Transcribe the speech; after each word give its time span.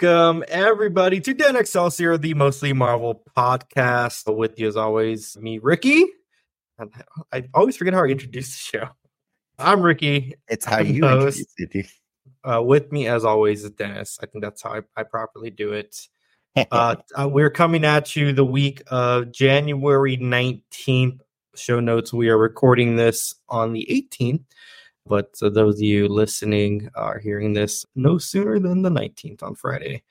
Welcome, 0.00 0.44
everybody, 0.46 1.20
to 1.22 1.34
Den 1.34 1.56
Excelsior, 1.56 2.16
the 2.16 2.32
mostly 2.34 2.72
Marvel 2.72 3.24
podcast. 3.36 4.32
With 4.32 4.56
you, 4.56 4.68
as 4.68 4.76
always, 4.76 5.36
me, 5.36 5.58
Ricky. 5.58 6.06
I 7.32 7.48
always 7.52 7.76
forget 7.76 7.94
how 7.94 8.04
I 8.04 8.06
introduce 8.06 8.52
the 8.52 8.78
show. 8.78 8.88
I'm 9.58 9.82
Ricky. 9.82 10.34
It's 10.46 10.64
how 10.64 10.78
you 10.78 11.04
host. 11.04 11.44
introduce 11.58 11.90
it. 12.44 12.48
Uh, 12.48 12.62
with 12.62 12.92
me, 12.92 13.08
as 13.08 13.24
always, 13.24 13.64
is 13.64 13.72
Dennis. 13.72 14.20
I 14.22 14.26
think 14.26 14.44
that's 14.44 14.62
how 14.62 14.74
I, 14.74 14.80
I 14.96 15.02
properly 15.02 15.50
do 15.50 15.72
it. 15.72 16.06
uh, 16.54 16.94
uh, 17.18 17.28
we're 17.28 17.50
coming 17.50 17.84
at 17.84 18.14
you 18.14 18.32
the 18.32 18.44
week 18.44 18.84
of 18.92 19.32
January 19.32 20.16
19th. 20.16 21.18
Show 21.56 21.80
notes 21.80 22.12
we 22.12 22.28
are 22.28 22.38
recording 22.38 22.94
this 22.94 23.34
on 23.48 23.72
the 23.72 23.84
18th. 23.90 24.44
But 25.08 25.34
uh, 25.42 25.48
those 25.48 25.76
of 25.76 25.82
you 25.82 26.08
listening 26.08 26.90
are 26.94 27.18
hearing 27.18 27.52
this 27.52 27.86
no 27.94 28.18
sooner 28.18 28.58
than 28.58 28.82
the 28.82 28.90
19th 28.90 29.42
on 29.42 29.54
Friday. 29.54 30.02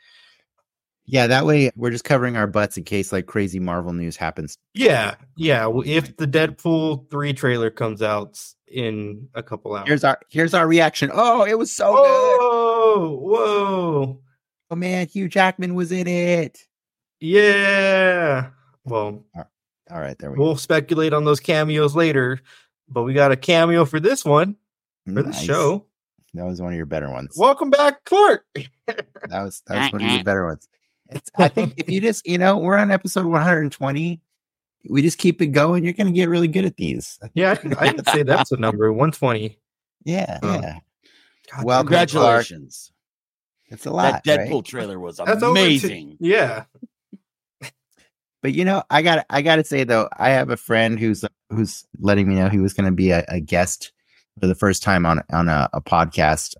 Yeah, 1.09 1.25
that 1.27 1.45
way 1.45 1.71
we're 1.77 1.91
just 1.91 2.03
covering 2.03 2.35
our 2.35 2.47
butts 2.47 2.75
in 2.75 2.83
case 2.83 3.13
like 3.13 3.27
crazy 3.27 3.61
Marvel 3.61 3.93
news 3.93 4.17
happens. 4.17 4.57
Yeah, 4.73 5.15
yeah. 5.37 5.71
If 5.85 6.17
the 6.17 6.27
Deadpool 6.27 7.09
three 7.09 7.31
trailer 7.31 7.69
comes 7.69 8.01
out 8.01 8.37
in 8.67 9.29
a 9.33 9.41
couple 9.41 9.73
hours, 9.73 9.87
here's 9.87 10.03
our 10.03 10.19
here's 10.29 10.53
our 10.53 10.67
reaction. 10.67 11.09
Oh, 11.13 11.45
it 11.45 11.57
was 11.57 11.71
so 11.71 11.93
whoa, 11.93 13.09
good. 13.09 13.19
Whoa, 13.21 14.21
oh 14.69 14.75
man, 14.75 15.07
Hugh 15.07 15.29
Jackman 15.29 15.75
was 15.75 15.93
in 15.93 16.07
it. 16.07 16.59
Yeah. 17.21 18.49
Well, 18.83 19.23
all 19.89 19.99
right, 20.01 20.19
there 20.19 20.31
we 20.31 20.37
we'll 20.37 20.53
go. 20.53 20.57
speculate 20.57 21.13
on 21.13 21.23
those 21.23 21.39
cameos 21.39 21.95
later, 21.95 22.41
but 22.89 23.03
we 23.03 23.13
got 23.13 23.31
a 23.31 23.37
cameo 23.37 23.85
for 23.85 24.01
this 24.01 24.25
one 24.25 24.57
for 25.13 25.23
nice. 25.23 25.39
the 25.39 25.45
show. 25.45 25.85
That 26.33 26.45
was 26.45 26.61
one 26.61 26.73
of 26.73 26.77
your 26.77 26.85
better 26.85 27.09
ones. 27.09 27.35
Welcome 27.37 27.69
back, 27.69 28.03
Clark. 28.03 28.45
that 28.85 29.05
was 29.31 29.63
that 29.67 29.79
was 29.79 29.93
one 29.93 30.01
of 30.01 30.07
your 30.07 30.17
uh-uh. 30.17 30.23
better 30.23 30.45
ones. 30.45 30.67
It's, 31.09 31.31
I 31.37 31.47
think 31.47 31.75
if 31.77 31.89
you 31.89 32.01
just 32.01 32.27
you 32.27 32.37
know 32.37 32.57
we're 32.57 32.77
on 32.77 32.91
episode 32.91 33.25
120, 33.25 34.21
we 34.89 35.01
just 35.01 35.17
keep 35.17 35.41
it 35.41 35.47
going. 35.47 35.83
You're 35.83 35.93
going 35.93 36.07
to 36.07 36.13
get 36.13 36.29
really 36.29 36.49
good 36.49 36.65
at 36.65 36.75
these. 36.75 37.17
Yeah, 37.33 37.57
I, 37.79 37.93
would 37.93 38.07
say 38.09 38.23
that's 38.23 38.51
a 38.51 38.57
number 38.57 38.91
120. 38.91 39.57
Yeah, 40.03 40.39
oh. 40.43 40.59
yeah. 40.59 40.79
God, 41.53 41.65
well, 41.65 41.81
congratulations. 41.81 42.91
It's 43.69 43.85
a 43.85 43.91
lot. 43.91 44.23
That 44.25 44.47
Deadpool 44.47 44.55
right? 44.55 44.65
trailer 44.65 44.99
was 44.99 45.19
amazing. 45.19 46.17
yeah. 46.19 46.65
But 48.43 48.53
you 48.53 48.65
know, 48.65 48.83
I 48.89 49.01
got 49.01 49.25
I 49.29 49.41
got 49.41 49.55
to 49.55 49.63
say 49.63 49.83
though, 49.83 50.09
I 50.15 50.29
have 50.29 50.49
a 50.49 50.57
friend 50.57 50.99
who's 50.99 51.25
who's 51.49 51.85
letting 51.99 52.27
me 52.27 52.35
know 52.35 52.49
he 52.49 52.59
was 52.59 52.73
going 52.73 52.85
to 52.85 52.91
be 52.91 53.11
a, 53.11 53.25
a 53.27 53.39
guest 53.39 53.91
for 54.39 54.47
the 54.47 54.55
first 54.55 54.83
time 54.83 55.05
on 55.05 55.21
on 55.31 55.49
a, 55.49 55.69
a, 55.73 55.81
podcast. 55.81 56.55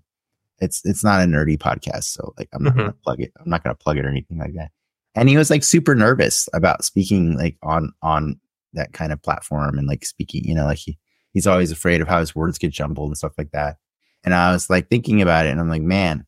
It's 0.60 0.84
it's 0.84 1.04
not 1.04 1.20
a 1.20 1.24
nerdy 1.24 1.56
podcast, 1.56 2.04
so 2.04 2.34
like 2.38 2.48
I'm 2.52 2.64
not 2.64 2.70
mm-hmm. 2.70 2.80
gonna 2.80 2.92
plug 3.04 3.20
it. 3.20 3.32
I'm 3.38 3.50
not 3.50 3.62
gonna 3.62 3.74
plug 3.74 3.98
it 3.98 4.04
or 4.04 4.08
anything 4.08 4.38
like 4.38 4.54
that. 4.54 4.70
And 5.14 5.28
he 5.28 5.36
was 5.36 5.50
like 5.50 5.64
super 5.64 5.94
nervous 5.94 6.48
about 6.52 6.84
speaking 6.84 7.36
like 7.36 7.56
on 7.62 7.92
on 8.02 8.40
that 8.72 8.92
kind 8.92 9.12
of 9.12 9.22
platform 9.22 9.78
and 9.78 9.86
like 9.86 10.04
speaking. 10.04 10.44
You 10.44 10.54
know, 10.54 10.64
like 10.64 10.78
he 10.78 10.98
he's 11.32 11.46
always 11.46 11.70
afraid 11.70 12.00
of 12.00 12.08
how 12.08 12.20
his 12.20 12.34
words 12.34 12.58
get 12.58 12.72
jumbled 12.72 13.10
and 13.10 13.16
stuff 13.16 13.34
like 13.38 13.50
that. 13.52 13.76
And 14.24 14.34
I 14.34 14.52
was 14.52 14.68
like 14.68 14.88
thinking 14.88 15.22
about 15.22 15.46
it, 15.46 15.50
and 15.50 15.60
I'm 15.60 15.68
like, 15.68 15.82
man, 15.82 16.26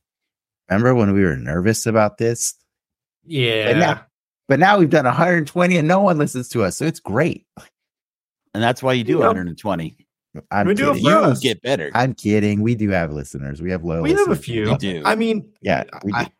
remember 0.69 0.95
when 0.95 1.13
we 1.13 1.23
were 1.23 1.37
nervous 1.37 1.87
about 1.87 2.19
this? 2.19 2.55
Yeah. 3.25 3.73
But 3.73 3.79
now, 3.79 4.07
but 4.49 4.59
now 4.61 4.79
we've 4.79 4.91
done 4.91 5.05
120 5.05 5.77
and 5.77 5.89
no 5.89 6.01
one 6.01 6.19
listens 6.19 6.49
to 6.51 6.63
us, 6.63 6.77
so 6.77 6.85
it's 6.85 7.01
great. 7.01 7.47
And 8.55 8.63
that's 8.63 8.83
why 8.83 8.93
you 8.95 9.05
do 9.05 9.19
120. 9.19 10.07
I'm 10.51 10.67
we 10.67 10.75
do 10.75 10.97
you 10.97 11.41
get 11.41 11.61
better. 11.63 11.91
I'm 11.95 12.15
kidding. 12.15 12.63
We 12.63 12.75
do 12.75 12.91
have 12.91 13.13
listeners. 13.13 13.61
We 13.61 13.71
have 13.71 13.83
loyal. 13.85 14.03
We 14.03 14.13
have 14.13 14.29
a 14.29 14.37
few. 14.37 14.71
We 14.71 14.77
do. 14.77 15.03
I 15.05 15.17
mean, 15.17 15.53
yeah. 15.61 15.85
I, 16.15 16.31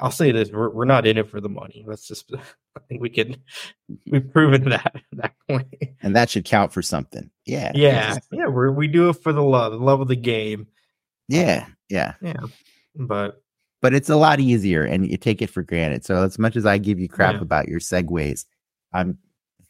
will 0.00 0.10
say 0.10 0.32
this: 0.32 0.50
we're, 0.50 0.68
we're 0.68 0.84
not 0.84 1.06
in 1.06 1.16
it 1.16 1.30
for 1.30 1.40
the 1.40 1.48
money. 1.48 1.84
Let's 1.86 2.06
just. 2.06 2.30
I 2.76 2.80
think 2.88 3.02
we 3.02 3.10
can. 3.10 3.36
We've 4.10 4.30
proven 4.32 4.68
that 4.70 4.94
at 4.94 5.02
that 5.12 5.34
point. 5.48 5.70
point, 5.70 5.92
and 6.02 6.16
that 6.16 6.30
should 6.30 6.44
count 6.44 6.72
for 6.72 6.82
something. 6.82 7.30
Yeah. 7.46 7.72
Yeah. 7.74 8.18
Yeah. 8.30 8.48
We 8.48 8.70
we 8.70 8.86
do 8.86 9.08
it 9.08 9.14
for 9.14 9.32
the 9.32 9.42
love, 9.42 9.72
the 9.72 9.78
love 9.78 10.00
of 10.00 10.08
the 10.08 10.16
game. 10.16 10.66
Yeah. 11.28 11.66
Yeah. 11.88 12.14
Yeah. 12.20 12.40
But 12.94 13.42
but 13.80 13.94
it's 13.94 14.10
a 14.10 14.16
lot 14.16 14.40
easier, 14.40 14.84
and 14.84 15.10
you 15.10 15.16
take 15.16 15.42
it 15.42 15.50
for 15.50 15.62
granted. 15.62 16.04
So 16.04 16.22
as 16.22 16.38
much 16.38 16.56
as 16.56 16.66
I 16.66 16.78
give 16.78 17.00
you 17.00 17.08
crap 17.08 17.36
yeah. 17.36 17.40
about 17.42 17.68
your 17.68 17.80
segues, 17.80 18.44
I'm 18.92 19.18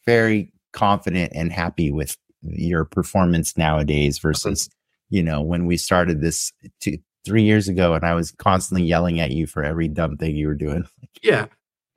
very 0.05 0.53
confident 0.73 1.33
and 1.35 1.53
happy 1.53 1.91
with 1.91 2.17
your 2.43 2.85
performance 2.85 3.57
nowadays 3.57 4.19
versus 4.19 4.69
you 5.11 5.23
know 5.23 5.41
when 5.41 5.67
we 5.67 5.77
started 5.77 6.21
this 6.21 6.53
two 6.81 6.99
three 7.25 7.43
years 7.43 7.69
ago 7.69 7.95
and 7.95 8.05
i 8.05 8.15
was 8.15 8.33
constantly 8.33 8.85
yelling 8.85 9.21
at 9.21 9.31
you 9.31 9.47
for 9.47 9.63
every 9.63 9.87
dumb 9.89 10.17
thing 10.17 10.37
you 10.37 10.47
were 10.47 10.55
doing. 10.55 10.85
Yeah. 11.23 11.47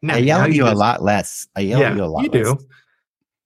Now, 0.04 0.16
i 0.16 0.18
yell 0.18 0.42
at 0.42 0.50
you, 0.52 0.66
you 0.66 0.72
a 0.72 0.76
lot 0.76 1.02
less. 1.02 1.48
I 1.56 1.62
yell 1.62 1.80
yeah, 1.80 1.90
at 1.90 1.96
you 1.96 2.04
a 2.04 2.06
lot 2.06 2.24
you 2.26 2.30
less. 2.30 2.58
do 2.58 2.68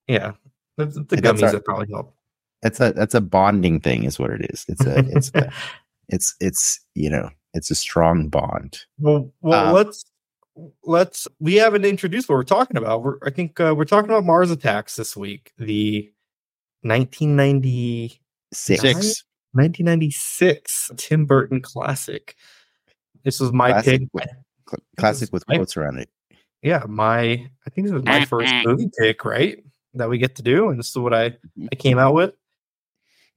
yeah. 0.09 0.31
The, 0.75 0.85
the 0.87 1.17
gummies 1.17 1.43
our, 1.43 1.51
that 1.51 1.63
probably 1.63 1.87
help. 1.89 2.13
that's 2.61 2.81
a 2.81 2.91
that's 2.91 3.13
a 3.13 3.21
bonding 3.21 3.79
thing 3.79 4.03
is 4.03 4.19
what 4.19 4.31
it 4.31 4.49
is. 4.49 4.65
It's 4.67 4.85
a 4.85 4.99
it's 5.15 5.31
a, 5.35 5.51
it's 6.09 6.35
it's 6.41 6.79
you 6.95 7.09
know 7.09 7.29
it's 7.53 7.71
a 7.71 7.75
strong 7.75 8.27
bond. 8.27 8.79
Well 8.97 9.31
well 9.41 9.67
um, 9.67 9.73
let's 9.73 10.03
let's 10.83 11.27
we 11.39 11.55
haven't 11.55 11.85
introduced 11.85 12.27
what 12.27 12.35
we're 12.35 12.43
talking 12.43 12.75
about. 12.75 13.03
We're 13.03 13.17
i 13.23 13.29
think 13.29 13.59
uh, 13.59 13.73
we're 13.77 13.85
talking 13.85 14.09
about 14.09 14.25
mars 14.25 14.51
attacks 14.51 14.95
this 14.95 15.15
week 15.15 15.53
the 15.57 16.11
1996. 16.81 19.23
1996 19.51 20.91
Tim 20.97 21.25
Burton 21.25 21.61
classic. 21.61 22.35
This 23.23 23.39
was 23.39 23.51
my 23.51 23.71
classic 23.71 24.01
pick. 24.01 24.09
With, 24.13 24.27
classic 24.97 25.33
with 25.33 25.45
quotes 25.45 25.75
around 25.75 25.99
it. 25.99 26.09
Yeah, 26.61 26.83
my 26.87 27.31
I 27.31 27.69
think 27.71 27.87
this 27.87 27.93
was 27.93 28.03
my 28.03 28.25
first 28.25 28.53
movie 28.65 28.89
pick, 28.97 29.25
right? 29.25 29.63
That 29.95 30.09
we 30.09 30.17
get 30.17 30.35
to 30.35 30.43
do, 30.43 30.69
and 30.69 30.77
this 30.77 30.89
is 30.89 30.95
what 30.95 31.13
I 31.13 31.29
mm-hmm. 31.29 31.67
I 31.71 31.75
came 31.75 31.97
out 31.97 32.13
with. 32.13 32.33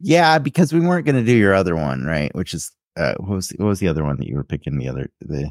Yeah, 0.00 0.38
because 0.38 0.72
we 0.72 0.80
weren't 0.80 1.06
going 1.06 1.16
to 1.16 1.24
do 1.24 1.36
your 1.36 1.54
other 1.54 1.76
one, 1.76 2.04
right? 2.04 2.34
Which 2.34 2.52
is 2.52 2.72
uh, 2.96 3.14
what 3.18 3.36
was 3.36 3.50
what 3.56 3.66
was 3.66 3.80
the 3.80 3.88
other 3.88 4.04
one 4.04 4.16
that 4.18 4.26
you 4.26 4.34
were 4.34 4.44
picking? 4.44 4.78
The 4.78 4.88
other 4.88 5.10
the 5.20 5.50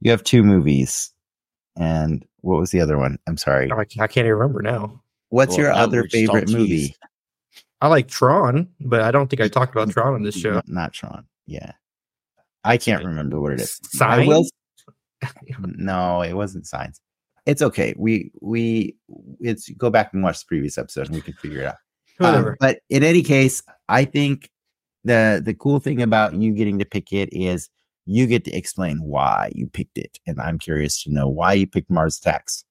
you 0.00 0.10
have 0.10 0.22
two 0.22 0.44
movies, 0.44 1.12
and 1.76 2.24
what 2.42 2.60
was 2.60 2.70
the 2.70 2.80
other 2.80 2.98
one? 2.98 3.18
I'm 3.26 3.36
sorry, 3.36 3.70
oh, 3.72 3.76
I, 3.76 3.80
I, 3.80 4.06
can't 4.06 4.18
even 4.18 4.32
remember 4.32 4.62
now. 4.62 5.02
What's 5.30 5.56
well, 5.56 5.58
your 5.58 5.72
other 5.72 6.04
favorite 6.04 6.50
movie? 6.50 6.94
I 7.80 7.88
like 7.88 8.08
Tron, 8.08 8.68
but 8.80 9.02
I 9.02 9.10
don't 9.10 9.28
think 9.28 9.40
I 9.40 9.48
talked 9.48 9.72
about 9.72 9.90
Tron 9.90 10.14
on 10.14 10.22
this 10.22 10.34
show. 10.34 10.60
Not 10.66 10.92
Tron. 10.92 11.24
Yeah. 11.46 11.72
I 12.64 12.76
can't 12.76 13.04
remember 13.04 13.40
what 13.40 13.52
it 13.52 13.60
is. 13.60 13.80
Signs? 13.84 14.26
Will... 14.26 14.44
no, 15.60 16.22
it 16.22 16.34
wasn't 16.34 16.66
signs. 16.66 17.00
It's 17.46 17.62
okay. 17.62 17.94
We 17.96 18.30
we 18.42 18.96
it's 19.40 19.70
go 19.70 19.90
back 19.90 20.12
and 20.12 20.22
watch 20.22 20.40
the 20.40 20.46
previous 20.46 20.76
episode 20.76 21.06
and 21.06 21.14
we 21.14 21.22
can 21.22 21.34
figure 21.34 21.62
it 21.62 21.66
out. 21.66 21.76
Um, 22.20 22.56
but 22.60 22.80
in 22.90 23.02
any 23.02 23.22
case, 23.22 23.62
I 23.88 24.04
think 24.04 24.50
the 25.04 25.40
the 25.42 25.54
cool 25.54 25.80
thing 25.80 26.02
about 26.02 26.34
you 26.34 26.52
getting 26.52 26.78
to 26.80 26.84
pick 26.84 27.12
it 27.12 27.32
is 27.32 27.70
you 28.04 28.26
get 28.26 28.44
to 28.44 28.52
explain 28.52 29.02
why 29.02 29.50
you 29.54 29.66
picked 29.66 29.96
it. 29.96 30.18
And 30.26 30.40
I'm 30.40 30.58
curious 30.58 31.02
to 31.04 31.10
know 31.10 31.28
why 31.28 31.54
you 31.54 31.66
picked 31.66 31.90
Mars 31.90 32.18
Attacks. 32.18 32.64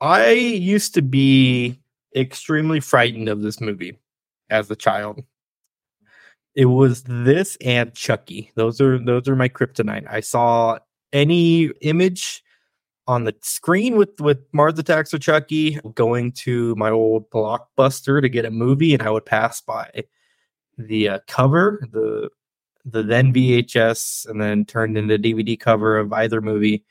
I 0.00 0.30
used 0.30 0.94
to 0.94 1.02
be 1.02 1.79
extremely 2.14 2.80
frightened 2.80 3.28
of 3.28 3.42
this 3.42 3.60
movie 3.60 3.98
as 4.48 4.70
a 4.70 4.76
child. 4.76 5.22
It 6.54 6.66
was 6.66 7.04
this 7.04 7.56
and 7.64 7.94
Chucky. 7.94 8.50
Those 8.56 8.80
are 8.80 8.98
those 8.98 9.28
are 9.28 9.36
my 9.36 9.48
kryptonite. 9.48 10.10
I 10.10 10.20
saw 10.20 10.78
any 11.12 11.66
image 11.80 12.42
on 13.06 13.24
the 13.24 13.34
screen 13.42 13.96
with 13.96 14.20
with 14.20 14.38
Mars 14.52 14.78
Attacks 14.78 15.14
or 15.14 15.18
Chucky 15.18 15.78
going 15.94 16.32
to 16.32 16.74
my 16.76 16.90
old 16.90 17.30
blockbuster 17.30 18.20
to 18.20 18.28
get 18.28 18.44
a 18.44 18.50
movie, 18.50 18.94
and 18.94 19.02
I 19.02 19.10
would 19.10 19.26
pass 19.26 19.60
by 19.60 20.04
the 20.76 21.08
uh, 21.08 21.18
cover, 21.26 21.86
the 21.92 22.30
the 22.84 23.02
then 23.02 23.32
VHS, 23.32 24.28
and 24.28 24.40
then 24.40 24.64
turned 24.64 24.96
into 24.96 25.18
DVD 25.18 25.58
cover 25.58 25.98
of 25.98 26.12
either 26.12 26.40
movie, 26.40 26.84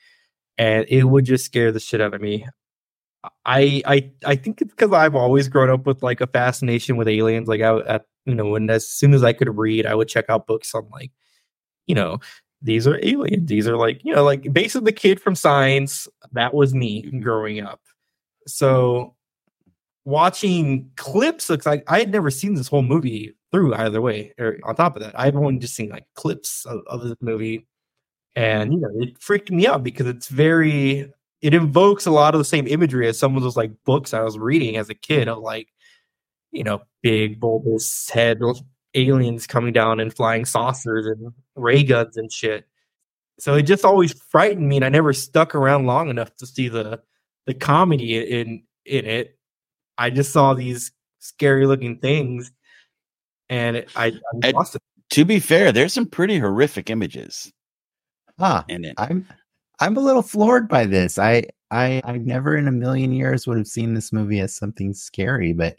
and 0.58 0.86
it 0.88 1.04
would 1.04 1.24
just 1.24 1.44
scare 1.44 1.72
the 1.72 1.80
shit 1.80 2.00
out 2.00 2.14
of 2.14 2.20
me. 2.20 2.46
I 3.44 3.82
I 3.86 4.10
I 4.24 4.36
think 4.36 4.62
it's 4.62 4.72
because 4.72 4.92
I've 4.92 5.14
always 5.14 5.48
grown 5.48 5.70
up 5.70 5.86
with 5.86 6.02
like 6.02 6.20
a 6.20 6.26
fascination 6.26 6.96
with 6.96 7.08
aliens. 7.08 7.48
Like 7.48 7.60
I 7.60 7.78
at 7.80 8.06
you 8.26 8.34
know, 8.34 8.46
when 8.46 8.70
as 8.70 8.88
soon 8.88 9.14
as 9.14 9.24
I 9.24 9.32
could 9.32 9.56
read, 9.56 9.86
I 9.86 9.94
would 9.94 10.08
check 10.08 10.26
out 10.28 10.46
books 10.46 10.74
on 10.74 10.88
like, 10.90 11.10
you 11.86 11.94
know, 11.94 12.18
these 12.62 12.86
are 12.86 13.00
aliens. 13.02 13.48
These 13.48 13.66
are 13.66 13.76
like, 13.76 14.00
you 14.04 14.14
know, 14.14 14.24
like 14.24 14.52
basically 14.52 14.86
the 14.86 14.92
kid 14.92 15.20
from 15.20 15.34
Science. 15.34 16.06
That 16.32 16.54
was 16.54 16.74
me 16.74 17.02
mm-hmm. 17.02 17.20
growing 17.20 17.60
up. 17.60 17.80
So 18.46 19.14
watching 20.04 20.90
clips 20.96 21.48
looks 21.50 21.66
like 21.66 21.84
I 21.88 21.98
had 21.98 22.10
never 22.10 22.30
seen 22.30 22.54
this 22.54 22.68
whole 22.68 22.82
movie 22.82 23.34
through 23.52 23.74
either 23.74 24.00
way. 24.00 24.34
Or 24.38 24.58
on 24.64 24.76
top 24.76 24.96
of 24.96 25.02
that, 25.02 25.18
I've 25.18 25.36
only 25.36 25.58
just 25.58 25.74
seen 25.74 25.90
like 25.90 26.04
clips 26.14 26.64
of, 26.66 26.80
of 26.86 27.02
this 27.02 27.16
movie. 27.20 27.66
And 28.36 28.72
you 28.72 28.80
know, 28.80 28.90
it 28.94 29.18
freaked 29.18 29.50
me 29.50 29.66
out 29.66 29.82
because 29.82 30.06
it's 30.06 30.28
very 30.28 31.10
it 31.42 31.54
invokes 31.54 32.06
a 32.06 32.10
lot 32.10 32.34
of 32.34 32.38
the 32.38 32.44
same 32.44 32.66
imagery 32.66 33.08
as 33.08 33.18
some 33.18 33.36
of 33.36 33.42
those 33.42 33.56
like 33.56 33.72
books 33.84 34.12
I 34.12 34.22
was 34.22 34.38
reading 34.38 34.76
as 34.76 34.90
a 34.90 34.94
kid 34.94 35.28
of 35.28 35.38
like, 35.38 35.68
you 36.52 36.64
know, 36.64 36.82
big 37.02 37.40
bulbous 37.40 38.10
head 38.10 38.40
aliens 38.94 39.46
coming 39.46 39.72
down 39.72 40.00
and 40.00 40.12
flying 40.12 40.44
saucers 40.44 41.06
and 41.06 41.32
ray 41.54 41.82
guns 41.82 42.16
and 42.16 42.30
shit. 42.30 42.66
So 43.38 43.54
it 43.54 43.62
just 43.62 43.84
always 43.84 44.12
frightened 44.12 44.68
me, 44.68 44.76
and 44.76 44.84
I 44.84 44.90
never 44.90 45.14
stuck 45.14 45.54
around 45.54 45.86
long 45.86 46.10
enough 46.10 46.34
to 46.36 46.46
see 46.46 46.68
the 46.68 47.00
the 47.46 47.54
comedy 47.54 48.18
in 48.18 48.62
in 48.84 49.06
it. 49.06 49.38
I 49.96 50.10
just 50.10 50.32
saw 50.32 50.52
these 50.52 50.92
scary 51.20 51.66
looking 51.66 51.98
things, 51.98 52.52
and 53.48 53.78
it, 53.78 53.90
I, 53.96 54.12
I 54.44 54.50
lost 54.50 54.76
it. 54.76 54.82
To 55.10 55.24
be 55.24 55.40
fair, 55.40 55.72
there's 55.72 55.92
some 55.92 56.06
pretty 56.06 56.38
horrific 56.38 56.90
images. 56.90 57.50
Ah, 58.38 58.64
in 58.68 58.84
it. 58.84 58.94
I'm 58.98 59.26
I'm 59.80 59.96
a 59.96 60.00
little 60.00 60.22
floored 60.22 60.68
by 60.68 60.86
this. 60.86 61.18
I 61.18 61.44
I 61.70 62.02
I 62.04 62.18
never 62.18 62.56
in 62.56 62.68
a 62.68 62.72
million 62.72 63.12
years 63.12 63.46
would 63.46 63.58
have 63.58 63.66
seen 63.66 63.94
this 63.94 64.12
movie 64.12 64.40
as 64.40 64.54
something 64.54 64.92
scary, 64.92 65.52
but 65.52 65.76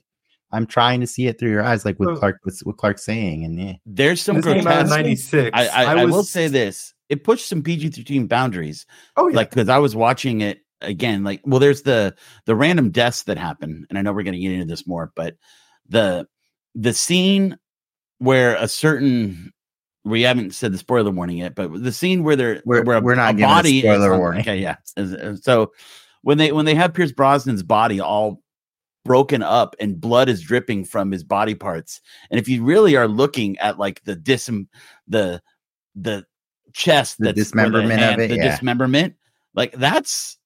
I'm 0.51 0.65
trying 0.65 0.99
to 1.01 1.07
see 1.07 1.27
it 1.27 1.39
through 1.39 1.51
your 1.51 1.63
eyes, 1.63 1.85
like 1.85 1.99
with 1.99 2.17
Clark, 2.17 2.39
with, 2.43 2.59
what 2.63 2.77
Clark's 2.77 3.05
saying, 3.05 3.45
and 3.45 3.59
yeah, 3.59 3.73
there's 3.85 4.21
some 4.21 4.41
grotesque. 4.41 4.89
Ninety 4.89 5.15
six. 5.15 5.51
I, 5.53 5.67
I, 5.67 5.83
I, 5.83 6.05
was, 6.05 6.13
I 6.13 6.17
will 6.17 6.23
say 6.23 6.47
this: 6.47 6.93
it 7.09 7.23
pushed 7.23 7.47
some 7.47 7.61
PG 7.61 7.89
thirteen 7.89 8.27
boundaries. 8.27 8.85
Oh 9.15 9.27
yeah, 9.27 9.35
like 9.37 9.49
because 9.49 9.69
I 9.69 9.77
was 9.77 9.95
watching 9.95 10.41
it 10.41 10.59
again. 10.81 11.23
Like, 11.23 11.41
well, 11.45 11.59
there's 11.59 11.83
the 11.83 12.15
the 12.45 12.55
random 12.55 12.91
deaths 12.91 13.23
that 13.23 13.37
happen, 13.37 13.85
and 13.89 13.97
I 13.97 14.01
know 14.01 14.11
we're 14.11 14.23
going 14.23 14.33
to 14.33 14.39
get 14.39 14.51
into 14.51 14.65
this 14.65 14.85
more, 14.87 15.11
but 15.15 15.37
the 15.87 16.27
the 16.75 16.93
scene 16.93 17.57
where 18.17 18.55
a 18.55 18.67
certain 18.67 19.53
we 20.03 20.23
haven't 20.23 20.53
said 20.53 20.73
the 20.73 20.77
spoiler 20.77 21.11
warning 21.11 21.37
yet, 21.37 21.55
but 21.55 21.83
the 21.83 21.91
scene 21.91 22.23
where 22.23 22.35
they're 22.35 22.61
we're, 22.65 22.83
where 22.83 22.97
a, 22.97 23.01
we're 23.01 23.15
not 23.15 23.35
a 23.35 23.37
body 23.37 23.79
a 23.79 23.81
spoiler 23.81 24.17
warning. 24.17 24.41
Okay, 24.41 24.57
yeah. 24.57 24.77
So 25.41 25.71
when 26.21 26.37
they 26.37 26.51
when 26.51 26.65
they 26.65 26.75
have 26.75 26.93
Pierce 26.93 27.11
Brosnan's 27.11 27.63
body 27.63 27.99
all 27.99 28.41
broken 29.03 29.41
up 29.41 29.75
and 29.79 29.99
blood 29.99 30.29
is 30.29 30.41
dripping 30.41 30.85
from 30.85 31.11
his 31.11 31.23
body 31.23 31.55
parts, 31.55 32.01
and 32.29 32.39
if 32.39 32.47
you 32.47 32.63
really 32.63 32.95
are 32.95 33.07
looking 33.07 33.57
at 33.59 33.77
like 33.77 34.03
the 34.03 34.15
dis 34.15 34.49
the 35.07 35.41
the 35.95 36.25
chest, 36.73 37.17
the 37.19 37.33
dismemberment 37.33 37.99
hand, 37.99 38.21
of 38.21 38.25
it, 38.25 38.27
the 38.29 38.37
yeah. 38.37 38.51
dismemberment, 38.51 39.15
like 39.53 39.73
that's 39.73 40.37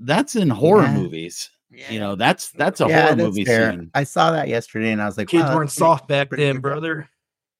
that's 0.00 0.36
in 0.36 0.48
horror 0.48 0.84
yeah. 0.84 0.94
movies. 0.94 1.50
Yeah. 1.70 1.90
You 1.90 2.00
know, 2.00 2.14
that's 2.16 2.50
that's 2.50 2.80
a 2.80 2.86
yeah, 2.86 3.02
horror 3.02 3.14
that's 3.16 3.26
movie 3.26 3.44
fair. 3.44 3.72
scene. 3.72 3.90
I 3.94 4.04
saw 4.04 4.32
that 4.32 4.48
yesterday 4.48 4.92
and 4.92 5.00
I 5.00 5.06
was 5.06 5.16
like, 5.16 5.28
kids 5.28 5.44
wow, 5.44 5.56
weren't 5.56 5.70
soft 5.70 6.06
back 6.06 6.28
then, 6.30 6.58
brother. 6.60 7.08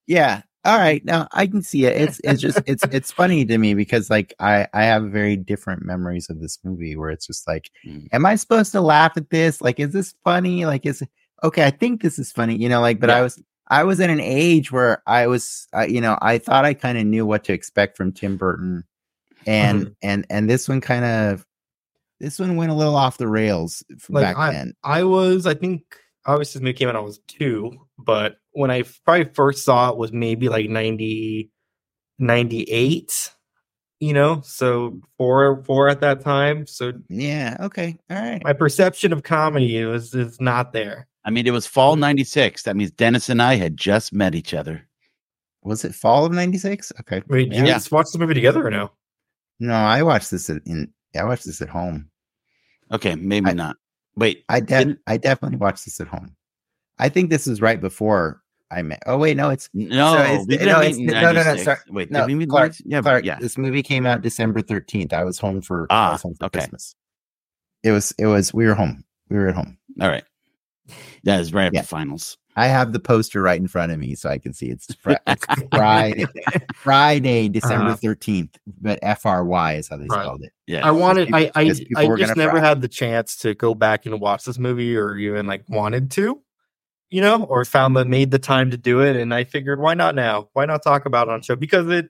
Yeah. 0.06 0.42
All 0.64 0.78
right. 0.78 1.04
Now 1.04 1.28
I 1.32 1.46
can 1.46 1.62
see 1.62 1.86
it. 1.86 2.00
It's 2.00 2.20
it's 2.22 2.40
just 2.40 2.60
it's 2.66 2.84
it's 2.90 3.10
funny 3.10 3.44
to 3.44 3.58
me 3.58 3.74
because 3.74 4.10
like 4.10 4.34
I 4.38 4.68
I 4.72 4.84
have 4.84 5.04
very 5.04 5.36
different 5.36 5.84
memories 5.84 6.30
of 6.30 6.40
this 6.40 6.58
movie 6.62 6.96
where 6.96 7.10
it's 7.10 7.26
just 7.26 7.48
like, 7.48 7.70
mm. 7.84 8.08
am 8.12 8.24
I 8.26 8.36
supposed 8.36 8.72
to 8.72 8.80
laugh 8.80 9.16
at 9.16 9.30
this? 9.30 9.60
Like, 9.60 9.80
is 9.80 9.92
this 9.92 10.14
funny? 10.24 10.64
Like, 10.64 10.86
is 10.86 11.02
okay? 11.42 11.64
I 11.64 11.70
think 11.70 12.02
this 12.02 12.18
is 12.18 12.30
funny. 12.30 12.56
You 12.56 12.68
know, 12.68 12.80
like, 12.80 13.00
but 13.00 13.10
yeah. 13.10 13.16
I 13.16 13.22
was 13.22 13.42
I 13.68 13.84
was 13.84 14.00
at 14.00 14.10
an 14.10 14.20
age 14.20 14.70
where 14.70 15.02
I 15.06 15.26
was, 15.26 15.66
uh, 15.74 15.86
you 15.88 16.00
know, 16.00 16.18
I 16.20 16.38
thought 16.38 16.64
I 16.64 16.74
kind 16.74 16.98
of 16.98 17.06
knew 17.06 17.24
what 17.26 17.44
to 17.44 17.52
expect 17.52 17.96
from 17.96 18.12
Tim 18.12 18.36
Burton, 18.36 18.84
and 19.46 19.82
mm-hmm. 19.82 19.92
and 20.02 20.26
and 20.30 20.48
this 20.48 20.68
one 20.68 20.80
kind 20.80 21.04
of 21.04 21.46
this 22.20 22.38
one 22.38 22.54
went 22.56 22.70
a 22.70 22.74
little 22.74 22.94
off 22.94 23.18
the 23.18 23.26
rails 23.26 23.82
like 24.08 24.22
back 24.22 24.36
I, 24.36 24.52
then. 24.52 24.74
I 24.84 25.02
was, 25.02 25.44
I 25.44 25.54
think, 25.54 25.82
obviously 26.24 26.60
this 26.60 26.62
movie 26.62 26.74
came 26.74 26.88
out. 26.88 26.96
I 26.96 27.00
was 27.00 27.18
two, 27.26 27.78
but 27.98 28.36
when 28.52 28.70
I 28.70 28.84
probably 29.04 29.32
first 29.32 29.64
saw 29.64 29.90
it 29.90 29.96
was 29.96 30.12
maybe 30.12 30.48
like 30.48 30.68
90, 30.68 31.50
98 32.18 33.32
you 34.02 34.12
know 34.12 34.40
so 34.44 35.00
four 35.16 35.62
four 35.62 35.88
at 35.88 36.00
that 36.00 36.20
time 36.20 36.66
so 36.66 36.92
yeah 37.08 37.56
okay 37.60 37.96
all 38.10 38.20
right. 38.20 38.42
my 38.42 38.52
perception 38.52 39.12
of 39.12 39.22
comedy 39.22 39.84
was 39.84 40.12
is 40.12 40.40
not 40.40 40.72
there. 40.72 41.06
I 41.24 41.30
mean 41.30 41.46
it 41.46 41.52
was 41.52 41.68
fall 41.68 41.94
96 41.94 42.64
that 42.64 42.74
means 42.74 42.90
dennis 42.90 43.28
and 43.28 43.40
i 43.40 43.54
had 43.54 43.76
just 43.76 44.12
met 44.12 44.34
each 44.34 44.54
other. 44.54 44.88
Was 45.62 45.84
it 45.84 45.94
fall 45.94 46.26
of 46.26 46.32
96 46.32 46.92
okay 47.00 47.22
wait 47.28 47.50
did 47.50 47.58
yeah. 47.58 47.60
you 47.60 47.66
just 47.68 47.92
watch 47.92 48.08
the 48.12 48.18
movie 48.18 48.34
together 48.34 48.66
or 48.66 48.70
no? 48.70 48.90
No 49.60 49.74
i 49.74 50.02
watched 50.02 50.32
this 50.32 50.50
at, 50.50 50.62
in 50.66 50.92
i 51.16 51.22
watched 51.22 51.46
this 51.46 51.62
at 51.62 51.68
home. 51.68 52.10
Okay 52.90 53.14
maybe 53.14 53.50
I, 53.50 53.52
not. 53.52 53.76
Wait 54.16 54.44
i 54.48 54.58
did 54.58 54.98
i 55.06 55.16
definitely 55.16 55.58
watched 55.58 55.84
this 55.84 56.00
at 56.00 56.08
home. 56.08 56.34
I 56.98 57.08
think 57.08 57.30
this 57.30 57.46
is 57.46 57.60
right 57.60 57.80
before 57.80 58.41
I 58.72 58.82
met. 58.82 59.02
Oh 59.06 59.18
wait, 59.18 59.36
no, 59.36 59.50
it's 59.50 59.68
no, 59.74 60.14
so 60.14 60.22
it's, 60.22 60.64
no, 60.64 60.80
it's, 60.80 60.98
no, 60.98 61.32
no, 61.32 61.42
no, 61.42 61.56
sorry. 61.56 61.78
Wait, 61.88 62.10
no, 62.10 62.26
did 62.26 62.36
we 62.36 62.46
Clark, 62.46 62.74
yeah, 62.84 63.02
Clark, 63.02 63.24
yeah. 63.24 63.38
This 63.38 63.58
movie 63.58 63.82
came 63.82 64.06
out 64.06 64.22
December 64.22 64.62
thirteenth. 64.62 65.12
I 65.12 65.24
was 65.24 65.38
home 65.38 65.60
for 65.60 65.86
ah, 65.90 66.18
home 66.22 66.34
for 66.34 66.46
okay. 66.46 66.60
Christmas. 66.60 66.94
It 67.82 67.90
was, 67.90 68.14
it 68.18 68.26
was. 68.26 68.54
We 68.54 68.66
were 68.66 68.74
home. 68.74 69.04
We 69.28 69.36
were 69.36 69.48
at 69.48 69.54
home. 69.54 69.78
All 70.00 70.08
right. 70.08 70.24
That 71.24 71.40
is 71.40 71.52
right 71.52 71.66
after 71.66 71.76
yeah. 71.76 71.82
finals. 71.82 72.38
I 72.54 72.66
have 72.66 72.92
the 72.92 73.00
poster 73.00 73.40
right 73.40 73.58
in 73.58 73.66
front 73.66 73.92
of 73.92 73.98
me, 73.98 74.14
so 74.14 74.28
I 74.28 74.38
can 74.38 74.52
see 74.52 74.66
it's, 74.66 74.94
fr- 74.94 75.12
it's 75.26 75.44
Friday, 75.72 76.26
Friday, 76.74 77.48
December 77.48 77.92
13th 77.92 78.42
uh-huh. 78.42 78.72
but 78.80 78.98
F 79.02 79.24
R 79.24 79.44
Y 79.44 79.74
is 79.74 79.88
how 79.88 79.96
they 79.96 80.06
right. 80.06 80.22
spelled 80.22 80.42
it. 80.42 80.52
Yeah, 80.66 80.86
I 80.86 80.90
wanted, 80.90 81.32
I, 81.32 81.50
I, 81.54 81.62
I 81.62 81.68
just 82.16 82.36
never 82.36 82.58
fry. 82.58 82.60
had 82.60 82.82
the 82.82 82.88
chance 82.88 83.36
to 83.38 83.54
go 83.54 83.74
back 83.74 84.04
and 84.06 84.20
watch 84.20 84.44
this 84.44 84.58
movie, 84.58 84.96
or 84.96 85.16
even 85.16 85.46
like 85.46 85.64
wanted 85.68 86.10
to 86.12 86.42
you 87.12 87.20
know, 87.20 87.44
or 87.44 87.62
found 87.66 87.94
that 87.94 88.08
made 88.08 88.30
the 88.30 88.38
time 88.38 88.70
to 88.70 88.78
do 88.78 89.00
it. 89.02 89.16
And 89.16 89.34
I 89.34 89.44
figured, 89.44 89.78
why 89.78 89.92
not 89.92 90.14
now? 90.14 90.48
Why 90.54 90.64
not 90.64 90.82
talk 90.82 91.04
about 91.04 91.28
it 91.28 91.32
on 91.32 91.42
show? 91.42 91.54
Because 91.54 91.86
it, 91.90 92.08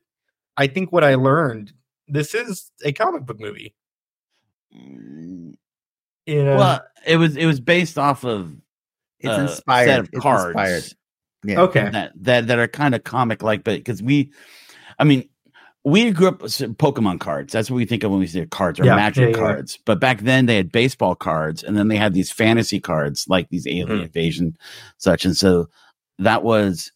I 0.56 0.68
think 0.68 0.92
what 0.92 1.02
I 1.02 1.16
learned, 1.16 1.72
this 2.06 2.34
is 2.34 2.70
a 2.84 2.92
comic 2.92 3.26
book 3.26 3.40
movie. 3.40 3.74
Mm. 4.72 5.54
You 6.24 6.44
know, 6.44 6.56
well, 6.56 6.84
it 7.04 7.16
was 7.16 7.36
it 7.36 7.46
was 7.46 7.58
based 7.58 7.98
off 7.98 8.24
of 8.24 8.54
it's 9.18 9.36
uh, 9.36 9.40
inspired 9.42 9.86
set 9.86 9.98
of 9.98 10.08
it's 10.12 10.22
cards. 10.22 10.46
Inspired. 10.46 10.84
Yeah. 11.44 11.60
Okay, 11.62 11.90
that 11.90 12.12
that 12.22 12.46
that 12.46 12.58
are 12.60 12.68
kind 12.68 12.94
of 12.94 13.02
comic 13.02 13.42
like, 13.42 13.64
but 13.64 13.78
because 13.78 14.00
we, 14.00 14.30
I 15.00 15.04
mean, 15.04 15.28
we 15.84 16.10
grew 16.12 16.28
up 16.28 16.42
with 16.42 16.52
Pokemon 16.52 17.20
cards. 17.20 17.52
That's 17.52 17.70
what 17.70 17.76
we 17.76 17.86
think 17.86 18.04
of 18.04 18.10
when 18.10 18.20
we 18.20 18.26
say 18.26 18.46
cards 18.46 18.78
or 18.78 18.84
yeah, 18.84 18.94
magic 18.94 19.34
yeah, 19.34 19.40
cards. 19.40 19.78
But 19.84 19.98
back 19.98 20.20
then 20.20 20.46
they 20.46 20.56
had 20.56 20.70
baseball 20.70 21.14
cards 21.14 21.64
and 21.64 21.76
then 21.76 21.88
they 21.88 21.96
had 21.96 22.14
these 22.14 22.30
fantasy 22.30 22.78
cards 22.78 23.26
like 23.28 23.48
these 23.48 23.66
alien 23.66 23.88
mm-hmm. 23.88 24.04
invasion 24.04 24.56
such. 24.98 25.24
And 25.24 25.36
so 25.36 25.68
that 26.18 26.44
was 26.44 26.92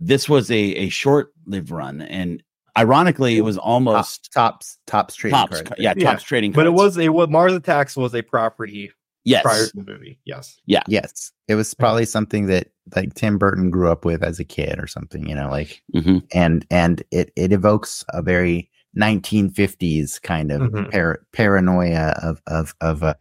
this 0.00 0.28
was 0.28 0.50
a, 0.50 0.54
a 0.54 0.88
short 0.90 1.32
lived 1.46 1.70
run. 1.70 2.02
And 2.02 2.42
ironically, 2.76 3.38
it 3.38 3.42
was 3.42 3.56
almost 3.56 4.30
Topps 4.32 4.78
Topps 4.86 5.14
trading 5.14 5.36
Topps, 5.36 5.62
cards. 5.62 5.80
Yeah, 5.80 5.94
Topps 5.94 6.22
trading 6.22 6.52
cards. 6.52 6.56
But 6.56 6.66
it 6.66 6.74
was 6.74 6.98
a 6.98 7.08
what 7.08 7.30
Mars 7.30 7.54
Attacks 7.54 7.96
was 7.96 8.14
a 8.14 8.20
property 8.20 8.92
yes. 9.26 9.42
prior 9.42 9.66
to 9.66 9.76
the 9.76 9.92
movie. 9.92 10.18
Yes. 10.24 10.58
Yeah. 10.66 10.82
Yes. 10.88 11.32
It 11.48 11.56
was 11.56 11.74
probably 11.74 12.06
something 12.06 12.46
that 12.46 12.68
like 12.94 13.14
Tim 13.14 13.36
Burton 13.36 13.70
grew 13.70 13.90
up 13.90 14.04
with 14.04 14.22
as 14.22 14.40
a 14.40 14.44
kid 14.44 14.78
or 14.78 14.86
something, 14.86 15.28
you 15.28 15.34
know, 15.34 15.50
like 15.50 15.82
mm-hmm. 15.94 16.18
and 16.32 16.64
and 16.70 17.02
it 17.10 17.32
it 17.36 17.52
evokes 17.52 18.04
a 18.10 18.22
very 18.22 18.70
1950s 18.98 20.22
kind 20.22 20.50
of 20.50 20.62
mm-hmm. 20.62 20.90
par- 20.90 21.26
paranoia 21.32 22.18
of 22.22 22.40
of 22.46 22.74
of 22.80 23.02
uh, 23.02 23.14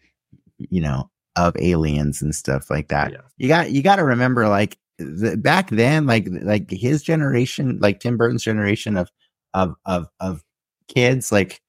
you 0.58 0.80
know 0.80 1.10
of 1.36 1.56
aliens 1.60 2.22
and 2.22 2.34
stuff 2.34 2.70
like 2.70 2.88
that. 2.90 3.12
Yeah. 3.12 3.22
You 3.38 3.48
got 3.48 3.72
you 3.72 3.82
got 3.82 3.98
to 3.98 4.06
remember 4.06 4.48
like 4.48 4.78
the, 4.98 5.36
back 5.36 5.70
then 5.72 6.06
like 6.06 6.28
like 6.30 6.70
his 6.70 7.04
generation 7.04 7.80
like 7.82 8.00
Tim 8.00 8.16
Burton's 8.16 8.44
generation 8.44 8.96
of 8.96 9.10
of 9.54 9.76
of 9.86 10.08
of 10.20 10.44
kids 10.88 11.32
like 11.32 11.62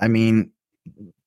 I 0.00 0.08
mean 0.08 0.50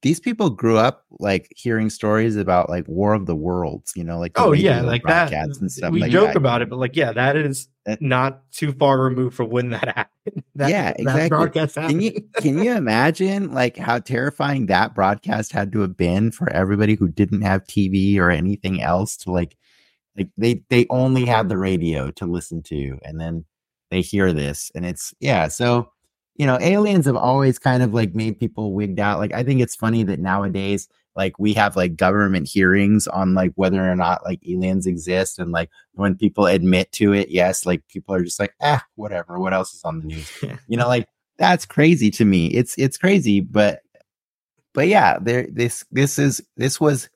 these 0.01 0.19
people 0.19 0.49
grew 0.49 0.77
up 0.77 1.05
like 1.19 1.51
hearing 1.55 1.89
stories 1.89 2.35
about 2.35 2.69
like 2.69 2.87
War 2.87 3.13
of 3.13 3.27
the 3.27 3.35
Worlds, 3.35 3.93
you 3.95 4.03
know, 4.03 4.17
like 4.19 4.31
oh 4.35 4.51
yeah, 4.51 4.81
like 4.81 5.03
that. 5.03 5.31
And 5.31 5.71
stuff. 5.71 5.91
We 5.91 6.01
like, 6.01 6.11
joke 6.11 6.35
about 6.35 6.61
it, 6.61 6.69
but 6.69 6.79
like 6.79 6.95
yeah, 6.95 7.11
that 7.13 7.35
is 7.35 7.67
that, 7.85 8.01
not 8.01 8.51
too 8.51 8.71
far 8.73 8.99
removed 8.99 9.35
from 9.35 9.49
when 9.49 9.69
that 9.69 9.87
happened. 9.95 10.43
That, 10.55 10.69
yeah, 10.69 10.93
exactly. 10.97 11.67
can 11.67 12.01
you 12.01 12.21
can 12.37 12.57
you 12.63 12.71
imagine 12.71 13.53
like 13.53 13.77
how 13.77 13.99
terrifying 13.99 14.65
that 14.67 14.95
broadcast 14.95 15.51
had 15.51 15.71
to 15.73 15.81
have 15.81 15.95
been 15.95 16.31
for 16.31 16.51
everybody 16.51 16.95
who 16.95 17.07
didn't 17.07 17.41
have 17.41 17.63
TV 17.65 18.17
or 18.17 18.31
anything 18.31 18.81
else 18.81 19.17
to 19.17 19.31
like 19.31 19.55
like 20.17 20.29
they 20.35 20.63
they 20.69 20.87
only 20.89 21.25
had 21.25 21.47
the 21.47 21.57
radio 21.57 22.09
to 22.11 22.25
listen 22.25 22.63
to, 22.63 22.97
and 23.03 23.19
then 23.19 23.45
they 23.91 24.01
hear 24.01 24.33
this, 24.33 24.71
and 24.73 24.83
it's 24.83 25.13
yeah, 25.19 25.47
so 25.47 25.90
you 26.35 26.45
know, 26.45 26.57
aliens 26.61 27.05
have 27.05 27.15
always 27.15 27.59
kind 27.59 27.83
of 27.83 27.93
like 27.93 28.15
made 28.15 28.39
people 28.39 28.73
wigged 28.73 28.99
out. 28.99 29.19
Like, 29.19 29.33
I 29.33 29.43
think 29.43 29.61
it's 29.61 29.75
funny 29.75 30.03
that 30.03 30.19
nowadays, 30.19 30.87
like, 31.15 31.37
we 31.37 31.53
have 31.53 31.75
like 31.75 31.97
government 31.97 32.47
hearings 32.47 33.07
on 33.07 33.33
like 33.33 33.51
whether 33.55 33.89
or 33.89 33.95
not 33.95 34.23
like 34.23 34.39
aliens 34.47 34.87
exist. 34.87 35.39
And 35.39 35.51
like 35.51 35.69
when 35.93 36.15
people 36.15 36.45
admit 36.45 36.91
to 36.93 37.13
it, 37.13 37.29
yes, 37.29 37.65
like 37.65 37.85
people 37.89 38.15
are 38.15 38.23
just 38.23 38.39
like, 38.39 38.55
ah, 38.61 38.83
whatever. 38.95 39.39
What 39.39 39.53
else 39.53 39.73
is 39.73 39.83
on 39.83 39.99
the 39.99 40.07
news? 40.07 40.43
you 40.67 40.77
know, 40.77 40.87
like 40.87 41.07
that's 41.37 41.65
crazy 41.65 42.09
to 42.11 42.25
me. 42.25 42.47
It's, 42.47 42.77
it's 42.77 42.97
crazy. 42.97 43.41
But, 43.41 43.81
but 44.73 44.87
yeah, 44.87 45.17
there, 45.19 45.47
this, 45.51 45.83
this 45.91 46.17
is, 46.17 46.41
this 46.55 46.79
was 46.79 47.09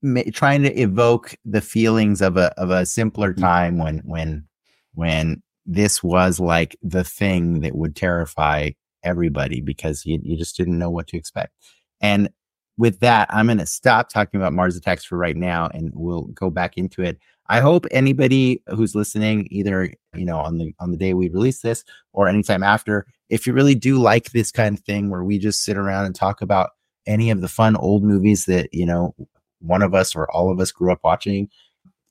ma- 0.00 0.22
trying 0.32 0.62
to 0.62 0.74
evoke 0.80 1.36
the 1.44 1.60
feelings 1.60 2.22
of 2.22 2.38
a, 2.38 2.54
of 2.58 2.70
a 2.70 2.86
simpler 2.86 3.34
mm. 3.34 3.40
time 3.40 3.76
when, 3.76 3.98
when, 3.98 4.46
when 4.94 5.42
this 5.66 6.02
was 6.02 6.40
like 6.40 6.76
the 6.82 7.04
thing 7.04 7.60
that 7.60 7.74
would 7.74 7.96
terrify 7.96 8.70
everybody 9.02 9.60
because 9.60 10.06
you, 10.06 10.20
you 10.22 10.36
just 10.36 10.56
didn't 10.56 10.78
know 10.78 10.90
what 10.90 11.08
to 11.08 11.16
expect. 11.16 11.52
And 12.00 12.30
with 12.78 13.00
that, 13.00 13.28
I'm 13.30 13.46
going 13.46 13.58
to 13.58 13.66
stop 13.66 14.08
talking 14.08 14.40
about 14.40 14.52
Mars 14.52 14.76
Attacks 14.76 15.04
for 15.04 15.16
right 15.16 15.36
now, 15.36 15.68
and 15.72 15.90
we'll 15.94 16.24
go 16.24 16.50
back 16.50 16.76
into 16.76 17.02
it. 17.02 17.18
I 17.48 17.60
hope 17.60 17.86
anybody 17.90 18.62
who's 18.68 18.94
listening, 18.94 19.48
either 19.50 19.92
you 20.14 20.24
know 20.24 20.38
on 20.38 20.58
the 20.58 20.74
on 20.80 20.90
the 20.90 20.96
day 20.96 21.14
we 21.14 21.28
release 21.28 21.60
this 21.60 21.84
or 22.12 22.28
anytime 22.28 22.62
after, 22.62 23.06
if 23.28 23.46
you 23.46 23.52
really 23.52 23.74
do 23.74 23.98
like 23.98 24.32
this 24.32 24.50
kind 24.50 24.76
of 24.76 24.84
thing 24.84 25.10
where 25.10 25.24
we 25.24 25.38
just 25.38 25.62
sit 25.62 25.76
around 25.76 26.06
and 26.06 26.14
talk 26.14 26.42
about 26.42 26.70
any 27.06 27.30
of 27.30 27.40
the 27.40 27.48
fun 27.48 27.76
old 27.76 28.02
movies 28.02 28.46
that 28.46 28.68
you 28.72 28.84
know 28.84 29.14
one 29.60 29.82
of 29.82 29.94
us 29.94 30.14
or 30.14 30.30
all 30.32 30.50
of 30.50 30.60
us 30.60 30.72
grew 30.72 30.92
up 30.92 31.00
watching, 31.02 31.48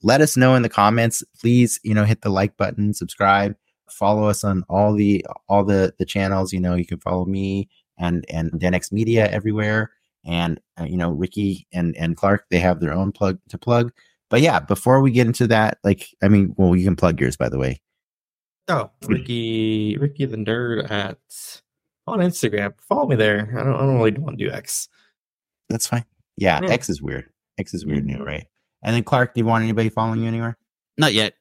let 0.04 0.22
us 0.22 0.38
know 0.38 0.56
in 0.56 0.62
the 0.62 0.70
comments. 0.70 1.24
Please, 1.40 1.80
you 1.84 1.94
know, 1.94 2.04
hit 2.04 2.22
the 2.22 2.30
like 2.30 2.58
button, 2.58 2.94
subscribe, 2.94 3.56
follow 3.90 4.28
us 4.28 4.44
on 4.44 4.64
all 4.70 4.94
the 4.94 5.26
all 5.50 5.64
the 5.64 5.94
the 6.00 6.06
channels. 6.06 6.54
You 6.54 6.60
know, 6.60 6.76
you 6.76 6.86
can 6.86 7.00
follow 7.00 7.26
me 7.26 7.70
and 7.98 8.26
and 8.30 8.52
Denex 8.52 8.92
Media 8.92 9.30
everywhere 9.30 9.92
and 10.26 10.60
uh, 10.80 10.84
you 10.84 10.98
know 10.98 11.12
Ricky 11.12 11.68
and 11.72 11.96
and 11.96 12.18
Clark 12.18 12.46
they 12.50 12.60
have 12.60 12.80
their 12.80 12.94
own 12.94 13.12
plug 13.12 13.40
to 13.50 13.58
plug. 13.58 13.92
But 14.30 14.42
yeah, 14.42 14.60
before 14.60 15.02
we 15.02 15.12
get 15.12 15.28
into 15.28 15.48
that, 15.48 15.78
like 15.84 16.08
I 16.24 16.28
mean, 16.28 16.54
well, 16.58 16.76
you 16.76 16.84
can 16.84 16.96
plug 16.96 17.20
yours 17.22 17.38
by 17.38 17.50
the 17.50 17.60
way. 17.60 17.82
Oh, 18.68 18.90
Ricky, 19.04 19.96
Ricky 19.98 20.26
the 20.26 20.38
nerd 20.38 20.90
at 20.90 21.20
on 22.08 22.20
Instagram. 22.20 22.74
Follow 22.82 23.08
me 23.08 23.16
there. 23.16 23.48
I 23.58 23.64
don't, 23.64 23.76
I 23.76 23.80
don't 23.80 23.98
really 23.98 24.18
want 24.18 24.40
to 24.40 24.46
do 24.46 24.52
X. 24.52 24.90
That's 25.70 25.88
fine. 25.88 26.06
Yeah, 26.38 26.60
yeah, 26.64 26.70
X 26.70 26.90
is 26.90 27.02
weird. 27.02 27.30
X 27.60 27.74
is 27.74 27.86
weird 27.86 28.06
new, 28.06 28.16
mm-hmm. 28.16 28.24
right? 28.24 28.48
And 28.86 28.96
then 28.96 29.04
Clark, 29.04 29.34
do 29.34 29.42
you 29.42 29.46
want 29.46 29.64
anybody 29.64 29.90
following 29.90 30.22
you 30.22 30.28
anywhere? 30.28 30.58
Not 30.96 31.14
yet. 31.16 31.34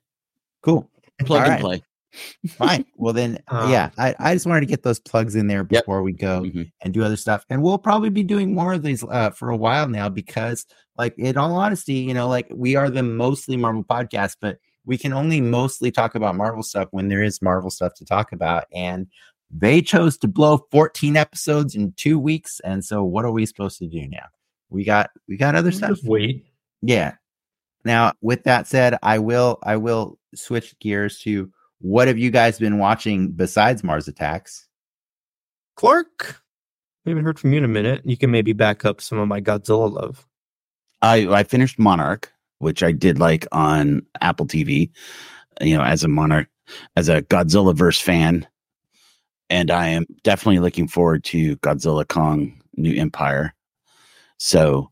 Cool. 0.62 0.90
Plug 1.20 1.42
All 1.42 1.44
and 1.44 1.52
right. 1.52 1.60
play. 1.60 1.82
Fine. 2.48 2.86
Well, 2.96 3.12
then, 3.12 3.38
um, 3.48 3.70
yeah, 3.70 3.90
I, 3.98 4.14
I 4.18 4.34
just 4.34 4.46
wanted 4.46 4.60
to 4.60 4.66
get 4.66 4.82
those 4.82 4.98
plugs 4.98 5.36
in 5.36 5.46
there 5.46 5.62
before 5.62 5.98
yep. 5.98 6.04
we 6.04 6.12
go 6.12 6.40
mm-hmm. 6.40 6.62
and 6.80 6.94
do 6.94 7.04
other 7.04 7.18
stuff. 7.18 7.44
And 7.50 7.62
we'll 7.62 7.76
probably 7.76 8.08
be 8.08 8.22
doing 8.22 8.54
more 8.54 8.72
of 8.72 8.82
these 8.82 9.04
uh, 9.04 9.30
for 9.30 9.50
a 9.50 9.56
while 9.56 9.86
now 9.88 10.08
because, 10.08 10.64
like, 10.96 11.14
in 11.18 11.36
all 11.36 11.54
honesty, 11.54 11.94
you 11.94 12.14
know, 12.14 12.28
like 12.28 12.48
we 12.50 12.76
are 12.76 12.88
the 12.88 13.02
mostly 13.02 13.58
Marvel 13.58 13.84
podcast, 13.84 14.36
but 14.40 14.56
we 14.86 14.96
can 14.96 15.12
only 15.12 15.42
mostly 15.42 15.90
talk 15.90 16.14
about 16.14 16.36
Marvel 16.36 16.62
stuff 16.62 16.88
when 16.92 17.08
there 17.08 17.22
is 17.22 17.42
Marvel 17.42 17.70
stuff 17.70 17.92
to 17.96 18.06
talk 18.06 18.32
about. 18.32 18.64
And 18.72 19.06
they 19.50 19.82
chose 19.82 20.16
to 20.18 20.28
blow 20.28 20.66
14 20.70 21.18
episodes 21.18 21.74
in 21.74 21.92
two 21.98 22.18
weeks. 22.18 22.58
And 22.64 22.82
so, 22.82 23.04
what 23.04 23.26
are 23.26 23.30
we 23.32 23.44
supposed 23.44 23.78
to 23.80 23.86
do 23.86 24.08
now? 24.08 24.28
We 24.70 24.82
got 24.82 25.10
we 25.28 25.36
got 25.36 25.54
other 25.54 25.72
stuff. 25.72 25.90
Just 25.90 26.04
wait. 26.04 26.46
Yeah. 26.80 27.16
Now, 27.84 28.12
with 28.22 28.44
that 28.44 28.66
said, 28.66 28.96
I 29.02 29.18
will 29.18 29.58
I 29.62 29.76
will 29.76 30.18
switch 30.34 30.78
gears 30.78 31.18
to 31.20 31.50
what 31.80 32.08
have 32.08 32.18
you 32.18 32.30
guys 32.30 32.58
been 32.58 32.78
watching 32.78 33.32
besides 33.32 33.84
Mars 33.84 34.08
Attacks? 34.08 34.66
Clark, 35.76 36.40
we 37.04 37.10
haven't 37.10 37.24
heard 37.24 37.38
from 37.38 37.52
you 37.52 37.58
in 37.58 37.64
a 37.64 37.68
minute. 37.68 38.00
You 38.04 38.16
can 38.16 38.30
maybe 38.30 38.52
back 38.52 38.84
up 38.84 39.00
some 39.00 39.18
of 39.18 39.28
my 39.28 39.40
Godzilla 39.40 39.92
love. 39.92 40.26
I 41.02 41.26
I 41.26 41.42
finished 41.44 41.78
Monarch, 41.78 42.32
which 42.58 42.82
I 42.82 42.92
did 42.92 43.18
like 43.18 43.46
on 43.52 44.02
Apple 44.20 44.46
TV. 44.46 44.90
You 45.60 45.76
know, 45.76 45.84
as 45.84 46.02
a 46.04 46.08
Monarch, 46.08 46.48
as 46.96 47.08
a 47.08 47.22
Godzilla 47.22 47.76
verse 47.76 48.00
fan, 48.00 48.46
and 49.50 49.70
I 49.70 49.88
am 49.88 50.06
definitely 50.22 50.60
looking 50.60 50.88
forward 50.88 51.22
to 51.24 51.56
Godzilla 51.58 52.08
Kong 52.08 52.60
New 52.76 52.94
Empire. 52.98 53.54
So 54.38 54.90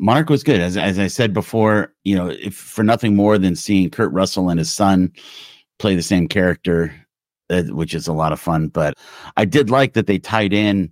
Monarch 0.00 0.30
was 0.30 0.42
good. 0.42 0.60
As, 0.60 0.76
as 0.76 0.98
I 0.98 1.08
said 1.08 1.34
before, 1.34 1.92
you 2.04 2.16
know, 2.16 2.28
if 2.28 2.54
for 2.54 2.82
nothing 2.82 3.14
more 3.14 3.36
than 3.36 3.54
seeing 3.54 3.90
Kurt 3.90 4.10
Russell 4.12 4.48
and 4.48 4.58
his 4.58 4.72
son 4.72 5.12
play 5.78 5.94
the 5.94 6.02
same 6.02 6.26
character, 6.26 6.94
uh, 7.50 7.64
which 7.64 7.94
is 7.94 8.08
a 8.08 8.12
lot 8.12 8.32
of 8.32 8.40
fun. 8.40 8.68
But 8.68 8.96
I 9.36 9.44
did 9.44 9.68
like 9.68 9.92
that 9.92 10.06
they 10.06 10.18
tied 10.18 10.54
in, 10.54 10.90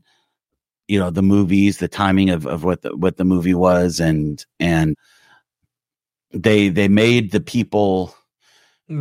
you 0.89 0.99
know, 0.99 1.11
the 1.11 1.23
movies, 1.23 1.79
the 1.79 1.89
timing 1.89 2.29
of, 2.29 2.47
of 2.47 2.65
what 2.65 2.83
the, 2.83 2.95
what 2.97 3.17
the 3.17 3.25
movie 3.25 3.55
was, 3.55 3.99
and 3.99 4.45
and 4.61 4.95
they 6.31 6.69
they 6.69 6.89
made 6.89 7.33
the 7.33 7.41
people 7.41 8.15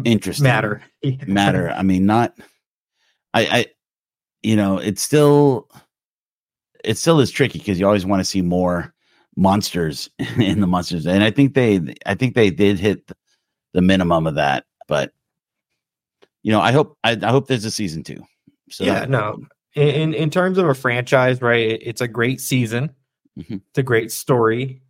interesting 0.06 0.44
matter 0.44 0.82
matter. 1.28 1.70
I 1.72 1.84
mean, 1.84 2.06
not 2.06 2.34
I 3.34 3.42
I 3.42 3.66
you 4.42 4.56
know 4.56 4.78
it's 4.78 5.02
still 5.02 5.70
it 6.84 6.98
still 6.98 7.20
is 7.20 7.32
tricky 7.32 7.60
because 7.60 7.78
you 7.78 7.86
always 7.86 8.06
want 8.06 8.22
to 8.22 8.26
see 8.26 8.42
more 8.42 8.94
monsters 9.38 10.10
in 10.38 10.60
the 10.60 10.68
monsters 10.68 11.06
and 11.06 11.24
i 11.24 11.32
think 11.32 11.54
they 11.54 11.80
i 12.06 12.14
think 12.14 12.36
they 12.36 12.50
did 12.50 12.78
hit 12.80 13.12
the 13.74 13.82
minimum 13.82 14.28
of 14.28 14.36
that 14.36 14.66
but 14.88 15.14
you 16.48 16.54
know, 16.54 16.62
I 16.62 16.72
hope 16.72 16.98
I, 17.04 17.18
I 17.22 17.30
hope 17.30 17.48
there's 17.48 17.66
a 17.66 17.72
season 17.72 18.04
two. 18.04 18.24
So 18.70 18.86
yeah, 18.86 19.04
no. 19.04 19.38
In 19.76 20.14
in 20.14 20.30
terms 20.30 20.58
of 20.58 20.66
a 20.70 20.74
franchise, 20.74 21.42
right? 21.42 21.78
It's 21.82 22.00
a 22.00 22.08
great 22.08 22.40
season. 22.40 22.92
Mm-hmm. 23.38 23.56
It's 23.56 23.78
a 23.78 23.84
great 23.84 24.14
story, 24.14 24.82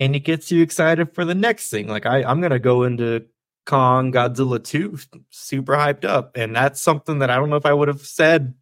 and 0.00 0.16
it 0.16 0.20
gets 0.20 0.50
you 0.50 0.62
excited 0.62 1.14
for 1.14 1.26
the 1.26 1.34
next 1.34 1.68
thing. 1.68 1.88
Like 1.88 2.06
I, 2.06 2.22
I'm 2.24 2.40
gonna 2.40 2.58
go 2.58 2.84
into 2.84 3.26
Kong 3.66 4.12
Godzilla 4.12 4.64
2 4.64 4.98
super 5.28 5.74
hyped 5.74 6.06
up. 6.06 6.36
And 6.36 6.56
that's 6.56 6.80
something 6.80 7.18
that 7.18 7.28
I 7.28 7.36
don't 7.36 7.50
know 7.50 7.56
if 7.56 7.66
I 7.66 7.72
would 7.72 7.88
have 7.88 8.00
said 8.00 8.54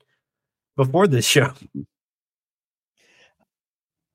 before 0.76 1.06
this 1.06 1.26
show. 1.26 1.52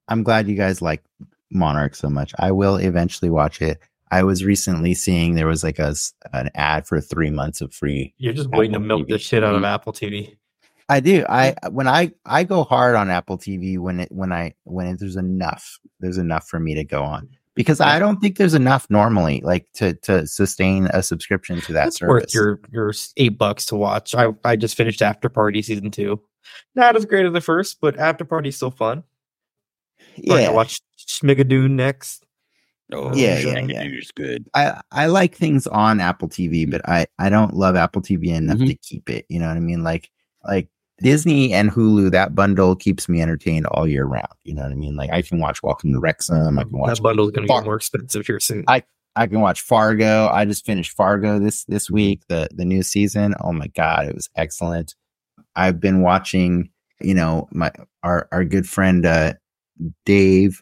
I'm 0.07 0.23
glad 0.23 0.47
you 0.47 0.55
guys 0.55 0.81
like 0.81 1.03
Monarch 1.51 1.95
so 1.95 2.09
much. 2.09 2.33
I 2.39 2.51
will 2.51 2.77
eventually 2.77 3.29
watch 3.29 3.61
it. 3.61 3.79
I 4.11 4.23
was 4.23 4.43
recently 4.43 4.93
seeing 4.93 5.35
there 5.35 5.47
was 5.47 5.63
like 5.63 5.79
a 5.79 5.95
an 6.33 6.49
ad 6.55 6.87
for 6.87 7.01
three 7.01 7.29
months 7.29 7.61
of 7.61 7.73
free. 7.73 8.13
You're 8.17 8.33
just 8.33 8.47
Apple 8.47 8.59
waiting 8.59 8.73
to 8.73 8.79
milk 8.79 9.07
TV. 9.07 9.09
the 9.09 9.19
shit 9.19 9.43
out 9.43 9.55
of 9.55 9.63
Apple 9.63 9.93
TV. 9.93 10.37
I 10.89 10.99
do. 11.01 11.25
I 11.27 11.55
uh, 11.63 11.69
when 11.69 11.87
I 11.87 12.13
I 12.25 12.43
go 12.43 12.63
hard 12.63 12.95
on 12.95 13.09
Apple 13.09 13.37
TV 13.37 13.77
when 13.77 13.99
it 13.99 14.11
when 14.11 14.31
I 14.31 14.53
when 14.63 14.87
it, 14.87 14.99
there's 14.99 15.17
enough 15.17 15.79
there's 15.99 16.17
enough 16.17 16.47
for 16.47 16.59
me 16.59 16.73
to 16.75 16.85
go 16.85 17.03
on 17.03 17.27
because 17.55 17.81
I 17.81 17.99
don't 17.99 18.21
think 18.21 18.37
there's 18.37 18.53
enough 18.53 18.87
normally 18.89 19.41
like 19.43 19.67
to 19.73 19.93
to 19.95 20.25
sustain 20.25 20.85
a 20.93 21.03
subscription 21.03 21.59
to 21.61 21.73
that 21.73 21.85
That's 21.85 21.97
service. 21.97 22.23
Worth 22.23 22.33
your 22.33 22.59
your 22.71 22.93
eight 23.17 23.37
bucks 23.37 23.65
to 23.65 23.75
watch. 23.75 24.15
I 24.15 24.29
I 24.45 24.55
just 24.55 24.77
finished 24.77 25.01
After 25.01 25.27
Party 25.27 25.61
season 25.61 25.91
two. 25.91 26.21
Not 26.75 26.95
as 26.95 27.03
great 27.03 27.25
as 27.25 27.33
the 27.33 27.41
first, 27.41 27.81
but 27.81 27.99
After 27.99 28.23
Party's 28.23 28.55
still 28.55 28.71
fun. 28.71 29.03
Yeah, 30.17 30.49
watch 30.49 30.81
Schmigadoon 30.99 31.71
next. 31.71 32.25
Oh, 32.93 33.13
yeah, 33.13 33.37
yeah, 33.39 33.59
yeah. 33.59 33.83
Is 33.83 34.11
good. 34.11 34.49
I 34.53 34.79
I 34.91 35.07
like 35.07 35.35
things 35.35 35.67
on 35.67 35.99
Apple 35.99 36.29
TV, 36.29 36.69
but 36.69 36.87
I 36.87 37.05
I 37.19 37.29
don't 37.29 37.53
love 37.53 37.75
Apple 37.75 38.01
TV 38.01 38.27
enough 38.27 38.57
mm-hmm. 38.57 38.67
to 38.67 38.75
keep 38.75 39.09
it. 39.09 39.25
You 39.27 39.39
know 39.39 39.47
what 39.47 39.57
I 39.57 39.61
mean? 39.61 39.83
Like 39.83 40.09
like 40.45 40.69
Disney 40.99 41.53
and 41.53 41.69
Hulu, 41.69 42.11
that 42.11 42.33
bundle 42.33 42.75
keeps 42.75 43.09
me 43.09 43.21
entertained 43.21 43.67
all 43.67 43.87
year 43.87 44.05
round. 44.05 44.31
You 44.43 44.55
know 44.55 44.63
what 44.63 44.71
I 44.71 44.75
mean? 44.75 44.95
Like 44.95 45.11
I 45.11 45.21
can 45.21 45.39
watch 45.39 45.61
Welcome 45.61 45.91
to 45.93 45.99
Wrexham. 45.99 46.57
I 46.57 46.63
can 46.63 46.77
watch 46.77 46.95
that 46.95 47.03
bundle's 47.03 47.31
going 47.31 47.35
to 47.35 47.41
be 47.41 47.47
Far- 47.47 47.61
get 47.61 47.65
more 47.65 47.75
expensive 47.75 48.25
here 48.25 48.39
soon. 48.39 48.63
I 48.67 48.83
I 49.17 49.27
can 49.27 49.41
watch 49.41 49.61
Fargo. 49.61 50.29
I 50.31 50.45
just 50.45 50.65
finished 50.65 50.91
Fargo 50.95 51.39
this 51.39 51.65
this 51.65 51.89
week, 51.89 52.21
the 52.29 52.47
the 52.51 52.65
new 52.65 52.83
season. 52.83 53.35
Oh 53.41 53.51
my 53.51 53.67
god, 53.67 54.07
it 54.07 54.15
was 54.15 54.29
excellent. 54.37 54.95
I've 55.57 55.81
been 55.81 56.01
watching, 56.01 56.69
you 57.01 57.15
know, 57.15 57.49
my 57.51 57.71
our 58.03 58.29
our 58.31 58.45
good 58.45 58.69
friend 58.69 59.05
uh, 59.05 59.33
Dave 60.05 60.61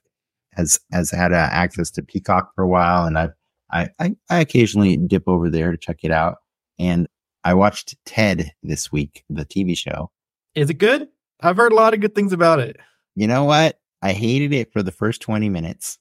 has 0.54 0.80
has 0.92 1.12
had 1.12 1.34
uh, 1.34 1.50
access 1.52 1.92
to 1.92 2.02
Peacock 2.02 2.52
for 2.56 2.64
a 2.64 2.68
while, 2.68 3.06
and 3.06 3.18
I've 3.18 3.34
I, 3.72 3.90
I 4.00 4.16
I 4.30 4.40
occasionally 4.40 4.98
dip 4.98 5.28
over 5.28 5.50
there 5.50 5.72
to 5.72 5.78
check 5.78 6.00
it 6.04 6.12
out. 6.12 6.38
And 6.80 7.08
I 7.44 7.54
watched 7.54 7.96
Ted 8.06 8.52
this 8.64 8.92
week, 8.92 9.24
the 9.30 9.46
TV 9.46 9.78
show. 9.78 10.12
Is 10.56 10.70
it 10.70 10.76
good? 10.76 11.08
I've 11.42 11.58
heard 11.58 11.72
a 11.72 11.76
lot 11.76 11.94
of 11.94 12.00
good 12.00 12.16
things 12.16 12.34
about 12.34 12.60
it. 12.60 12.78
You 13.16 13.28
know 13.28 13.44
what? 13.44 13.80
I 14.02 14.14
hated 14.14 14.54
it 14.54 14.72
for 14.72 14.82
the 14.82 14.92
first 14.92 15.22
20 15.22 15.50
minutes. 15.50 16.00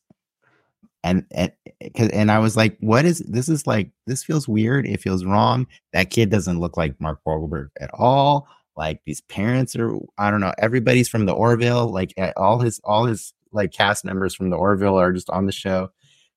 And 1.02 1.26
and 1.32 1.52
and 1.94 2.30
I 2.30 2.38
was 2.38 2.56
like, 2.56 2.78
what 2.80 3.04
is 3.04 3.18
this 3.20 3.50
is 3.50 3.66
like 3.66 3.90
this 4.06 4.24
feels 4.24 4.48
weird. 4.48 4.86
It 4.86 5.02
feels 5.02 5.24
wrong. 5.24 5.66
That 5.92 6.08
kid 6.10 6.30
doesn't 6.30 6.60
look 6.60 6.78
like 6.78 6.98
Mark 6.98 7.20
Wahlberg 7.26 7.68
at 7.78 7.90
all. 7.92 8.48
Like 8.76 9.00
these 9.06 9.20
parents 9.22 9.76
are 9.76 9.96
I 10.18 10.30
don't 10.30 10.40
know, 10.40 10.54
everybody's 10.58 11.08
from 11.08 11.26
the 11.26 11.32
Orville, 11.32 11.88
like 11.88 12.14
all 12.36 12.60
his 12.60 12.80
all 12.84 13.06
his 13.06 13.34
like 13.52 13.72
cast 13.72 14.04
members 14.04 14.34
from 14.34 14.50
the 14.50 14.56
Orville 14.56 14.98
are 14.98 15.12
just 15.12 15.30
on 15.30 15.46
the 15.46 15.52
show. 15.52 15.90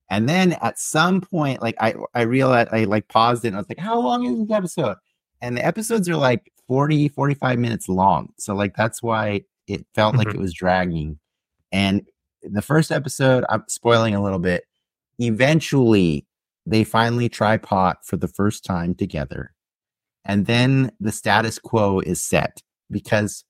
And 0.09 0.29
then 0.29 0.53
at 0.61 0.79
some 0.79 1.19
point, 1.19 1.61
like 1.61 1.75
I, 1.79 1.95
I 2.13 2.21
realized 2.21 2.69
I 2.71 2.85
like 2.85 3.07
paused 3.09 3.43
it 3.43 3.49
and 3.49 3.57
I 3.57 3.59
was 3.59 3.69
like, 3.69 3.79
how 3.79 3.99
long 3.99 4.25
is 4.25 4.47
this 4.47 4.55
episode? 4.55 4.95
And 5.41 5.57
the 5.57 5.65
episodes 5.65 6.07
are 6.07 6.15
like 6.15 6.51
40, 6.67 7.09
45 7.09 7.59
minutes 7.59 7.89
long. 7.89 8.29
So 8.37 8.55
like 8.55 8.75
that's 8.75 9.03
why 9.03 9.41
it 9.67 9.85
felt 9.95 10.15
mm-hmm. 10.15 10.19
like 10.19 10.35
it 10.35 10.39
was 10.39 10.53
dragging. 10.53 11.19
And 11.71 12.07
the 12.41 12.61
first 12.61 12.91
episode, 12.91 13.43
I'm 13.49 13.63
spoiling 13.67 14.15
a 14.15 14.23
little 14.23 14.39
bit. 14.39 14.63
Eventually, 15.19 16.25
they 16.65 16.83
finally 16.83 17.27
try 17.27 17.57
pot 17.57 18.05
for 18.05 18.17
the 18.17 18.27
first 18.27 18.63
time 18.63 18.93
together. 18.95 19.53
And 20.27 20.45
then 20.45 20.91
the 20.99 21.11
status 21.11 21.57
quo 21.57 21.99
is 22.01 22.21
set 22.21 22.61
because 22.91 23.45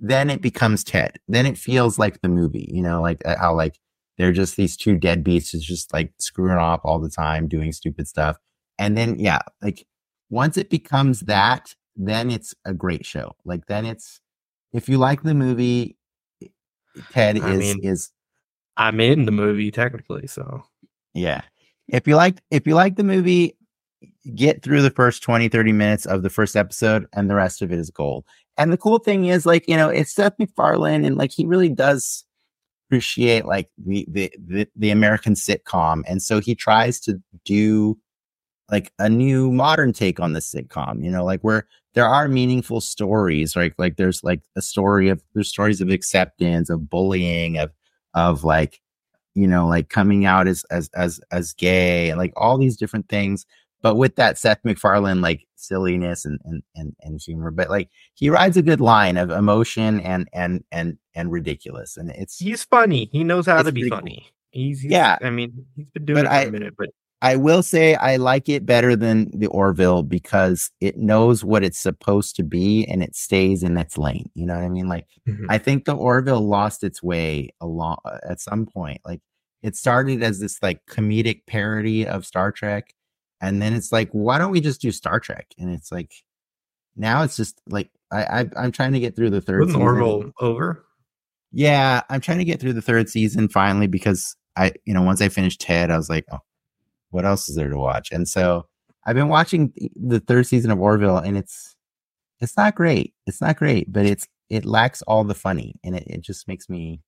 then 0.00 0.30
it 0.30 0.40
becomes 0.40 0.82
Ted. 0.82 1.18
Then 1.28 1.46
it 1.46 1.56
feels 1.56 1.98
like 1.98 2.20
the 2.20 2.28
movie, 2.28 2.68
you 2.72 2.82
know, 2.82 3.00
like 3.00 3.22
uh, 3.24 3.36
how 3.38 3.54
like 3.54 3.78
they're 4.18 4.32
just 4.32 4.56
these 4.56 4.76
two 4.76 4.96
deadbeats 4.96 5.52
who's 5.52 5.64
just 5.64 5.92
like 5.92 6.12
screwing 6.18 6.56
off 6.56 6.80
all 6.82 6.98
the 6.98 7.10
time, 7.10 7.46
doing 7.46 7.72
stupid 7.72 8.08
stuff. 8.08 8.38
And 8.78 8.96
then 8.96 9.18
yeah, 9.18 9.40
like 9.62 9.86
once 10.30 10.56
it 10.56 10.70
becomes 10.70 11.20
that, 11.20 11.74
then 11.94 12.30
it's 12.30 12.54
a 12.64 12.74
great 12.74 13.06
show. 13.06 13.36
Like 13.44 13.66
then 13.66 13.84
it's 13.84 14.20
if 14.72 14.88
you 14.88 14.98
like 14.98 15.22
the 15.22 15.34
movie, 15.34 15.96
Ted 17.12 17.38
I 17.38 17.52
is 17.52 17.58
mean, 17.58 17.84
is 17.84 18.10
I'm 18.76 18.98
in 19.00 19.26
the 19.26 19.32
movie 19.32 19.70
technically. 19.70 20.26
So 20.26 20.64
yeah, 21.12 21.42
if 21.86 22.08
you 22.08 22.16
like 22.16 22.40
if 22.50 22.66
you 22.66 22.74
like 22.74 22.96
the 22.96 23.04
movie, 23.04 23.56
get 24.34 24.62
through 24.62 24.82
the 24.82 24.90
first 24.90 25.22
20, 25.22 25.48
30 25.48 25.72
minutes 25.72 26.06
of 26.06 26.22
the 26.22 26.30
first 26.30 26.56
episode, 26.56 27.06
and 27.12 27.28
the 27.28 27.34
rest 27.34 27.62
of 27.62 27.72
it 27.72 27.78
is 27.78 27.90
gold. 27.90 28.24
And 28.56 28.72
the 28.72 28.78
cool 28.78 28.98
thing 28.98 29.26
is, 29.26 29.46
like 29.46 29.68
you 29.68 29.76
know, 29.76 29.88
it's 29.88 30.14
Seth 30.14 30.38
MacFarlane, 30.38 31.04
and 31.04 31.16
like 31.16 31.32
he 31.32 31.44
really 31.44 31.68
does 31.68 32.24
appreciate 32.88 33.46
like 33.46 33.68
the, 33.78 34.06
the 34.08 34.32
the 34.46 34.68
the 34.76 34.90
American 34.90 35.34
sitcom, 35.34 36.02
and 36.06 36.22
so 36.22 36.40
he 36.40 36.54
tries 36.54 37.00
to 37.00 37.20
do 37.44 37.98
like 38.70 38.92
a 38.98 39.08
new 39.08 39.50
modern 39.52 39.92
take 39.92 40.20
on 40.20 40.32
the 40.32 40.40
sitcom. 40.40 41.04
You 41.04 41.10
know, 41.10 41.24
like 41.24 41.40
where 41.40 41.66
there 41.94 42.06
are 42.06 42.28
meaningful 42.28 42.80
stories, 42.80 43.56
like 43.56 43.74
like 43.78 43.96
there's 43.96 44.22
like 44.24 44.42
a 44.56 44.62
story 44.62 45.08
of 45.08 45.22
there's 45.34 45.48
stories 45.48 45.80
of 45.80 45.90
acceptance, 45.90 46.70
of 46.70 46.88
bullying, 46.88 47.58
of 47.58 47.70
of 48.14 48.44
like 48.44 48.80
you 49.34 49.46
know 49.46 49.66
like 49.66 49.88
coming 49.88 50.24
out 50.26 50.46
as 50.46 50.64
as 50.70 50.88
as 50.94 51.20
as 51.32 51.52
gay, 51.54 52.14
like 52.14 52.32
all 52.36 52.58
these 52.58 52.76
different 52.76 53.08
things. 53.08 53.46
But 53.84 53.96
with 53.96 54.16
that 54.16 54.38
Seth 54.38 54.60
MacFarlane 54.64 55.20
like 55.20 55.46
silliness 55.56 56.24
and 56.24 56.40
and 56.44 56.62
and, 56.74 56.96
and 57.02 57.20
humor, 57.20 57.50
but 57.50 57.68
like 57.68 57.90
he 58.14 58.30
rides 58.30 58.56
a 58.56 58.62
good 58.62 58.80
line 58.80 59.18
of 59.18 59.30
emotion 59.30 60.00
and 60.00 60.26
and 60.32 60.64
and 60.72 60.96
and 61.14 61.30
ridiculous, 61.30 61.98
and 61.98 62.10
it's 62.12 62.38
he's 62.38 62.64
funny. 62.64 63.10
He 63.12 63.24
knows 63.24 63.44
how 63.44 63.62
to 63.62 63.70
be 63.70 63.90
funny. 63.90 64.20
Cool. 64.22 64.30
He's, 64.52 64.80
he's, 64.80 64.90
yeah. 64.90 65.18
I 65.20 65.28
mean, 65.28 65.66
he's 65.76 65.90
been 65.90 66.06
doing 66.06 66.24
but 66.24 66.26
it 66.26 66.28
for 66.28 66.34
I, 66.34 66.42
a 66.44 66.50
minute, 66.50 66.74
but 66.78 66.88
I 67.20 67.36
will 67.36 67.62
say 67.62 67.94
I 67.96 68.16
like 68.16 68.48
it 68.48 68.64
better 68.64 68.96
than 68.96 69.30
the 69.38 69.48
Orville 69.48 70.02
because 70.02 70.70
it 70.80 70.96
knows 70.96 71.44
what 71.44 71.62
it's 71.62 71.78
supposed 71.78 72.36
to 72.36 72.42
be 72.42 72.86
and 72.86 73.02
it 73.02 73.14
stays 73.14 73.62
in 73.62 73.76
its 73.76 73.98
lane. 73.98 74.30
You 74.34 74.46
know 74.46 74.54
what 74.54 74.64
I 74.64 74.70
mean? 74.70 74.88
Like 74.88 75.08
mm-hmm. 75.28 75.44
I 75.50 75.58
think 75.58 75.84
the 75.84 75.94
Orville 75.94 76.46
lost 76.46 76.82
its 76.84 77.02
way 77.02 77.50
along 77.60 77.98
uh, 78.06 78.16
at 78.28 78.40
some 78.40 78.64
point. 78.64 79.02
Like 79.04 79.20
it 79.62 79.76
started 79.76 80.22
as 80.22 80.40
this 80.40 80.62
like 80.62 80.80
comedic 80.86 81.42
parody 81.46 82.06
of 82.06 82.24
Star 82.24 82.50
Trek, 82.50 82.94
and 83.46 83.60
then 83.60 83.74
it's 83.74 83.92
like, 83.92 84.10
why 84.10 84.38
don't 84.38 84.50
we 84.50 84.60
just 84.60 84.80
do 84.80 84.90
Star 84.90 85.20
Trek? 85.20 85.46
And 85.58 85.70
it's 85.70 85.90
like 85.92 86.12
now 86.96 87.22
it's 87.22 87.36
just 87.36 87.60
like 87.68 87.90
I, 88.12 88.46
I 88.56 88.64
am 88.64 88.72
trying 88.72 88.92
to 88.92 89.00
get 89.00 89.16
through 89.16 89.30
the 89.30 89.40
3rd 89.40 89.66
season. 89.66 89.82
Orville 89.82 90.32
over? 90.40 90.84
Yeah, 91.52 92.02
I'm 92.08 92.20
trying 92.20 92.38
to 92.38 92.44
get 92.44 92.60
through 92.60 92.72
the 92.72 92.82
third 92.82 93.08
season 93.08 93.48
finally 93.48 93.86
because 93.86 94.36
I 94.56 94.72
you 94.84 94.94
know 94.94 95.02
once 95.02 95.20
I 95.20 95.28
finished 95.28 95.60
Ted, 95.60 95.90
I 95.90 95.96
was 95.96 96.10
like, 96.10 96.24
oh 96.32 96.38
what 97.14 97.24
else 97.24 97.48
is 97.48 97.54
there 97.54 97.70
to 97.70 97.78
watch? 97.78 98.10
And 98.10 98.28
so 98.28 98.66
I've 99.06 99.14
been 99.14 99.28
watching 99.28 99.72
the 99.94 100.18
third 100.18 100.46
season 100.46 100.72
of 100.72 100.80
Orville, 100.80 101.18
and 101.18 101.36
it's 101.38 101.76
it's 102.40 102.56
not 102.56 102.74
great. 102.74 103.14
It's 103.26 103.40
not 103.40 103.56
great, 103.56 103.90
but 103.90 104.04
it's 104.04 104.26
it 104.50 104.64
lacks 104.64 105.00
all 105.02 105.22
the 105.22 105.34
funny, 105.34 105.76
and 105.84 105.94
it, 105.94 106.04
it 106.08 106.20
just 106.22 106.48
makes 106.48 106.68
me 106.68 107.00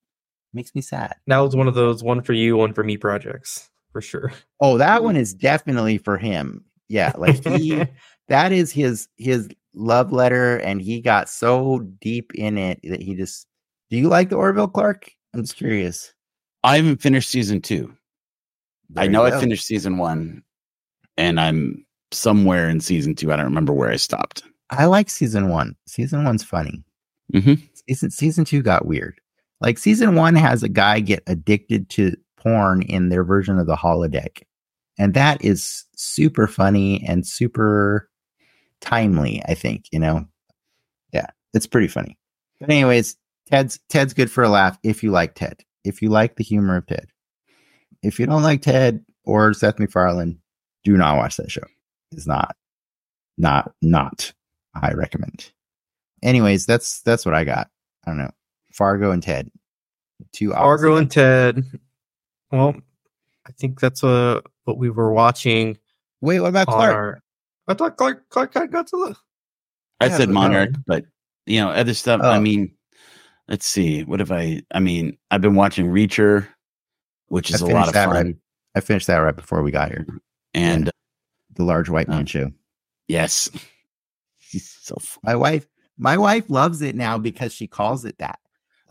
makes 0.54 0.74
me 0.74 0.80
sad. 0.80 1.16
That 1.26 1.38
was 1.38 1.56
one 1.56 1.66
of 1.66 1.74
those 1.74 2.04
one 2.04 2.22
for 2.22 2.32
you, 2.34 2.56
one 2.56 2.72
for 2.72 2.84
me 2.84 2.96
projects 2.96 3.68
for 3.96 4.02
sure. 4.02 4.30
Oh, 4.60 4.76
that 4.76 5.02
one 5.02 5.16
is 5.24 5.32
definitely 5.32 5.96
for 5.96 6.18
him. 6.18 6.62
Yeah, 6.88 7.12
like 7.16 7.42
he 7.42 7.82
that 8.28 8.52
is 8.52 8.70
his 8.70 9.08
his 9.16 9.48
love 9.72 10.12
letter, 10.12 10.58
and 10.58 10.82
he 10.82 11.00
got 11.00 11.30
so 11.30 11.78
deep 12.02 12.34
in 12.34 12.58
it 12.58 12.78
that 12.84 13.00
he 13.00 13.14
just. 13.14 13.46
Do 13.88 13.96
you 13.96 14.08
like 14.08 14.28
the 14.28 14.36
Orville 14.36 14.68
Clark? 14.68 15.10
I'm 15.32 15.40
just 15.40 15.56
curious. 15.56 16.12
I 16.62 16.76
haven't 16.76 17.00
finished 17.00 17.30
season 17.30 17.62
two. 17.62 17.96
There 18.90 19.04
I 19.04 19.06
know 19.06 19.24
I 19.24 19.40
finished 19.40 19.64
season 19.64 19.96
one, 19.96 20.42
and 21.16 21.40
I'm 21.40 21.86
somewhere 22.12 22.68
in 22.68 22.80
season 22.80 23.14
two. 23.14 23.32
I 23.32 23.36
don't 23.36 23.46
remember 23.46 23.72
where 23.72 23.90
I 23.90 23.96
stopped. 23.96 24.42
I 24.68 24.84
like 24.84 25.08
season 25.08 25.48
one. 25.48 25.74
Season 25.86 26.22
one's 26.22 26.44
funny. 26.44 26.84
Mm-hmm. 27.32 27.54
Season 27.88 28.10
season 28.10 28.44
two 28.44 28.60
got 28.60 28.84
weird. 28.84 29.18
Like 29.62 29.78
season 29.78 30.16
one 30.16 30.34
has 30.34 30.62
a 30.62 30.68
guy 30.68 31.00
get 31.00 31.22
addicted 31.26 31.88
to 31.90 32.14
porn 32.36 32.82
in 32.82 33.08
their 33.08 33.24
version 33.24 33.58
of 33.58 33.66
the 33.66 33.76
holodeck, 33.76 34.42
and 34.98 35.14
that 35.14 35.44
is 35.44 35.84
super 35.96 36.46
funny 36.46 37.04
and 37.06 37.26
super 37.26 38.08
timely. 38.80 39.42
I 39.46 39.54
think 39.54 39.86
you 39.92 39.98
know, 39.98 40.26
yeah, 41.12 41.26
it's 41.54 41.66
pretty 41.66 41.88
funny. 41.88 42.18
But 42.60 42.70
anyways, 42.70 43.16
Ted's 43.50 43.78
Ted's 43.88 44.14
good 44.14 44.30
for 44.30 44.44
a 44.44 44.48
laugh 44.48 44.78
if 44.82 45.02
you 45.02 45.10
like 45.10 45.34
Ted. 45.34 45.62
If 45.84 46.02
you 46.02 46.08
like 46.08 46.36
the 46.36 46.44
humor 46.44 46.76
of 46.76 46.86
Ted 46.86 47.06
if 48.02 48.20
you 48.20 48.26
don't 48.26 48.42
like 48.42 48.62
Ted 48.62 49.04
or 49.24 49.52
Seth 49.52 49.78
MacFarlane, 49.78 50.38
do 50.84 50.96
not 50.96 51.16
watch 51.16 51.36
that 51.36 51.50
show. 51.50 51.66
It's 52.12 52.26
not, 52.26 52.56
not, 53.36 53.72
not. 53.82 54.32
I 54.74 54.92
recommend. 54.92 55.50
Anyways, 56.22 56.66
that's 56.66 57.00
that's 57.02 57.24
what 57.24 57.34
I 57.34 57.44
got. 57.44 57.68
I 58.06 58.10
don't 58.10 58.18
know. 58.18 58.30
Fargo 58.72 59.10
and 59.10 59.22
Ted. 59.22 59.50
Two 60.32 60.52
Fargo 60.52 60.96
and 60.96 61.10
Ted. 61.10 61.64
Well, 62.50 62.76
I 63.46 63.52
think 63.52 63.80
that's 63.80 64.04
uh, 64.04 64.40
what 64.64 64.78
we 64.78 64.90
were 64.90 65.12
watching. 65.12 65.78
Wait, 66.20 66.40
what 66.40 66.48
about 66.48 66.66
Clark? 66.66 66.94
Our, 66.94 67.20
I 67.68 67.74
thought 67.74 67.96
Clark 67.96 68.28
Clark 68.30 68.54
had 68.54 68.70
Godzilla. 68.70 69.16
I 70.00 70.06
yeah, 70.06 70.16
said 70.16 70.28
Monarch, 70.28 70.72
no. 70.72 70.82
but 70.86 71.04
you 71.46 71.60
know, 71.60 71.70
other 71.70 71.94
stuff. 71.94 72.20
Oh. 72.22 72.30
I 72.30 72.38
mean, 72.38 72.72
let's 73.48 73.66
see. 73.66 74.04
What 74.04 74.20
have 74.20 74.32
I? 74.32 74.62
I 74.72 74.80
mean, 74.80 75.16
I've 75.30 75.40
been 75.40 75.54
watching 75.54 75.86
Reacher 75.86 76.46
which 77.28 77.50
is 77.50 77.60
a 77.60 77.66
lot 77.66 77.88
of 77.88 77.94
fun. 77.94 78.10
Right, 78.10 78.36
I 78.74 78.80
finished 78.80 79.06
that 79.08 79.18
right 79.18 79.36
before 79.36 79.62
we 79.62 79.70
got 79.70 79.88
here. 79.88 80.06
And 80.54 80.90
the 81.54 81.64
large 81.64 81.88
white 81.88 82.08
man 82.08 82.22
uh, 82.22 82.26
show. 82.26 82.50
Yes. 83.08 83.50
so 84.50 84.96
fun. 84.96 85.20
My 85.22 85.36
wife, 85.36 85.66
my 85.98 86.16
wife 86.16 86.48
loves 86.48 86.82
it 86.82 86.94
now 86.94 87.18
because 87.18 87.52
she 87.52 87.66
calls 87.66 88.04
it 88.04 88.18
that. 88.18 88.38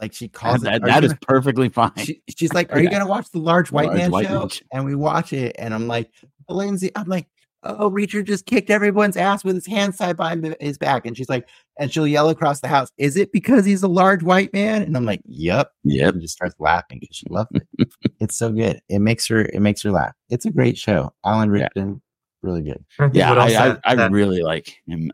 Like 0.02 0.14
she 0.14 0.28
calls 0.28 0.62
that, 0.62 0.76
it. 0.76 0.82
That, 0.84 1.02
that 1.02 1.04
is 1.04 1.16
perfectly 1.22 1.70
fine. 1.70 1.92
She, 1.98 2.22
she's 2.36 2.54
like, 2.54 2.72
"Are 2.74 2.82
you 2.82 2.90
gonna 2.92 3.08
watch 3.08 3.32
the 3.32 3.40
large 3.40 3.72
white, 3.72 3.88
large 3.88 3.98
man, 3.98 4.12
white 4.12 4.28
show? 4.28 4.40
man? 4.40 4.50
And 4.72 4.86
we 4.86 4.96
watch 4.96 5.34
it, 5.34 5.56
and 5.58 5.74
I'm 5.74 5.88
like, 5.88 6.12
"Lindsay," 6.50 6.92
I'm 6.96 7.08
like, 7.08 7.28
oh, 7.66 7.90
Reacher 7.90 8.24
just 8.24 8.46
kicked 8.46 8.70
everyone's 8.70 9.18
ass 9.18 9.44
with 9.44 9.56
his 9.56 9.66
hands 9.66 9.98
tied 9.98 10.18
behind 10.18 10.56
his 10.60 10.78
back. 10.78 11.06
And 11.06 11.18
she's 11.18 11.30
like, 11.30 11.48
and 11.78 11.92
she'll 11.92 12.08
yell 12.08 12.30
across 12.30 12.62
the 12.62 12.68
house, 12.68 12.90
is 12.98 13.18
it 13.18 13.32
because 13.32 13.66
he's 13.66 13.84
a 13.84 13.88
large 13.88 14.24
white 14.24 14.54
man? 14.54 14.84
And 14.84 14.96
I'm 14.96 15.06
like, 15.06 15.22
yep. 15.26 15.72
Yep. 15.84 16.14
And 16.14 16.22
just 16.22 16.36
starts 16.36 16.56
laughing 16.60 17.00
because 17.00 17.16
she 17.16 17.26
loves 17.30 17.50
it. 17.54 17.90
it's 18.20 18.38
so 18.38 18.52
good. 18.52 18.82
It 18.90 19.00
makes 19.00 19.28
her, 19.28 19.42
it 19.42 19.60
makes 19.60 19.82
her 19.82 19.92
laugh. 19.92 20.14
It's 20.30 20.46
a 20.46 20.52
great 20.52 20.78
show. 20.78 21.14
Alan 21.26 21.50
Ritchson, 21.50 21.90
yeah. 21.90 22.50
really 22.50 22.62
good. 22.62 22.86
Yeah. 23.14 23.34
I, 23.34 23.78
I, 23.84 23.96
I 23.96 24.08
really 24.08 24.42
like 24.42 24.82
him. 24.88 25.12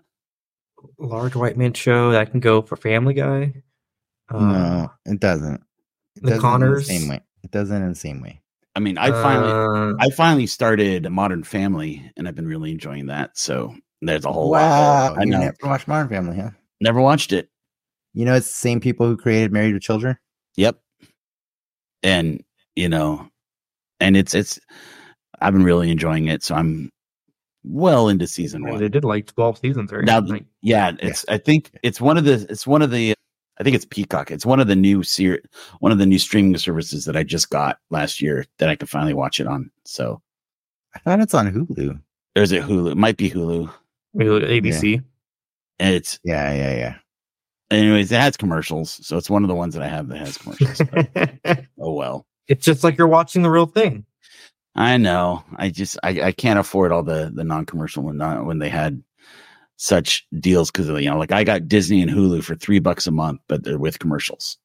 Large 0.97 1.35
white 1.35 1.57
man 1.57 1.73
show 1.73 2.11
that 2.11 2.31
can 2.31 2.39
go 2.39 2.61
for 2.61 2.75
Family 2.75 3.13
Guy. 3.13 3.53
Uh, 4.33 4.39
no, 4.39 4.91
it 5.05 5.19
doesn't. 5.19 5.61
It 6.15 6.23
the 6.23 6.29
doesn't 6.29 6.41
Connors. 6.41 6.87
The 6.87 6.97
same 6.97 7.09
way. 7.09 7.21
It 7.43 7.51
doesn't 7.51 7.81
in 7.81 7.89
the 7.89 7.95
same 7.95 8.21
way. 8.21 8.41
I 8.75 8.79
mean, 8.79 8.97
I 8.97 9.11
finally 9.11 9.51
uh, 9.51 9.95
I 9.99 10.09
finally 10.11 10.47
started 10.47 11.09
Modern 11.09 11.43
Family, 11.43 12.09
and 12.15 12.27
I've 12.27 12.35
been 12.35 12.47
really 12.47 12.71
enjoying 12.71 13.07
that. 13.07 13.37
So 13.37 13.75
there's 14.01 14.25
a 14.25 14.31
whole 14.31 14.51
wow. 14.51 15.09
lot. 15.09 15.19
I 15.19 15.25
know. 15.25 15.39
never 15.39 15.57
watched 15.63 15.87
Modern 15.87 16.07
Family, 16.07 16.37
huh? 16.37 16.51
Never 16.79 17.01
watched 17.01 17.33
it. 17.33 17.49
You 18.13 18.25
know, 18.25 18.33
it's 18.33 18.47
the 18.47 18.53
same 18.53 18.79
people 18.79 19.07
who 19.07 19.17
created 19.17 19.51
Married 19.51 19.73
with 19.73 19.83
Children. 19.83 20.17
Yep. 20.55 20.79
And 22.03 22.43
you 22.75 22.89
know, 22.89 23.29
and 23.99 24.15
it's 24.15 24.33
it's 24.33 24.59
I've 25.41 25.53
been 25.53 25.63
really 25.63 25.91
enjoying 25.91 26.27
it. 26.27 26.43
So 26.43 26.55
I'm 26.55 26.89
well 27.63 28.09
into 28.09 28.27
season 28.27 28.65
one. 28.65 28.79
They 28.79 28.89
did 28.89 29.03
like 29.03 29.33
twelve 29.33 29.57
seasons, 29.57 29.91
right? 29.91 30.05
Now, 30.05 30.21
like, 30.21 30.45
yeah, 30.61 30.93
it's 30.99 31.25
yeah. 31.27 31.35
I 31.35 31.37
think 31.37 31.71
it's 31.83 31.99
one 31.99 32.17
of 32.17 32.23
the 32.23 32.45
it's 32.49 32.65
one 32.65 32.81
of 32.81 32.91
the 32.91 33.13
I 33.59 33.63
think 33.63 33.75
it's 33.75 33.85
Peacock. 33.85 34.31
It's 34.31 34.45
one 34.45 34.59
of 34.59 34.67
the 34.67 34.75
new 34.75 35.03
ser- 35.03 35.43
one 35.79 35.91
of 35.91 35.97
the 35.97 36.05
new 36.05 36.19
streaming 36.19 36.57
services 36.57 37.05
that 37.05 37.17
I 37.17 37.23
just 37.23 37.49
got 37.49 37.77
last 37.89 38.21
year 38.21 38.45
that 38.57 38.69
I 38.69 38.75
can 38.75 38.87
finally 38.87 39.13
watch 39.13 39.39
it 39.39 39.47
on. 39.47 39.69
So 39.85 40.21
I 40.95 40.99
thought 40.99 41.19
it's 41.19 41.33
on 41.33 41.51
Hulu. 41.51 41.99
There's 42.35 42.51
it 42.51 42.63
Hulu. 42.63 42.91
It 42.91 42.97
might 42.97 43.17
be 43.17 43.29
Hulu. 43.29 43.71
Hulu 44.15 44.43
ABC. 44.43 44.93
Yeah. 44.93 44.99
And 45.79 45.95
it's 45.95 46.19
yeah, 46.23 46.53
yeah, 46.53 46.75
yeah. 46.75 46.95
Anyways, 47.69 48.11
it 48.11 48.19
has 48.19 48.35
commercials, 48.35 48.99
so 49.05 49.17
it's 49.17 49.29
one 49.29 49.43
of 49.43 49.47
the 49.47 49.55
ones 49.55 49.73
that 49.73 49.83
I 49.83 49.87
have 49.87 50.09
that 50.09 50.17
has 50.17 50.37
commercials. 50.37 50.81
oh 51.79 51.93
well. 51.93 52.25
It's 52.47 52.65
just 52.65 52.83
like 52.83 52.97
you're 52.97 53.07
watching 53.07 53.43
the 53.43 53.49
real 53.49 53.65
thing. 53.65 54.05
I 54.75 54.97
know. 54.97 55.43
I 55.55 55.69
just 55.69 55.97
I, 56.03 56.21
I 56.21 56.31
can't 56.31 56.59
afford 56.59 56.91
all 56.91 57.03
the 57.03 57.31
the 57.33 57.43
non 57.43 57.65
commercial 57.65 58.03
when 58.03 58.17
not, 58.17 58.45
when 58.45 58.59
they 58.59 58.69
had 58.69 59.01
such 59.81 60.27
deals 60.39 60.69
because 60.69 60.87
you 60.87 61.09
know, 61.09 61.17
like 61.17 61.31
I 61.31 61.43
got 61.43 61.67
Disney 61.67 62.03
and 62.03 62.11
Hulu 62.11 62.43
for 62.43 62.53
three 62.53 62.77
bucks 62.77 63.07
a 63.07 63.11
month, 63.11 63.41
but 63.47 63.63
they're 63.63 63.79
with 63.79 63.97
commercials. 63.97 64.57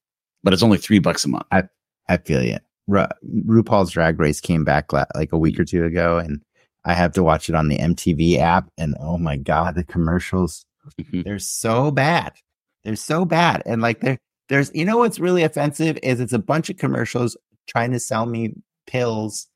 But 0.45 0.53
it's 0.53 0.63
only 0.63 0.77
three 0.77 0.99
bucks 0.99 1.25
a 1.25 1.29
month. 1.29 1.47
I 1.51 1.63
I 2.07 2.19
feel 2.19 2.43
you. 2.43 2.59
Ru- 2.87 3.07
RuPaul's 3.47 3.91
Drag 3.91 4.21
Race 4.21 4.43
came 4.43 4.63
back 4.63 4.93
la- 4.93 5.07
like 5.15 5.33
a 5.33 5.39
week 5.39 5.59
or 5.59 5.65
two 5.65 5.87
ago, 5.87 6.19
and 6.19 6.43
I 6.85 6.93
have 6.93 7.15
to 7.15 7.23
watch 7.23 7.49
it 7.49 7.55
on 7.55 7.69
the 7.69 7.79
MTV 7.79 8.39
app. 8.39 8.69
And 8.77 8.95
oh 9.01 9.17
my 9.17 9.39
god, 9.39 9.75
the 9.75 9.85
commercials 9.85 10.67
mm-hmm. 11.01 11.23
they're 11.23 11.39
so 11.39 11.91
bad. 11.91 12.35
They're 12.85 12.95
so 12.95 13.25
bad, 13.25 13.63
and 13.65 13.81
like 13.81 14.01
there 14.03 14.19
there's 14.51 14.71
you 14.75 14.85
know 14.85 14.99
what's 14.99 15.19
really 15.19 15.45
offensive 15.45 15.99
is 16.03 16.21
it's 16.21 16.35
a 16.35 16.39
bunch 16.39 16.69
of 16.69 16.77
commercials 16.77 17.39
trying 17.67 17.93
to 17.93 18.01
sell 18.01 18.27
me 18.27 18.53
pills 18.87 19.49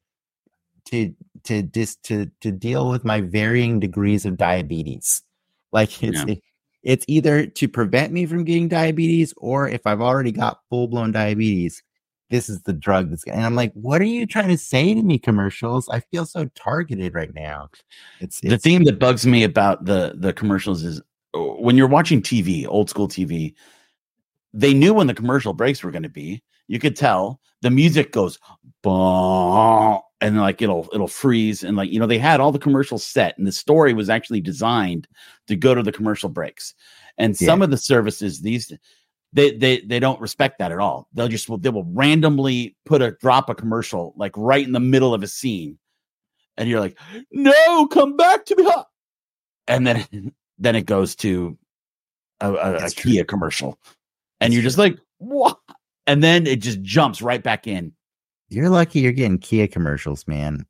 to 0.86 1.14
to 1.44 1.64
just 1.64 2.02
to 2.04 2.30
to 2.40 2.50
deal 2.50 2.88
with 2.88 3.04
my 3.04 3.20
varying 3.20 3.78
degrees 3.78 4.24
of 4.24 4.38
diabetes 4.38 5.22
like 5.72 6.02
it's 6.02 6.24
yeah. 6.26 6.34
it's 6.82 7.04
either 7.08 7.46
to 7.46 7.68
prevent 7.68 8.12
me 8.12 8.26
from 8.26 8.44
getting 8.44 8.68
diabetes 8.68 9.34
or 9.36 9.68
if 9.68 9.86
I've 9.86 10.00
already 10.00 10.32
got 10.32 10.60
full 10.68 10.88
blown 10.88 11.12
diabetes, 11.12 11.82
this 12.30 12.48
is 12.48 12.62
the 12.62 12.72
drug 12.72 13.10
that's 13.10 13.24
and 13.24 13.44
I'm 13.44 13.54
like, 13.54 13.72
what 13.74 14.00
are 14.00 14.04
you 14.04 14.26
trying 14.26 14.48
to 14.48 14.58
say 14.58 14.94
to 14.94 15.02
me, 15.02 15.18
commercials? 15.18 15.88
I 15.88 16.00
feel 16.00 16.24
so 16.24 16.46
targeted 16.54 17.14
right 17.14 17.34
now. 17.34 17.68
It's, 18.20 18.40
it's 18.42 18.50
the 18.50 18.58
theme 18.58 18.84
that 18.84 18.98
bugs 18.98 19.26
me 19.26 19.44
about 19.44 19.84
the 19.84 20.14
the 20.16 20.32
commercials 20.32 20.82
is 20.82 21.00
uh, 21.34 21.40
when 21.40 21.76
you're 21.76 21.88
watching 21.88 22.22
TV, 22.22 22.66
old 22.66 22.88
school 22.88 23.08
TV, 23.08 23.54
they 24.52 24.72
knew 24.74 24.94
when 24.94 25.06
the 25.06 25.14
commercial 25.14 25.52
breaks 25.52 25.82
were 25.82 25.90
going 25.90 26.02
to 26.04 26.08
be. 26.08 26.42
You 26.68 26.78
could 26.78 26.96
tell 26.96 27.40
the 27.62 27.70
music 27.70 28.12
goes 28.12 28.38
boom, 28.82 30.00
and 30.20 30.36
like 30.38 30.60
it'll 30.60 30.88
it'll 30.92 31.08
freeze 31.08 31.64
and 31.64 31.76
like 31.76 31.90
you 31.90 31.98
know 31.98 32.06
they 32.06 32.18
had 32.18 32.40
all 32.40 32.52
the 32.52 32.58
commercials 32.58 33.04
set 33.04 33.36
and 33.38 33.46
the 33.46 33.52
story 33.52 33.94
was 33.94 34.10
actually 34.10 34.40
designed 34.40 35.08
to 35.46 35.56
go 35.56 35.74
to 35.74 35.82
the 35.82 35.92
commercial 35.92 36.28
breaks. 36.28 36.74
And 37.18 37.36
some 37.36 37.60
of 37.62 37.70
the 37.70 37.76
services 37.76 38.40
these 38.40 38.72
they 39.32 39.56
they 39.56 39.80
they 39.80 40.00
don't 40.00 40.20
respect 40.20 40.58
that 40.58 40.72
at 40.72 40.78
all. 40.78 41.08
They'll 41.14 41.28
just 41.28 41.48
they 41.62 41.70
will 41.70 41.86
randomly 41.92 42.76
put 42.84 43.02
a 43.02 43.12
drop 43.12 43.48
a 43.48 43.54
commercial 43.54 44.12
like 44.16 44.32
right 44.36 44.66
in 44.66 44.72
the 44.72 44.80
middle 44.80 45.14
of 45.14 45.22
a 45.22 45.28
scene, 45.28 45.78
and 46.56 46.68
you're 46.68 46.80
like, 46.80 46.98
"No, 47.30 47.86
come 47.86 48.16
back 48.16 48.44
to 48.46 48.56
me!" 48.56 48.68
And 49.68 49.86
then 49.86 50.04
then 50.58 50.76
it 50.76 50.86
goes 50.86 51.14
to 51.16 51.56
a, 52.40 52.52
a, 52.52 52.86
a 52.86 52.90
Kia 52.90 53.24
commercial, 53.24 53.78
and 54.40 54.52
That's 54.52 54.54
you're 54.54 54.62
just 54.62 54.76
true. 54.76 54.84
like, 54.84 54.98
"What?" 55.18 55.58
And 56.06 56.24
then 56.24 56.46
it 56.46 56.60
just 56.60 56.82
jumps 56.82 57.22
right 57.22 57.42
back 57.42 57.68
in. 57.68 57.92
You're 58.50 58.68
lucky 58.68 59.00
you're 59.00 59.12
getting 59.12 59.38
Kia 59.38 59.68
commercials, 59.68 60.26
man. 60.26 60.66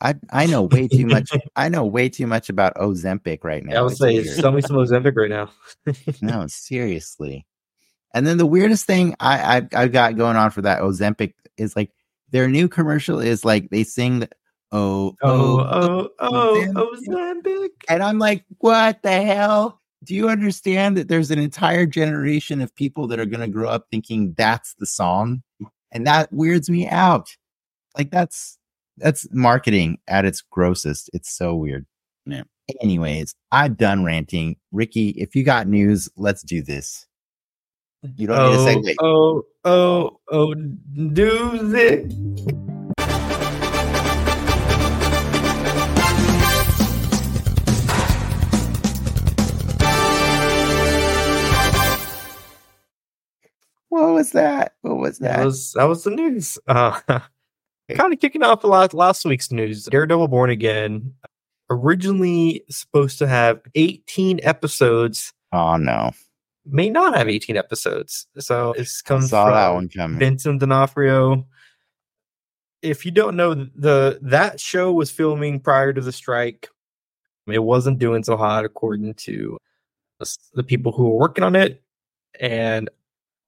I 0.00 0.14
I 0.30 0.46
know 0.46 0.62
way 0.62 0.86
too 0.88 1.06
much. 1.06 1.30
I 1.56 1.68
know 1.68 1.84
way 1.84 2.08
too 2.08 2.26
much 2.26 2.48
about 2.48 2.76
Ozempic 2.76 3.42
right 3.42 3.64
now. 3.64 3.80
I 3.80 3.82
would 3.82 3.96
say, 3.96 4.22
tell 4.40 4.52
me 4.52 4.62
some 4.62 4.76
Ozempic 4.76 5.16
right 5.16 5.30
now. 5.30 5.50
no, 6.22 6.46
seriously. 6.46 7.44
And 8.14 8.26
then 8.26 8.38
the 8.38 8.46
weirdest 8.46 8.86
thing 8.86 9.16
I, 9.20 9.58
I 9.58 9.82
I've 9.82 9.92
got 9.92 10.16
going 10.16 10.36
on 10.36 10.50
for 10.50 10.62
that 10.62 10.80
Ozempic 10.80 11.34
is 11.56 11.74
like 11.74 11.90
their 12.30 12.48
new 12.48 12.68
commercial 12.68 13.18
is 13.18 13.44
like 13.44 13.70
they 13.70 13.82
sing 13.82 14.20
the, 14.20 14.28
oh 14.70 15.16
oh 15.22 15.58
oh 15.60 16.10
oh, 16.20 16.66
oh 16.76 16.96
Ozempic, 16.96 17.70
and 17.88 18.02
I'm 18.02 18.18
like, 18.18 18.44
what 18.58 19.02
the 19.02 19.22
hell? 19.22 19.80
Do 20.04 20.14
you 20.14 20.28
understand 20.28 20.96
that 20.96 21.08
there's 21.08 21.32
an 21.32 21.40
entire 21.40 21.84
generation 21.84 22.60
of 22.60 22.72
people 22.76 23.08
that 23.08 23.18
are 23.18 23.26
going 23.26 23.40
to 23.40 23.48
grow 23.48 23.68
up 23.68 23.86
thinking 23.90 24.32
that's 24.38 24.74
the 24.74 24.86
song, 24.86 25.42
and 25.92 26.06
that 26.06 26.32
weirds 26.32 26.68
me 26.70 26.88
out. 26.88 27.28
Like 27.96 28.10
that's 28.10 28.58
that's 28.96 29.26
marketing 29.32 29.98
at 30.08 30.24
its 30.24 30.40
grossest. 30.40 31.10
It's 31.12 31.30
so 31.30 31.54
weird. 31.54 31.86
Yeah. 32.26 32.42
Anyways, 32.82 33.34
I'm 33.50 33.74
done 33.74 34.04
ranting. 34.04 34.56
Ricky, 34.72 35.10
if 35.10 35.34
you 35.34 35.42
got 35.42 35.68
news, 35.68 36.08
let's 36.16 36.42
do 36.42 36.62
this. 36.62 37.06
You 38.16 38.26
don't 38.26 38.38
oh, 38.38 38.64
need 38.66 38.86
a 38.86 38.92
segue. 38.92 38.94
Oh, 39.00 39.42
oh, 39.64 40.20
oh, 40.30 40.54
do 40.54 41.74
it. 41.74 42.67
What 53.88 54.12
was 54.12 54.32
that? 54.32 54.74
What 54.82 54.96
was 54.98 55.18
that? 55.18 55.38
That 55.38 55.44
was 55.44 55.72
that 55.72 55.84
was 55.84 56.04
the 56.04 56.10
news. 56.10 56.58
Uh, 56.68 57.96
kind 57.96 58.12
of 58.12 58.20
kicking 58.20 58.42
off 58.42 58.62
last 58.64 58.92
last 58.92 59.24
week's 59.24 59.50
news. 59.50 59.84
Daredevil 59.84 60.28
Born 60.28 60.50
Again 60.50 61.14
originally 61.70 62.62
supposed 62.68 63.18
to 63.18 63.26
have 63.26 63.62
18 63.74 64.40
episodes. 64.42 65.32
Oh 65.54 65.78
no 65.78 66.10
may 66.70 66.90
not 66.90 67.16
have 67.16 67.28
18 67.28 67.56
episodes. 67.56 68.26
So 68.38 68.72
it's 68.72 69.02
comes 69.02 69.30
saw 69.30 69.46
from 69.46 69.54
that 69.54 69.68
one 69.70 69.88
coming. 69.88 70.18
Vincent 70.18 70.60
D'Onofrio. 70.60 71.46
If 72.82 73.04
you 73.04 73.10
don't 73.10 73.36
know, 73.36 73.54
the 73.54 74.18
that 74.22 74.60
show 74.60 74.92
was 74.92 75.10
filming 75.10 75.60
prior 75.60 75.92
to 75.92 76.00
the 76.00 76.12
strike. 76.12 76.68
It 77.46 77.58
wasn't 77.60 77.98
doing 77.98 78.22
so 78.22 78.36
hot 78.36 78.64
according 78.64 79.14
to 79.14 79.58
the 80.54 80.62
people 80.62 80.92
who 80.92 81.04
were 81.08 81.18
working 81.18 81.44
on 81.44 81.56
it, 81.56 81.82
and 82.38 82.90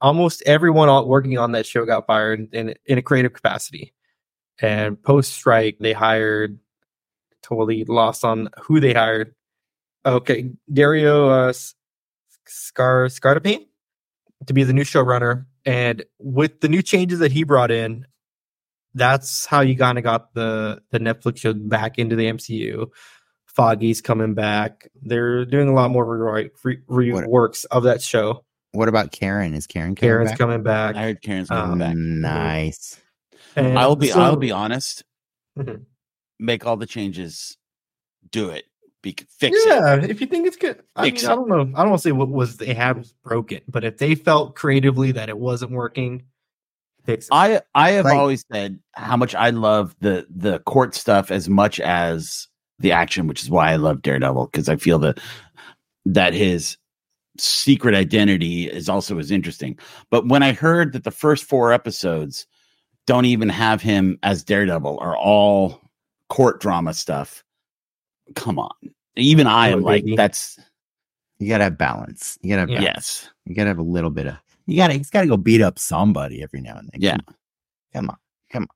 almost 0.00 0.42
everyone 0.46 1.06
working 1.06 1.38
on 1.38 1.52
that 1.52 1.66
show 1.66 1.84
got 1.84 2.06
fired 2.06 2.52
in 2.52 2.74
in 2.86 2.98
a 2.98 3.02
creative 3.02 3.32
capacity. 3.32 3.94
And 4.62 5.02
post 5.02 5.32
strike, 5.32 5.78
they 5.80 5.92
hired 5.92 6.58
totally 7.42 7.84
lost 7.84 8.24
on 8.24 8.48
who 8.62 8.80
they 8.80 8.92
hired. 8.92 9.34
Okay, 10.04 10.50
Dario 10.72 11.28
uh, 11.28 11.52
Scar 12.46 13.06
Scardapane 13.06 13.66
to 14.46 14.54
be 14.54 14.64
the 14.64 14.72
new 14.72 14.84
showrunner. 14.84 15.46
And 15.64 16.04
with 16.18 16.60
the 16.60 16.68
new 16.68 16.82
changes 16.82 17.18
that 17.18 17.32
he 17.32 17.44
brought 17.44 17.70
in, 17.70 18.06
that's 18.94 19.46
how 19.46 19.60
you 19.60 19.76
kind 19.76 19.98
of 19.98 20.04
got 20.04 20.34
the 20.34 20.82
the 20.90 20.98
Netflix 20.98 21.38
show 21.38 21.52
back 21.52 21.98
into 21.98 22.16
the 22.16 22.26
MCU. 22.26 22.88
Foggy's 23.46 24.00
coming 24.00 24.34
back. 24.34 24.88
They're 25.02 25.44
doing 25.44 25.68
a 25.68 25.74
lot 25.74 25.90
more 25.90 26.04
re- 26.04 26.50
re- 26.64 26.82
reworks 26.88 27.64
of 27.70 27.82
that 27.84 28.00
show. 28.00 28.44
What 28.72 28.88
about 28.88 29.12
Karen? 29.12 29.54
Is 29.54 29.66
Karen 29.66 29.94
coming 29.94 30.10
Karen's 30.10 30.30
back? 30.30 30.38
coming 30.38 30.62
back? 30.62 30.96
I 30.96 31.02
heard 31.02 31.22
Karen's 31.22 31.48
coming 31.48 31.72
um, 31.72 31.78
back. 31.78 31.96
Nice. 31.96 33.00
And 33.56 33.78
I'll 33.78 33.96
be 33.96 34.08
so, 34.08 34.20
I'll 34.20 34.36
be 34.36 34.52
honest. 34.52 35.04
Mm-hmm. 35.58 35.82
Make 36.38 36.66
all 36.66 36.76
the 36.76 36.86
changes. 36.86 37.56
Do 38.30 38.50
it 38.50 38.64
be 39.02 39.16
fix 39.38 39.58
yeah, 39.66 39.96
it. 39.96 40.10
if 40.10 40.20
you 40.20 40.26
think 40.26 40.46
it's 40.46 40.56
good. 40.56 40.82
I, 40.96 41.04
mean, 41.04 41.16
I 41.16 41.34
don't 41.34 41.48
know. 41.48 41.60
I 41.60 41.82
don't 41.82 41.90
want 41.90 42.02
to 42.02 42.08
say 42.08 42.12
what 42.12 42.28
was 42.28 42.58
they 42.58 42.74
had 42.74 42.98
was 42.98 43.14
broken, 43.24 43.60
but 43.68 43.84
if 43.84 43.98
they 43.98 44.14
felt 44.14 44.54
creatively 44.54 45.12
that 45.12 45.28
it 45.28 45.38
wasn't 45.38 45.72
working, 45.72 46.24
fix 47.04 47.26
it. 47.26 47.32
I 47.32 47.62
I 47.74 47.92
have 47.92 48.04
like, 48.04 48.18
always 48.18 48.44
said 48.52 48.78
how 48.92 49.16
much 49.16 49.34
I 49.34 49.50
love 49.50 49.94
the 50.00 50.26
the 50.28 50.58
court 50.60 50.94
stuff 50.94 51.30
as 51.30 51.48
much 51.48 51.80
as 51.80 52.48
the 52.78 52.92
action, 52.92 53.26
which 53.26 53.42
is 53.42 53.50
why 53.50 53.70
I 53.72 53.76
love 53.76 54.02
Daredevil 54.02 54.46
because 54.46 54.68
I 54.68 54.76
feel 54.76 54.98
that 55.00 55.18
that 56.04 56.34
his 56.34 56.76
secret 57.38 57.94
identity 57.94 58.68
is 58.68 58.88
also 58.88 59.18
as 59.18 59.30
interesting. 59.30 59.78
But 60.10 60.28
when 60.28 60.42
I 60.42 60.52
heard 60.52 60.92
that 60.92 61.04
the 61.04 61.10
first 61.10 61.44
four 61.44 61.72
episodes 61.72 62.46
don't 63.06 63.24
even 63.24 63.48
have 63.48 63.82
him 63.82 64.18
as 64.22 64.44
Daredevil 64.44 64.98
are 65.00 65.16
all 65.16 65.80
court 66.28 66.60
drama 66.60 66.94
stuff, 66.94 67.44
come 68.34 68.58
on. 68.58 68.70
Even 69.16 69.46
I 69.46 69.68
am 69.68 69.82
like, 69.82 70.04
that's 70.16 70.58
you 71.38 71.48
gotta 71.48 71.64
have 71.64 71.78
balance. 71.78 72.38
You 72.42 72.54
gotta 72.54 72.72
have 72.72 72.82
yes. 72.82 73.28
You 73.46 73.54
gotta 73.54 73.68
have 73.68 73.78
a 73.78 73.82
little 73.82 74.10
bit 74.10 74.26
of 74.26 74.36
you 74.66 74.76
gotta 74.76 74.94
he's 74.94 75.10
gotta 75.10 75.26
go 75.26 75.36
beat 75.36 75.62
up 75.62 75.78
somebody 75.78 76.42
every 76.42 76.60
now 76.60 76.76
and 76.76 76.88
then. 76.92 77.00
Yeah. 77.00 77.16
Come 77.92 78.10
on. 78.10 78.16
Come 78.50 78.62
on. 78.64 78.68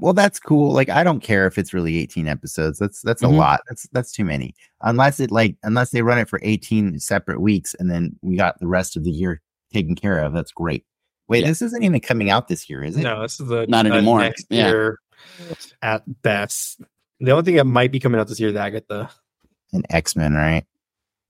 Well, 0.00 0.14
that's 0.14 0.40
cool. 0.40 0.72
Like, 0.72 0.88
I 0.88 1.04
don't 1.04 1.20
care 1.20 1.46
if 1.46 1.58
it's 1.58 1.74
really 1.74 1.98
18 1.98 2.26
episodes. 2.26 2.78
That's 2.78 3.02
that's 3.02 3.22
mm-hmm. 3.22 3.34
a 3.34 3.38
lot. 3.38 3.60
That's 3.68 3.88
that's 3.92 4.12
too 4.12 4.24
many. 4.24 4.54
Unless 4.80 5.20
it 5.20 5.30
like 5.30 5.56
unless 5.62 5.90
they 5.90 6.02
run 6.02 6.18
it 6.18 6.28
for 6.28 6.40
18 6.42 6.98
separate 6.98 7.40
weeks 7.40 7.74
and 7.78 7.90
then 7.90 8.16
we 8.22 8.36
got 8.36 8.58
the 8.60 8.66
rest 8.66 8.96
of 8.96 9.04
the 9.04 9.10
year 9.10 9.40
taken 9.72 9.94
care 9.94 10.18
of. 10.18 10.32
That's 10.32 10.52
great. 10.52 10.84
Wait, 11.28 11.42
yeah. 11.42 11.48
this 11.48 11.62
isn't 11.62 11.84
even 11.84 12.00
coming 12.00 12.30
out 12.30 12.48
this 12.48 12.68
year, 12.68 12.82
is 12.82 12.96
it? 12.96 13.02
No, 13.02 13.22
this 13.22 13.38
is 13.38 13.46
the 13.46 13.66
not 13.68 13.86
anymore. 13.86 14.20
Next 14.20 14.46
yeah. 14.50 14.68
year 14.68 14.98
at 15.82 16.02
best. 16.22 16.80
The 17.20 17.30
only 17.30 17.44
thing 17.44 17.56
that 17.56 17.66
might 17.66 17.92
be 17.92 18.00
coming 18.00 18.20
out 18.20 18.28
this 18.28 18.40
year 18.40 18.50
that 18.52 18.72
is 18.72 18.76
Agatha. 18.76 19.10
And 19.72 19.86
X 19.90 20.16
Men, 20.16 20.34
right? 20.34 20.64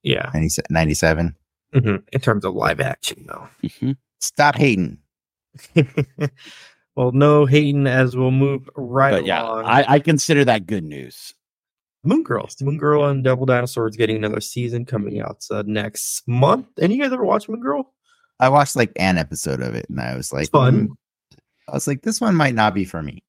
Yeah. 0.03 0.31
97. 0.71 1.37
Mm-hmm. 1.75 1.97
In 2.13 2.21
terms 2.21 2.45
of 2.45 2.55
live 2.55 2.81
action, 2.81 3.27
though. 3.27 3.49
Mm-hmm. 3.63 3.93
Stop 4.21 4.57
hating. 4.57 4.99
well, 6.97 7.13
no 7.13 7.47
hating 7.47 7.87
as 7.87 8.17
we'll 8.17 8.31
move 8.31 8.69
right 8.77 9.13
but 9.13 9.27
yeah, 9.27 9.43
I, 9.43 9.95
I, 9.95 9.99
consider 10.01 10.45
that 10.45 10.67
good 10.67 10.85
news. 10.85 11.35
Moon 12.03 12.23
Girl. 12.23 12.49
Moon 12.63 12.79
Girl 12.79 13.05
and 13.07 13.23
Devil 13.23 13.47
Dinosaur 13.47 13.89
is 13.89 13.97
getting 13.97 14.17
another 14.17 14.41
season 14.41 14.85
coming 14.85 15.21
out 15.21 15.45
uh, 15.51 15.63
next 15.67 16.27
month. 16.27 16.67
Any 16.79 16.97
you 16.97 17.03
guys 17.03 17.13
ever 17.13 17.25
watch 17.25 17.49
Moon 17.49 17.61
Girl? 17.61 17.93
I 18.39 18.49
watched 18.49 18.75
like 18.75 18.93
an 18.97 19.19
episode 19.19 19.61
of 19.61 19.75
it 19.75 19.87
and 19.89 20.01
I 20.01 20.17
was 20.17 20.33
like, 20.33 20.43
it's 20.43 20.51
fun. 20.51 20.89
Mm. 20.89 21.39
I 21.69 21.73
was 21.73 21.87
like, 21.87 22.03
this 22.03 22.21
one 22.21 22.35
might 22.35 22.55
not 22.55 22.75
be 22.75 22.85
for 22.85 23.03
me. 23.03 23.23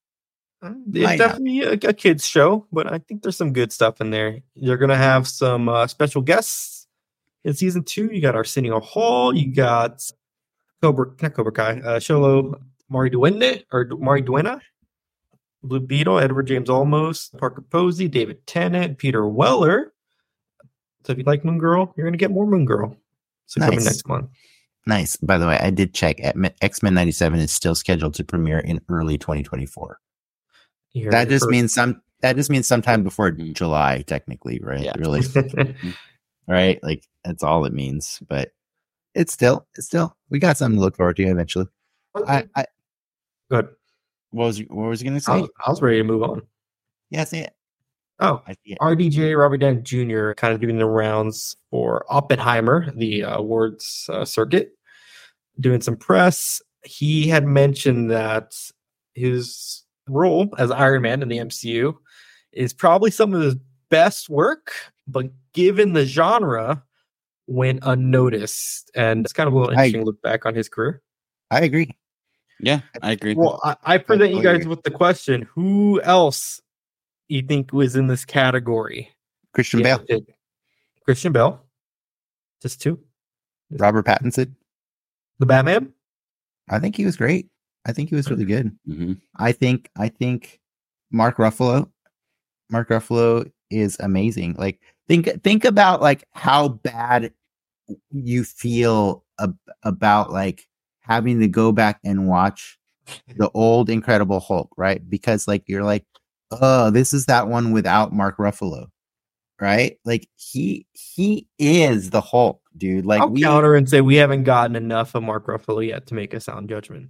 It's 0.94 1.18
definitely 1.18 1.62
a, 1.62 1.72
a, 1.72 1.94
kids 1.94 2.26
show, 2.26 2.68
but 2.72 2.92
I 2.92 3.00
think 3.00 3.24
there's 3.24 3.38
some 3.38 3.52
good 3.52 3.72
stuff 3.72 4.00
in 4.00 4.12
there. 4.12 4.42
You're 4.54 4.78
gonna 4.78 4.96
have 4.96 5.28
some 5.28 5.68
uh, 5.68 5.88
special 5.88 6.22
guests 6.22 6.88
in 7.44 7.56
season 7.56 7.84
two. 7.84 8.10
You 8.12 8.22
got 8.22 8.36
Arsenio 8.36 8.80
Hall. 8.80 9.36
You 9.36 9.54
got 9.54 10.04
Cobra, 10.82 11.08
not 11.20 11.34
Cobra 11.34 11.52
Kai, 11.52 11.80
uh, 11.80 12.00
Xolo 12.00 12.62
Maridueña 12.92 13.64
or 13.72 13.86
Maridueña, 13.86 14.62
Blue 15.64 15.80
Beetle, 15.80 16.20
Edward 16.20 16.48
James 16.48 16.70
Olmos, 16.70 17.38
Parker 17.38 17.62
Posey, 17.62 18.08
David 18.08 18.46
Tennant, 18.46 18.98
Peter 18.98 19.28
Weller. 19.28 19.94
So 21.04 21.14
if 21.14 21.18
you 21.18 21.24
like 21.24 21.46
Moon 21.46 21.58
Girl, 21.58 21.94
you're 21.96 22.06
gonna 22.06 22.18
get 22.18 22.32
more 22.32 22.46
Moon 22.46 22.66
Girl. 22.66 22.98
So 23.48 23.60
nice. 23.60 23.70
coming 23.70 23.86
next 23.86 24.08
month. 24.08 24.30
Nice. 24.88 25.16
By 25.18 25.38
the 25.38 25.48
way, 25.48 25.58
I 25.60 25.70
did 25.70 25.94
check. 25.94 26.20
X 26.62 26.84
Men 26.84 26.94
'97 26.94 27.40
is 27.40 27.52
still 27.52 27.76
scheduled 27.76 28.16
to 28.16 28.24
premiere 28.24 28.60
in 28.60 28.82
early 28.90 29.18
2024 29.18 30.00
that 30.94 31.30
just 31.30 31.46
first. 31.46 31.52
means 31.52 31.74
some 31.74 32.02
that 32.22 32.36
just 32.36 32.50
means 32.50 32.68
sometime 32.68 33.04
before 33.04 33.32
July, 33.32 34.04
technically, 34.06 34.60
right? 34.62 34.84
Yeah. 34.84 34.94
Really, 34.98 35.20
mm-hmm. 35.22 35.90
right? 36.48 36.80
Like 36.84 37.08
that's 37.24 37.44
all 37.44 37.66
it 37.66 37.74
means. 37.74 38.20
But 38.28 38.52
it's 39.16 39.34
still, 39.34 39.66
it's 39.76 39.88
still, 39.88 40.16
we 40.30 40.38
got 40.38 40.58
something 40.58 40.78
to 40.78 40.82
look 40.82 40.96
forward 40.96 41.16
to 41.18 41.24
eventually. 41.24 41.66
I, 42.16 42.48
I, 42.56 42.66
Good. 43.52 43.68
What 44.32 44.46
was 44.46 44.60
you, 44.60 44.66
what 44.70 44.88
was 44.88 45.02
you 45.04 45.10
gonna 45.10 45.20
say? 45.20 45.34
I 45.34 45.42
was, 45.42 45.50
I 45.68 45.70
was 45.70 45.82
ready 45.82 45.98
to 45.98 46.04
move 46.04 46.24
on. 46.24 46.42
yeah, 47.10 47.26
say 47.26 47.42
it. 47.42 47.54
Oh, 48.20 48.42
I 48.48 48.54
see 48.54 48.74
it. 48.74 48.78
RDJ 48.80 49.38
Robert 49.38 49.58
Downey 49.58 49.82
Jr. 49.82 50.32
kind 50.34 50.54
of 50.54 50.62
doing 50.62 50.78
the 50.78 50.86
rounds 50.86 51.56
for 51.70 52.06
Oppenheimer, 52.10 52.92
the 52.96 53.24
uh, 53.26 53.38
awards 53.40 54.10
uh, 54.14 54.24
circuit, 54.24 54.72
doing 55.60 55.82
some 55.82 55.98
press. 55.98 56.62
He 56.86 57.28
had 57.28 57.46
mentioned 57.46 58.10
that 58.12 58.54
his 59.16 59.84
role 60.08 60.48
as 60.58 60.72
Iron 60.72 61.02
Man 61.02 61.22
in 61.22 61.28
the 61.28 61.40
MCU 61.40 61.94
is 62.54 62.74
probably 62.74 63.12
some 63.12 63.34
of 63.34 63.42
his 63.42 63.56
best 63.90 64.30
work, 64.30 64.72
but 65.08 65.26
given 65.54 65.92
the 65.94 66.06
genre, 66.06 66.82
went 67.48 67.80
unnoticed. 67.84 68.90
And 68.96 69.26
it's 69.26 69.34
kind 69.34 69.48
of 69.48 69.54
a 69.54 69.58
little 69.58 69.72
I- 69.72 69.86
interesting 69.86 70.06
look 70.06 70.22
back 70.22 70.46
on 70.46 70.56
his 70.56 70.70
career. 70.70 71.02
I 71.50 71.62
agree. 71.62 71.92
Yeah, 72.64 72.82
I 73.02 73.12
agree. 73.14 73.34
Well, 73.36 73.60
I, 73.64 73.76
I 73.84 73.98
present 73.98 74.34
you 74.34 74.42
guys 74.44 74.68
with 74.68 74.84
the 74.84 74.92
question: 74.92 75.48
Who 75.54 76.02
else 76.02 76.62
you 77.28 77.42
think 77.42 77.74
was 77.74 77.96
in 77.96 78.08
this 78.08 78.26
category? 78.26 79.10
Christian 79.54 79.82
Yeah, 79.82 79.98
Bale, 79.98 80.06
it- 80.20 80.36
Christian 81.06 81.32
Bale. 81.34 81.62
Just 82.62 82.82
two. 82.82 83.00
Robert 83.72 84.06
Pattinson. 84.06 84.54
The 85.40 85.46
Batman. 85.46 85.94
I 86.70 86.80
think 86.80 86.96
he 86.96 87.06
was 87.06 87.18
great. 87.18 87.48
I 87.86 87.92
think 87.94 88.10
he 88.10 88.16
was 88.16 88.30
really 88.30 88.46
good. 88.46 88.78
Mhm. 88.88 89.20
I 89.38 89.52
think 89.52 89.90
I 89.98 90.10
think 90.10 90.60
Mark 91.12 91.38
Ruffalo, 91.38 91.90
Mark 92.70 92.90
Ruffalo 92.90 93.52
is 93.72 93.98
amazing. 94.00 94.56
Like 94.60 94.80
think 95.08 95.28
think 95.44 95.66
about 95.66 96.02
like 96.02 96.24
how 96.34 96.68
bad 96.68 97.34
you 98.12 98.44
feel 98.44 99.26
ab- 99.40 99.58
about 99.84 100.32
like 100.32 100.68
having 101.12 101.40
to 101.40 101.48
go 101.48 101.72
back 101.72 102.00
and 102.04 102.28
watch 102.28 102.78
the 103.38 103.50
old 103.54 103.90
Incredible 103.90 104.40
Hulk, 104.40 104.70
right? 104.78 105.02
Because 105.10 105.48
like 105.48 105.64
you're 105.68 105.84
like, 105.84 106.06
oh, 106.52 106.90
this 106.92 107.14
is 107.14 107.26
that 107.26 107.48
one 107.48 107.72
without 107.72 108.14
Mark 108.14 108.38
Ruffalo, 108.38 108.88
right? 109.60 109.98
Like 110.06 110.28
he 110.36 110.86
he 110.94 111.48
is 111.60 112.10
the 112.12 112.22
Hulk, 112.22 112.62
dude. 112.78 113.06
Like 113.06 113.22
I'll 113.22 113.30
we 113.30 113.42
counter 113.42 113.76
and 113.76 113.90
say 113.90 114.02
we 114.02 114.16
haven't 114.16 114.44
gotten 114.44 114.76
enough 114.76 115.16
of 115.16 115.24
Mark 115.24 115.48
Ruffalo 115.48 115.86
yet 115.86 116.08
to 116.08 116.16
make 116.16 116.34
a 116.34 116.40
sound 116.40 116.70
judgment. 116.70 117.10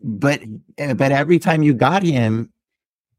but 0.00 0.40
eh, 0.78 0.94
but 0.94 1.12
every 1.12 1.38
time 1.38 1.62
you 1.62 1.74
got 1.74 2.02
him 2.02 2.52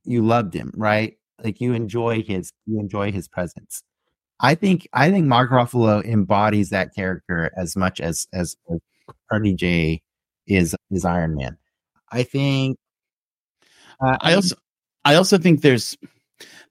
you 0.06 0.22
loved 0.26 0.54
him 0.54 0.72
right 0.76 1.18
like 1.44 1.60
you 1.60 1.74
enjoy 1.74 2.22
his 2.24 2.52
you 2.66 2.80
enjoy 2.80 3.12
his 3.12 3.28
presence 3.28 3.84
i 4.40 4.54
think 4.56 4.88
i 4.94 5.10
think 5.10 5.26
mark 5.26 5.50
ruffalo 5.52 6.04
embodies 6.06 6.70
that 6.70 6.94
character 6.96 7.52
as 7.58 7.76
much 7.76 8.00
as 8.00 8.28
as 8.34 8.56
rdj 9.34 10.02
is 10.48 10.76
is 10.92 11.06
iron 11.06 11.36
man 11.36 11.58
i 12.12 12.24
think 12.24 12.78
uh, 14.00 14.16
I 14.22 14.36
also 14.36 14.56
I 15.06 15.16
also 15.16 15.40
think 15.40 15.62
there's 15.62 15.98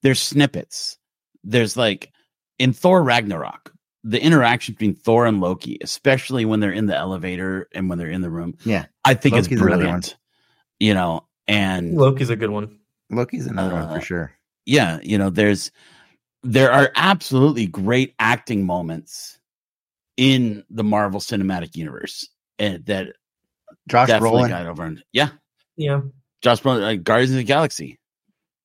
there's 0.03 0.21
snippets. 0.21 0.97
There's 1.43 1.77
like 1.77 2.13
in 2.61 2.73
Thor 2.73 3.03
Ragnarok, 3.03 3.73
the 4.05 4.23
interaction 4.23 4.75
between 4.75 4.95
Thor 4.95 5.27
and 5.27 5.41
Loki, 5.41 5.77
especially 5.83 6.45
when 6.45 6.61
they're 6.61 6.71
in 6.71 6.87
the 6.87 6.97
elevator 6.97 7.69
and 7.75 7.89
when 7.89 7.99
they're 7.99 8.11
in 8.11 8.21
the 8.21 8.31
room. 8.31 8.55
Yeah. 8.65 8.87
I 9.05 9.15
think 9.15 9.35
Loki's 9.35 9.51
it's 9.51 9.61
brilliant. 9.61 10.17
You 10.79 10.95
know, 10.95 11.27
and 11.49 11.97
Loki's 11.97 12.31
a 12.31 12.37
good 12.37 12.51
one. 12.51 12.79
loki's 13.11 13.49
another 13.49 13.75
one 13.75 13.83
Uh, 13.83 13.95
for 13.97 14.01
sure 14.01 14.37
yeah, 14.67 14.99
you 15.03 15.17
know, 15.17 15.31
there's 15.31 15.71
there 16.43 16.71
are 16.71 16.93
absolutely 16.97 17.67
great 17.67 18.15
acting 18.19 18.67
moments 18.67 19.39
in 20.17 20.65
the 20.69 20.85
Marvel 20.85 21.21
Cinematic 21.21 21.77
Universe 21.77 22.29
and 22.59 22.85
that 22.87 23.15
josh 23.89 24.09
definitely 24.09 24.43
brolin 24.43 24.49
got 24.49 24.67
over. 24.67 24.85
And, 24.85 25.03
yeah, 25.13 25.31
Yeah. 25.77 26.01
Josh 26.43 26.61
Brolin, 26.61 26.83
like 26.83 27.03
Guardians 27.03 27.31
of 27.33 27.37
the 27.39 27.45
Galaxy. 27.45 27.99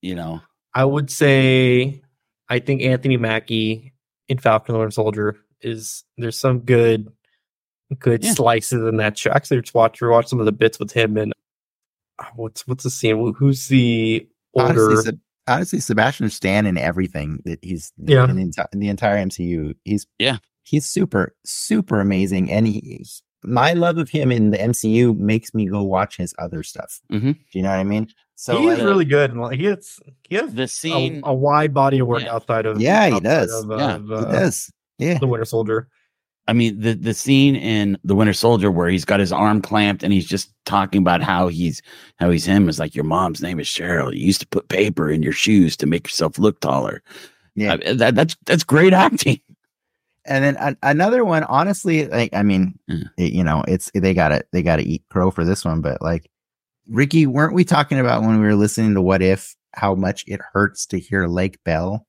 You 0.01 0.15
know, 0.15 0.41
I 0.73 0.83
would 0.85 1.09
say 1.09 2.01
I 2.49 2.59
think 2.59 2.81
Anthony 2.81 3.17
Mackie 3.17 3.93
in 4.27 4.37
Falcon 4.39 4.75
and 4.75 4.79
Winter 4.79 4.91
Soldier 4.91 5.37
is 5.61 6.03
there's 6.17 6.37
some 6.37 6.59
good 6.59 7.11
good 7.99 8.23
Yeah. 8.23 8.33
slices 8.33 8.87
in 8.87 8.97
that 8.97 9.17
show. 9.17 9.31
Actually 9.31 9.61
just 9.61 9.73
watch 9.73 10.01
watch 10.01 10.27
some 10.27 10.39
of 10.39 10.45
the 10.45 10.51
bits 10.51 10.79
with 10.79 10.91
him 10.91 11.17
and 11.17 11.33
uh, 12.19 12.25
what's 12.35 12.65
what's 12.67 12.83
the 12.83 12.89
scene? 12.89 13.33
Who's 13.37 13.67
the 13.67 14.27
older 14.53 14.91
honestly, 14.91 15.19
honestly 15.47 15.79
sebastian 15.79 16.29
stan 16.29 16.65
in 16.65 16.77
everything 16.77 17.41
that 17.45 17.59
he's 17.63 17.93
Yeah. 17.97 18.29
in, 18.29 18.35
the 18.35 18.43
enti- 18.45 18.67
in 18.73 18.79
the 18.79 18.89
entire 18.89 19.17
mcu 19.25 19.75
he's 19.85 20.07
Yeah. 20.19 20.37
he's 20.63 20.85
super 20.85 21.35
super 21.45 21.99
amazing 21.99 22.51
and 22.51 22.67
he 22.67 23.05
my 23.43 23.73
love 23.73 23.97
of 23.97 24.09
him 24.09 24.31
in 24.31 24.51
the 24.51 24.57
mcu 24.57 25.17
makes 25.17 25.53
me 25.53 25.65
go 25.67 25.81
watch 25.83 26.17
his 26.17 26.33
other 26.39 26.61
stuff 26.63 26.99
Mhm. 27.11 27.33
do 27.33 27.39
you 27.59 27.63
know 27.63 27.69
what 27.69 27.79
i 27.79 27.83
mean 27.83 28.07
so 28.35 28.57
he 28.59 28.67
is 28.69 28.79
like, 28.79 28.87
really 28.87 29.05
good. 29.05 29.37
like, 29.37 29.59
He 29.59 29.65
has 29.65 29.99
he 30.27 30.35
has 30.35 30.53
the 30.55 30.67
scene. 30.67 31.21
a 31.23 31.33
wide 31.33 31.73
body 31.75 31.99
of 31.99 32.07
work 32.07 32.23
Yeah. 32.23 32.33
outside 32.33 32.65
of 32.65 32.81
Yeah, 32.81 33.07
he 33.09 33.19
does. 33.19 33.53
Of, 33.53 33.69
uh, 33.69 33.77
Yeah, 33.77 33.95
of, 33.97 34.07
he 34.07 34.13
uh, 34.15 34.31
does 34.31 34.71
yeah 34.97 35.17
the 35.19 35.27
Winter 35.27 35.45
Soldier. 35.45 35.87
I 36.47 36.53
mean, 36.53 36.79
the 36.79 36.93
the 36.95 37.13
scene 37.13 37.55
in 37.55 37.99
The 38.03 38.15
Winter 38.15 38.33
Soldier 38.33 38.71
where 38.71 38.89
he's 38.89 39.05
got 39.05 39.19
his 39.19 39.31
arm 39.31 39.61
clamped 39.61 40.01
and 40.01 40.11
he's 40.11 40.25
just 40.25 40.51
talking 40.65 40.99
about 41.01 41.21
how 41.21 41.49
he's 41.49 41.83
how 42.17 42.31
he's 42.31 42.45
him 42.45 42.67
is 42.67 42.79
like 42.79 42.95
your 42.95 43.05
mom's 43.05 43.43
name 43.43 43.59
is 43.59 43.67
Cheryl. 43.67 44.11
You 44.11 44.25
used 44.25 44.41
to 44.41 44.47
put 44.47 44.69
paper 44.69 45.11
in 45.11 45.21
your 45.21 45.33
shoes 45.33 45.77
to 45.77 45.85
make 45.85 46.07
yourself 46.07 46.39
look 46.39 46.59
taller. 46.61 47.03
yeah 47.55 47.73
I- 47.85 47.93
that, 47.93 48.15
that's 48.15 48.35
that's 48.47 48.63
great 48.63 48.91
acting. 48.93 49.39
And 50.25 50.43
then 50.43 50.55
a- 50.57 50.77
another 50.83 51.23
one 51.25 51.43
honestly 51.45 52.07
like 52.07 52.33
i 52.33 52.43
mean 52.43 52.77
Yeah. 52.87 53.03
it- 53.17 53.33
you 53.33 53.43
know 53.43 53.63
it's 53.67 53.89
they 53.93 54.13
gotta 54.13 54.43
they 54.51 54.61
gotta 54.63 54.83
eat 54.83 55.03
crow 55.09 55.31
for 55.31 55.43
this 55.45 55.63
one 55.65 55.81
but 55.81 56.01
like 56.01 56.29
ricky 56.87 57.25
weren't 57.27 57.53
we 57.53 57.63
talking 57.63 57.99
about 57.99 58.21
when 58.21 58.39
we 58.39 58.45
were 58.45 58.55
listening 58.55 58.93
to 58.95 59.01
what 59.01 59.21
if 59.21 59.55
how 59.73 59.95
much 59.95 60.23
it 60.27 60.41
hurts 60.53 60.85
to 60.87 60.99
hear 60.99 61.27
lake 61.27 61.57
bell 61.63 62.05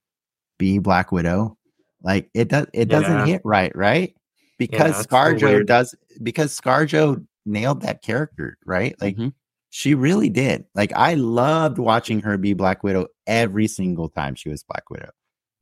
be 0.58 0.78
black 0.78 1.12
widow 1.12 1.56
like 2.02 2.28
it 2.34 2.48
does 2.48 2.66
it 2.72 2.86
doesn't 2.86 3.10
Yeah. 3.18 3.26
hit 3.26 3.42
right 3.44 3.74
right 3.76 4.14
because 4.58 5.00
it's 5.00 5.12
a 5.12 5.14
little 5.24 5.38
scarjo 5.38 5.42
weird. 5.52 5.66
does 5.66 5.94
because 6.22 6.58
scarjo 6.58 7.24
nailed 7.46 7.82
that 7.82 8.02
character 8.02 8.56
right 8.64 8.94
like 9.00 9.16
Mhm. 9.16 9.32
she 9.70 9.94
really 9.94 10.28
did 10.28 10.64
like 10.74 10.92
i 10.94 11.14
loved 11.14 11.78
watching 11.78 12.20
her 12.20 12.36
be 12.38 12.52
black 12.54 12.82
widow 12.84 13.06
every 13.26 13.66
single 13.66 14.08
time 14.08 14.34
she 14.34 14.48
was 14.48 14.62
black 14.64 14.88
widow 14.90 15.10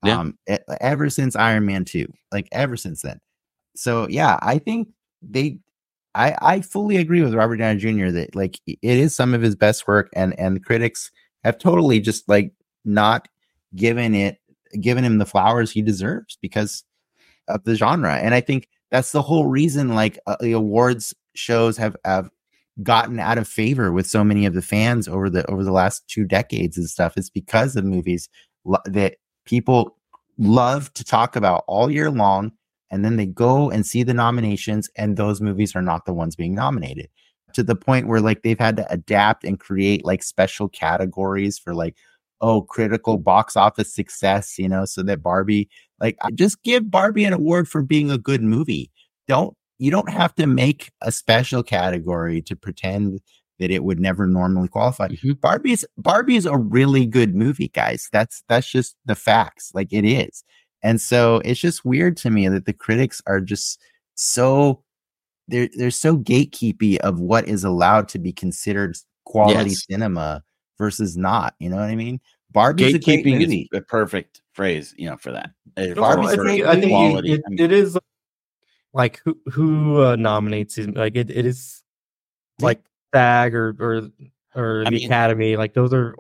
Yeah. 0.03 0.19
um 0.19 0.39
ever 0.81 1.11
since 1.11 1.37
iron 1.37 1.67
man 1.67 1.85
2 1.85 2.07
like 2.33 2.49
ever 2.53 2.77
since 2.77 3.03
then 3.03 3.21
so 3.77 4.09
yeah 4.09 4.39
i 4.43 4.59
think 4.59 4.89
they 5.23 5.59
i 6.15 6.35
i 6.41 6.61
fully 6.61 6.97
agree 6.97 7.21
with 7.23 7.35
robert 7.35 7.57
downey 7.59 7.79
jr 7.79 8.11
that 8.11 8.35
like 8.35 8.59
it 8.67 8.79
is 8.83 9.15
some 9.15 9.35
of 9.35 9.43
his 9.43 9.55
best 9.57 9.87
work 9.87 10.09
and 10.15 10.39
and 10.39 10.65
critics 10.65 11.11
have 11.45 11.59
totally 11.59 12.01
just 12.01 12.29
like 12.29 12.53
not 12.85 13.29
given 13.77 14.15
it 14.15 14.39
given 14.81 15.05
him 15.05 15.19
the 15.19 15.27
flowers 15.27 15.71
he 15.71 15.83
deserves 15.83 16.39
because 16.41 16.85
of 17.49 17.63
the 17.65 17.75
genre 17.75 18.17
and 18.17 18.35
i 18.35 18.41
think 18.41 18.69
that's 18.91 19.13
the 19.13 19.23
whole 19.23 19.47
reason 19.47 19.95
like 19.95 20.19
uh, 20.27 20.37
the 20.41 20.53
awards 20.53 21.15
shows 21.35 21.77
have 21.77 21.97
have 22.05 22.31
gotten 22.83 23.21
out 23.21 23.37
of 23.39 23.47
favor 23.47 23.93
with 23.93 24.07
so 24.07 24.25
many 24.25 24.47
of 24.47 24.55
the 24.55 24.63
fans 24.63 25.07
over 25.07 25.29
the 25.29 25.49
over 25.51 25.63
the 25.65 25.73
last 25.73 26.07
two 26.09 26.25
decades 26.25 26.79
and 26.79 26.89
stuff 26.89 27.13
it's 27.17 27.29
because 27.31 27.77
of 27.77 27.85
movies 27.85 28.29
that 28.87 29.17
people 29.45 29.97
love 30.39 30.93
to 30.95 31.05
talk 31.05 31.37
about 31.37 31.65
all 31.67 31.91
year 31.91 32.11
long 32.11 32.53
and 32.91 33.05
then 33.05 33.17
they 33.17 33.27
go 33.27 33.71
and 33.71 33.87
see 33.87 34.03
the 34.03 34.15
nominations 34.15 34.89
and 34.97 35.17
those 35.17 35.41
movies 35.41 35.77
are 35.77 35.83
not 35.83 36.07
the 36.07 36.13
ones 36.13 36.35
being 36.35 36.55
nominated. 36.55 37.09
To 37.55 37.63
the 37.63 37.77
point 37.77 38.07
where 38.07 38.21
like 38.21 38.43
they've 38.43 38.59
had 38.59 38.77
to 38.77 38.93
adapt 38.93 39.45
and 39.45 39.59
create 39.59 40.05
like 40.05 40.23
special 40.23 40.69
categories 40.69 41.59
for 41.59 41.75
like 41.75 41.97
oh 42.41 42.63
critical 42.63 43.19
box 43.19 43.57
office 43.57 43.93
success 43.95 44.57
you 44.57 44.69
know 44.69 44.87
so 44.87 45.03
that 45.03 45.23
barbie 45.23 45.69
like 46.01 46.17
just 46.35 46.63
give 46.63 46.91
barbie 46.91 47.25
an 47.25 47.33
award 47.33 47.69
for 47.69 47.83
being 47.83 48.11
a 48.11 48.19
good 48.19 48.43
movie. 48.43 48.91
Don't 49.29 49.55
you 49.79 49.91
don't 49.91 50.11
have 50.11 50.35
to 50.35 50.47
make 50.47 50.91
a 51.01 51.11
special 51.11 51.63
category 51.63 52.43
to 52.43 52.57
pretend 52.57 53.21
that 53.61 53.71
it 53.71 53.85
would 53.85 54.01
never 54.01 54.27
normally 54.27 54.67
qualify 54.69 55.07
Mhm. 55.09 55.41
barbie's 55.41 55.85
barbie's 55.97 56.47
a 56.47 56.57
really 56.57 57.07
good 57.07 57.35
movie 57.37 57.69
guys 57.69 58.09
that's 58.13 58.43
that's 58.49 58.69
just 58.69 58.97
the 59.07 59.15
facts 59.15 59.71
like 59.75 59.93
it 59.93 60.05
is 60.05 60.43
and 60.83 61.01
so 61.01 61.41
it's 61.45 61.61
just 61.61 61.85
weird 61.85 62.17
to 62.17 62.31
me 62.31 62.49
that 62.49 62.65
the 62.67 62.73
critics 62.73 63.23
are 63.27 63.41
just 63.41 63.81
so 64.17 64.83
they're 65.49 65.69
they're 65.77 65.91
so 65.91 66.17
gatekeepy 66.17 66.97
of 66.99 67.21
what 67.21 67.47
is 67.49 67.63
allowed 67.65 68.09
to 68.09 68.19
be 68.19 68.33
considered 68.33 68.97
quality 69.25 69.71
Yes. 69.71 69.85
cinema 69.89 70.43
versus 70.79 71.17
not. 71.17 71.55
You 71.59 71.69
know 71.71 71.77
what 71.77 71.91
I 71.91 71.97
mean? 71.97 72.21
Barbie's 72.53 72.95
a 72.95 72.99
great 72.99 73.25
Gatekeeping 73.25 73.39
movie. 73.41 73.69
is 73.73 73.79
a 73.79 73.83
perfect 73.83 74.41
phrase, 74.55 74.95
you 74.97 75.09
know, 75.11 75.17
for 75.17 75.31
that. 75.33 75.51
No, 75.77 75.89
for- 75.89 75.95
Barbie's 75.97 76.31
I 76.31 76.33
a 76.33 76.37
for 76.37 76.47
think, 76.49 76.65
I 76.65 76.75
think 76.81 76.91
quality. 76.93 77.33
it, 77.33 77.43
I 77.47 77.51
mean, 77.51 77.59
it 77.61 77.73
is 77.73 77.99
like 78.95 79.21
who 79.25 79.37
who 79.53 80.03
uh, 80.03 80.17
nominates 80.17 80.77
these 80.77 80.89
like 80.89 81.17
it, 81.17 81.31
it 81.31 81.45
is 81.47 81.83
like 82.61 82.81
SAG 83.15 83.55
or 83.55 83.77
or 83.79 84.11
or 84.55 84.81
I 84.83 84.85
the 84.85 84.91
mean- 84.97 85.07
Academy 85.07 85.57
like 85.57 85.75
those 85.75 85.93
are 85.93 86.15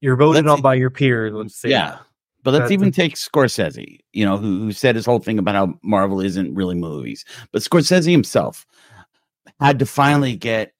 you're 0.00 0.16
voted 0.16 0.46
on 0.46 0.62
by 0.62 0.74
your 0.74 0.90
peers. 0.90 1.32
Let's 1.32 1.56
say 1.56 1.70
yeah. 1.70 1.98
But 2.42 2.52
let's 2.52 2.62
That's 2.62 2.72
even 2.72 2.88
a- 2.88 2.92
take 2.92 3.16
Scorsese, 3.16 3.98
you 4.12 4.24
know, 4.24 4.38
who, 4.38 4.60
who 4.60 4.72
said 4.72 4.96
his 4.96 5.04
whole 5.04 5.18
thing 5.18 5.38
about 5.38 5.54
how 5.54 5.74
Marvel 5.82 6.22
isn't 6.22 6.54
really 6.54 6.74
movies. 6.74 7.26
But 7.52 7.60
Scorsese 7.60 8.10
himself 8.10 8.66
had 9.60 9.78
to 9.80 9.86
finally 9.86 10.36
get 10.36 10.72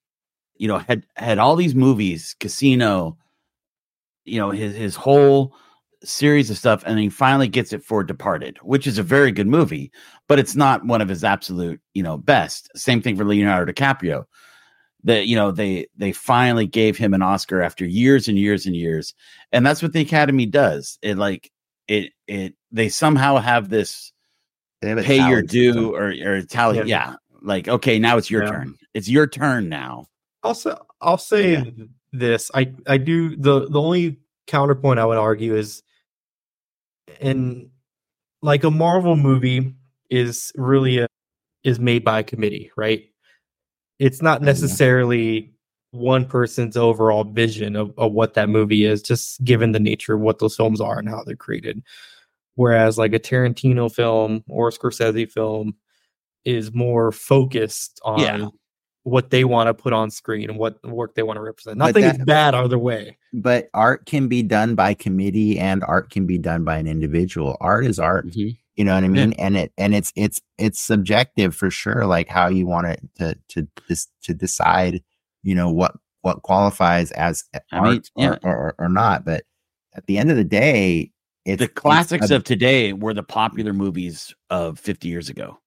you 0.57 0.69
know, 0.69 0.79
had 0.79 1.07
had 1.16 1.38
all 1.38 1.57
these 1.57 1.75
movies, 1.75 2.37
Casino, 2.38 3.16
you 4.27 4.38
know, 4.38 4.51
his 4.51 4.75
his 4.77 4.95
whole 4.97 5.55
series 6.05 6.51
of 6.51 6.57
stuff, 6.59 6.83
and 6.87 6.99
he 6.99 7.09
finally 7.09 7.49
gets 7.49 7.73
it 7.73 7.83
for 7.83 8.03
Departed, 8.05 8.59
which 8.62 8.87
is 8.87 8.99
a 8.99 9.03
very 9.03 9.33
good 9.33 9.47
movie, 9.47 9.90
but 10.29 10.38
it's 10.38 10.55
not 10.57 10.85
one 10.85 11.01
of 11.01 11.09
his 11.09 11.25
absolute, 11.25 11.81
you 11.95 12.03
know, 12.03 12.16
best. 12.19 12.71
Same 12.77 13.01
thing 13.03 13.16
for 13.16 13.25
Leonardo 13.25 13.71
DiCaprio. 13.73 14.25
That 15.05 15.27
you 15.27 15.37
know 15.37 15.51
they 15.51 15.87
they 15.97 16.13
finally 16.13 16.67
gave 16.67 16.99
him 16.99 17.15
an 17.15 17.23
Oscar 17.23 17.63
after 17.63 17.87
years 17.87 18.29
and 18.29 18.39
years 18.39 18.67
and 18.67 18.77
years, 18.77 19.15
and 19.53 19.65
that's 19.65 19.83
what 19.83 19.93
the 19.93 20.01
Academy 20.03 20.47
does. 20.47 20.99
It 21.03 21.17
like 21.17 21.51
it 21.89 22.13
it 22.27 22.55
they 22.71 22.89
somehow 22.91 23.39
have 23.39 23.71
this 23.71 24.13
They 24.83 24.91
have 24.91 25.03
pay 25.05 25.27
your 25.29 25.43
due 25.43 25.95
or 25.95 26.13
or 26.25 26.43
tally. 26.43 26.79
Yeah. 26.79 26.85
Yeah. 26.85 27.15
like 27.43 27.67
okay, 27.69 27.99
now 27.99 28.19
it's 28.19 28.31
your 28.31 28.43
Yeah. 28.45 28.51
turn. 28.51 28.77
It's 28.93 29.09
your 29.09 29.27
turn 29.27 29.69
now. 29.71 30.07
Also, 30.43 30.79
I'll 31.01 31.17
say 31.19 31.53
Yeah. 31.53 31.65
this: 32.13 32.51
I 32.55 32.73
I 32.87 32.99
do 32.99 33.37
the 33.37 33.69
the 33.71 33.81
only 33.81 34.19
counterpoint 34.47 34.99
I 34.99 35.07
would 35.07 35.17
argue 35.19 35.55
is, 35.57 35.83
in 37.21 37.71
like 38.43 38.65
a 38.65 38.71
Marvel 38.71 39.17
movie 39.17 39.75
is 40.11 40.53
really 40.57 40.99
a, 40.99 41.07
is 41.65 41.79
made 41.79 42.05
by 42.05 42.21
a 42.21 42.23
committee, 42.25 42.71
right? 42.77 43.05
It's 44.01 44.21
not 44.23 44.43
necessarily 44.43 45.53
one 45.93 46.25
person's 46.25 46.77
overall 46.77 47.25
vision 47.25 47.77
of, 47.77 47.93
of 47.99 48.13
what 48.13 48.35
that 48.35 48.49
movie 48.49 48.85
is, 48.85 49.03
just 49.03 49.43
given 49.45 49.73
the 49.73 49.81
nature 49.81 50.15
of 50.15 50.21
what 50.21 50.39
those 50.39 50.57
films 50.57 50.81
are 50.81 50.99
and 50.99 51.09
how 51.09 51.23
they're 51.25 51.37
created. 51.37 51.83
Whereas 52.57 52.99
like 52.99 53.13
a 53.13 53.19
Tarantino 53.19 53.93
film 53.93 54.43
or 54.49 54.69
a 54.69 54.73
Scorsese 54.73 55.31
film 55.31 55.75
is 56.45 56.73
more 56.73 57.13
focused 57.13 58.01
on 58.05 58.21
Yeah. 58.21 58.47
what 59.03 59.31
they 59.31 59.45
want 59.45 59.67
to 59.67 59.75
put 59.75 59.93
on 59.93 60.11
screen 60.11 60.49
and 60.49 60.59
what 60.59 60.83
work 60.85 61.15
they 61.15 61.23
want 61.23 61.37
to 61.37 61.43
represent. 61.43 61.79
Nothing 61.79 62.05
is 62.05 62.19
bad 62.19 62.55
either 62.55 62.79
way. 62.79 63.19
But 63.33 63.69
art 63.75 64.07
can 64.07 64.29
be 64.29 64.43
done 64.43 64.75
by 64.75 64.95
committee 64.95 65.59
and 65.59 65.85
art 65.85 66.11
can 66.11 66.27
be 66.27 66.39
done 66.39 66.65
by 66.65 66.79
an 66.79 66.87
individual. 66.87 67.57
Art 67.61 67.85
is 67.85 67.99
art. 67.99 68.27
Mm-hmm. 68.27 68.51
You 68.81 68.85
know 68.87 68.95
what 68.95 69.05
I 69.05 69.09
Yeah. 69.09 69.12
mean? 69.27 69.35
And 69.35 69.59
it 69.59 69.73
and 69.77 69.95
it's 69.95 70.11
it's 70.16 70.40
it's 70.57 70.81
subjective 70.81 71.55
for 71.55 71.71
sure, 71.71 72.07
like 72.07 72.29
how 72.31 72.49
you 72.49 72.66
want 72.66 72.87
it 72.87 73.01
to 73.16 73.37
to 73.51 73.69
dis, 73.87 74.09
to 74.23 74.33
decide, 74.33 75.03
you 75.43 75.55
know, 75.55 75.71
what 75.71 75.95
what 76.23 76.40
qualifies 76.40 77.11
as 77.11 77.45
I 77.73 77.81
mean, 77.83 78.03
yeah. 78.16 78.38
or, 78.43 78.57
or 78.57 78.75
or 78.79 78.88
not. 78.88 79.27
But 79.27 79.45
at 79.93 80.07
the 80.07 80.16
end 80.16 80.31
of 80.31 80.38
the 80.38 80.45
day, 80.45 81.12
it's 81.45 81.61
The 81.61 81.69
classics 81.69 82.31
a- 82.31 82.37
of 82.37 82.45
today 82.45 82.95
were 82.95 83.12
the 83.12 83.23
popular 83.23 83.75
movies 83.75 84.35
of 84.49 84.79
50 84.79 85.09
years 85.09 85.29
ago. 85.29 85.59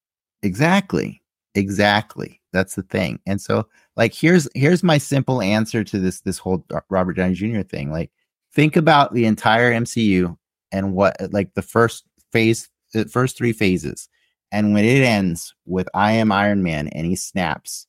Exactly. 0.41 1.21
Exactly. 1.53 2.41
That's 2.51 2.73
the 2.73 2.81
thing. 2.81 3.19
And 3.27 3.39
so 3.39 3.67
like 3.95 4.15
here's 4.15 4.49
here's 4.55 4.81
my 4.81 4.97
simple 4.97 5.39
answer 5.39 5.83
to 5.83 5.99
this 5.99 6.21
this 6.21 6.39
whole 6.39 6.65
Robert 6.89 7.13
Downey 7.13 7.35
Jr. 7.35 7.61
thing. 7.61 7.91
Like 7.91 8.09
think 8.53 8.75
about 8.75 9.13
the 9.13 9.25
entire 9.27 9.71
MCU 9.71 10.35
and 10.71 10.95
what 10.95 11.15
like 11.31 11.53
the 11.53 11.61
first 11.61 12.05
phase 12.31 12.69
the 12.93 13.05
first 13.05 13.37
three 13.37 13.53
phases. 13.53 14.07
And 14.51 14.73
when 14.73 14.85
it 14.85 15.03
ends 15.03 15.53
with 15.65 15.89
I 15.93 16.13
am 16.13 16.31
Iron 16.31 16.63
Man 16.63 16.87
and 16.89 17.05
he 17.05 17.15
snaps, 17.15 17.87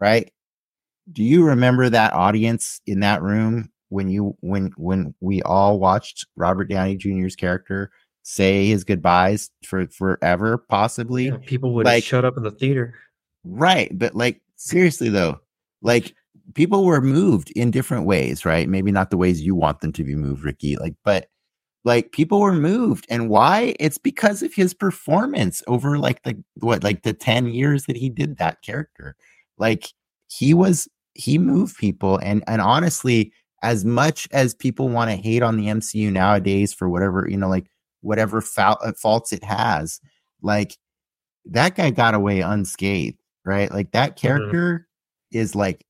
right? 0.00 0.32
Do 1.12 1.22
you 1.22 1.44
remember 1.44 1.88
that 1.88 2.14
audience 2.14 2.80
in 2.86 3.00
that 3.00 3.22
room 3.22 3.70
when 3.90 4.08
you 4.08 4.36
when 4.40 4.72
when 4.76 5.14
we 5.20 5.42
all 5.42 5.78
watched 5.78 6.26
Robert 6.36 6.64
Downey 6.68 6.96
Jr.'s 6.96 7.36
character 7.36 7.90
say 8.22 8.66
his 8.66 8.82
goodbyes 8.82 9.50
for 9.64 9.86
forever 9.88 10.58
possibly? 10.58 11.26
Yeah, 11.26 11.36
people 11.44 11.74
would 11.74 11.86
like- 11.86 12.02
shut 12.02 12.24
up 12.24 12.36
in 12.36 12.42
the 12.42 12.50
theater. 12.50 12.94
Right. 13.44 13.96
But 13.96 14.16
like 14.16 14.40
seriously 14.56 15.10
though, 15.10 15.38
like 15.82 16.14
people 16.54 16.84
were 16.84 17.00
moved 17.00 17.50
in 17.52 17.70
different 17.70 18.06
ways, 18.06 18.44
right? 18.44 18.68
Maybe 18.68 18.90
not 18.90 19.10
the 19.10 19.16
ways 19.16 19.42
you 19.42 19.54
want 19.54 19.80
them 19.80 19.92
to 19.92 20.04
be 20.04 20.16
moved, 20.16 20.44
Ricky. 20.44 20.76
Like, 20.76 20.94
but 21.04 21.28
like 21.86 22.10
people 22.10 22.40
were 22.40 22.52
moved. 22.52 23.06
And 23.08 23.30
why? 23.30 23.76
It's 23.78 23.96
because 23.96 24.42
of 24.42 24.52
his 24.52 24.74
performance 24.74 25.62
over 25.68 25.98
like 25.98 26.24
the 26.24 26.36
what, 26.56 26.82
like 26.82 27.04
the 27.04 27.12
10 27.12 27.46
years 27.46 27.84
that 27.84 27.96
he 27.96 28.10
did 28.10 28.38
that 28.38 28.60
character. 28.60 29.14
Like 29.56 29.92
he 30.28 30.52
was 30.52 30.88
he 31.14 31.38
moved 31.38 31.76
people. 31.78 32.18
And 32.18 32.42
and 32.48 32.60
honestly, 32.60 33.32
as 33.62 33.84
much 33.84 34.28
as 34.32 34.52
people 34.52 34.88
want 34.88 35.10
to 35.12 35.16
hate 35.16 35.44
on 35.44 35.56
the 35.56 35.68
MCU 35.68 36.10
nowadays 36.10 36.74
for 36.74 36.88
whatever, 36.88 37.24
you 37.30 37.36
know, 37.36 37.48
like 37.48 37.70
whatever 38.00 38.40
fou- 38.40 38.62
uh, 38.62 38.92
faults 39.00 39.32
it 39.32 39.44
has, 39.44 40.00
like 40.42 40.76
that 41.44 41.76
guy 41.76 41.90
got 41.90 42.14
away 42.14 42.40
unscathed, 42.40 43.16
right? 43.44 43.70
Like 43.70 43.92
that 43.92 44.16
character 44.16 44.88
is 45.30 45.54
like 45.54 45.86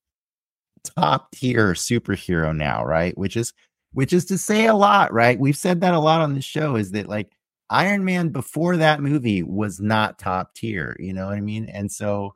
top 0.85 1.31
tier 1.33 1.73
superhero 1.73 2.55
now, 2.55 2.85
right? 2.85 3.17
Which 3.17 3.35
is 3.35 3.55
which 3.93 4.13
is 4.13 4.25
to 4.27 4.39
say 4.39 4.67
a 4.67 4.75
lot, 4.75 5.13
right? 5.13 5.39
We've 5.39 5.57
said 5.57 5.81
that 5.81 5.95
a 5.95 5.99
lot 5.99 6.21
on 6.21 6.35
the 6.35 6.43
show 6.43 6.77
is 6.77 6.93
that 6.93 7.09
like 7.09 7.33
Iron 7.71 8.05
Man 8.05 8.29
before 8.29 8.77
that 8.77 9.01
movie 9.01 9.43
was 9.43 9.81
not 9.81 10.19
top 10.19 10.55
tier, 10.55 10.97
you 10.99 11.13
know 11.13 11.27
what 11.27 11.37
I 11.37 11.41
mean? 11.41 11.67
And 11.67 11.91
so 11.91 12.35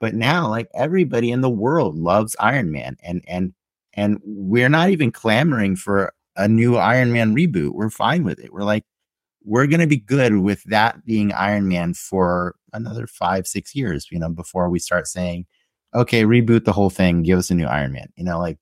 but 0.00 0.14
now 0.14 0.48
like 0.48 0.68
everybody 0.74 1.30
in 1.30 1.40
the 1.40 1.50
world 1.50 1.96
loves 1.96 2.36
Iron 2.38 2.70
Man 2.72 2.96
and 3.02 3.24
and 3.26 3.54
and 3.94 4.20
we're 4.24 4.68
not 4.68 4.90
even 4.90 5.10
clamoring 5.10 5.76
for 5.76 6.12
a 6.36 6.48
new 6.48 6.76
Iron 6.76 7.12
Man 7.12 7.34
reboot. 7.34 7.72
We're 7.72 7.90
fine 7.90 8.24
with 8.24 8.38
it. 8.38 8.52
We're 8.52 8.64
like 8.64 8.84
we're 9.44 9.66
going 9.68 9.80
to 9.80 9.86
be 9.86 9.98
good 9.98 10.38
with 10.38 10.62
that 10.64 11.04
being 11.04 11.32
Iron 11.32 11.68
Man 11.68 11.94
for 11.94 12.56
another 12.72 13.06
5 13.06 13.46
6 13.46 13.74
years, 13.76 14.08
you 14.10 14.18
know, 14.18 14.28
before 14.28 14.68
we 14.68 14.78
start 14.78 15.06
saying 15.06 15.46
okay, 15.94 16.24
reboot 16.24 16.64
the 16.64 16.72
whole 16.72 16.90
thing, 16.90 17.22
give 17.22 17.38
us 17.38 17.50
a 17.50 17.54
new 17.54 17.66
Iron 17.66 17.92
Man. 17.92 18.08
You 18.16 18.24
know, 18.24 18.38
like 18.38 18.58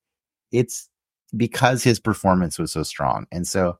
it's 0.53 0.88
because 1.37 1.83
his 1.83 1.99
performance 2.01 2.59
was 2.59 2.73
so 2.73 2.83
strong. 2.83 3.27
And 3.33 3.47
so 3.47 3.79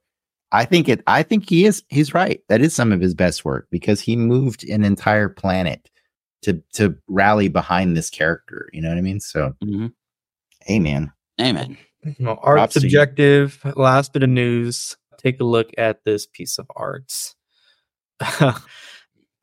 I 0.53 0.65
think 0.65 0.89
it 0.89 1.03
I 1.07 1.23
think 1.23 1.49
he 1.49 1.65
is 1.65 1.83
he's 1.89 2.15
right. 2.15 2.41
That 2.49 2.61
is 2.61 2.75
some 2.75 2.93
of 2.93 3.01
his 3.01 3.15
best 3.15 3.45
work 3.45 3.67
because 3.71 4.01
he 4.01 4.17
moved 4.17 4.69
an 4.69 4.85
entire 4.85 5.29
planet 5.29 5.91
to 6.43 6.63
to 6.75 6.97
rally 7.09 7.49
behind 7.49 7.97
this 7.97 8.11
character. 8.11 8.69
You 8.73 8.83
know 8.83 8.89
what 8.91 8.99
I 8.99 9.03
mean? 9.03 9.21
So 9.21 9.55
Mhm. 9.65 9.93
hey 10.63 10.79
man. 10.79 11.13
Amen. 11.41 11.77
Well, 12.21 12.39
art 12.43 12.57
Props 12.59 12.75
subjective. 12.75 13.61
Last 13.77 14.13
bit 14.13 14.23
of 14.23 14.29
news. 14.31 14.97
Take 15.19 15.41
a 15.41 15.45
look 15.45 15.71
at 15.79 16.05
this 16.05 16.27
piece 16.27 16.59
of 16.59 16.67
art. 16.77 17.11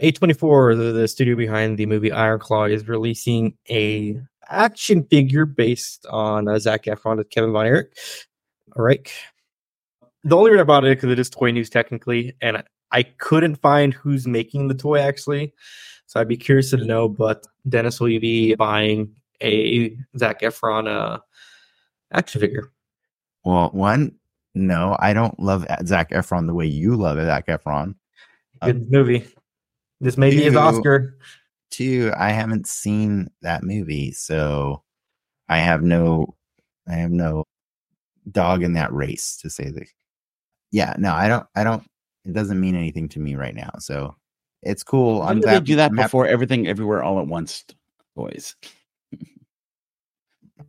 A24, 0.02 0.78
the, 0.78 0.92
the 0.94 1.08
studio 1.08 1.36
behind 1.36 1.78
the 1.78 1.86
movie 1.86 2.12
Iron 2.12 2.40
Claw, 2.40 2.66
is 2.66 2.88
releasing 2.88 3.58
a 3.70 4.20
action 4.50 5.04
figure 5.04 5.46
based 5.46 6.06
on 6.10 6.48
uh, 6.48 6.60
Zac 6.60 6.86
Efron 6.86 7.14
and 7.14 7.30
Kevin 7.30 7.52
Von 7.52 7.66
Erich. 7.66 7.98
All 8.76 8.84
right. 8.84 9.12
The 10.24 10.38
only 10.38 10.52
reason 10.52 10.62
about 10.62 10.86
it 10.86 10.98
because 10.98 11.12
it 11.12 11.20
is 11.20 11.30
toy 11.30 11.52
news 11.52 11.70
technically, 11.70 12.36
and 12.42 12.58
I, 12.58 12.64
I 12.92 13.04
couldn't 13.04 13.56
find 13.56 13.94
who's 13.94 14.28
making 14.28 14.68
the 14.68 14.76
toy 14.76 15.00
actually. 15.00 15.54
So 16.06 16.20
I'd 16.20 16.28
be 16.28 16.38
curious 16.38 16.72
to 16.72 16.78
know. 16.78 17.08
But 17.08 17.46
Dennis, 17.68 18.00
will 18.00 18.10
you 18.10 18.20
be 18.20 18.54
buying 18.56 19.16
a 19.42 19.98
Zac 20.18 20.42
Efron 20.42 20.88
uh, 20.88 21.20
action 22.14 22.42
figure? 22.42 22.72
Well, 23.44 23.70
one, 23.70 24.16
no, 24.54 24.96
I 25.00 25.14
don't 25.14 25.40
love 25.40 25.66
Zac 25.86 26.12
Efron 26.12 26.48
the 26.48 26.54
way 26.54 26.66
you 26.66 26.96
love 26.96 27.18
Zac 27.18 27.48
Efron. 27.48 27.96
Good 28.62 28.92
movie. 28.92 29.26
This 30.02 30.18
may 30.18 30.30
be 30.32 30.44
his 30.44 30.56
Oscar. 30.56 31.18
Two, 31.72 32.12
I 32.18 32.30
haven't 32.32 32.68
seen 32.68 33.30
that 33.42 33.64
movie, 33.64 34.12
so 34.12 34.84
I 35.50 35.58
have 35.60 35.82
no 35.82 36.36
I 36.88 36.94
have 36.96 37.12
no 37.12 37.46
dog 38.32 38.62
in 38.64 38.74
that 38.74 38.94
race 38.94 39.38
to 39.38 39.50
say 39.50 39.72
the 39.72 39.86
yeah, 40.72 40.96
no, 41.00 41.14
I 41.14 41.28
don't 41.28 41.46
I 41.56 41.64
don't 41.64 41.84
it 42.26 42.34
doesn't 42.34 42.60
mean 42.60 42.76
anything 42.76 43.10
to 43.10 43.20
me 43.20 43.36
right 43.36 43.56
now. 43.56 43.72
So 43.80 44.16
it's 44.62 44.84
cool. 44.84 45.20
Why 45.20 45.30
I'm 45.32 45.40
did 45.40 45.50
they 45.50 45.60
do 45.62 45.76
that 45.78 45.92
I'm 45.92 45.98
happy- 45.98 46.08
before 46.08 46.28
everything 46.28 46.68
everywhere 46.68 47.02
all 47.04 47.20
at 47.20 47.28
once, 47.28 47.66
boys? 48.16 48.56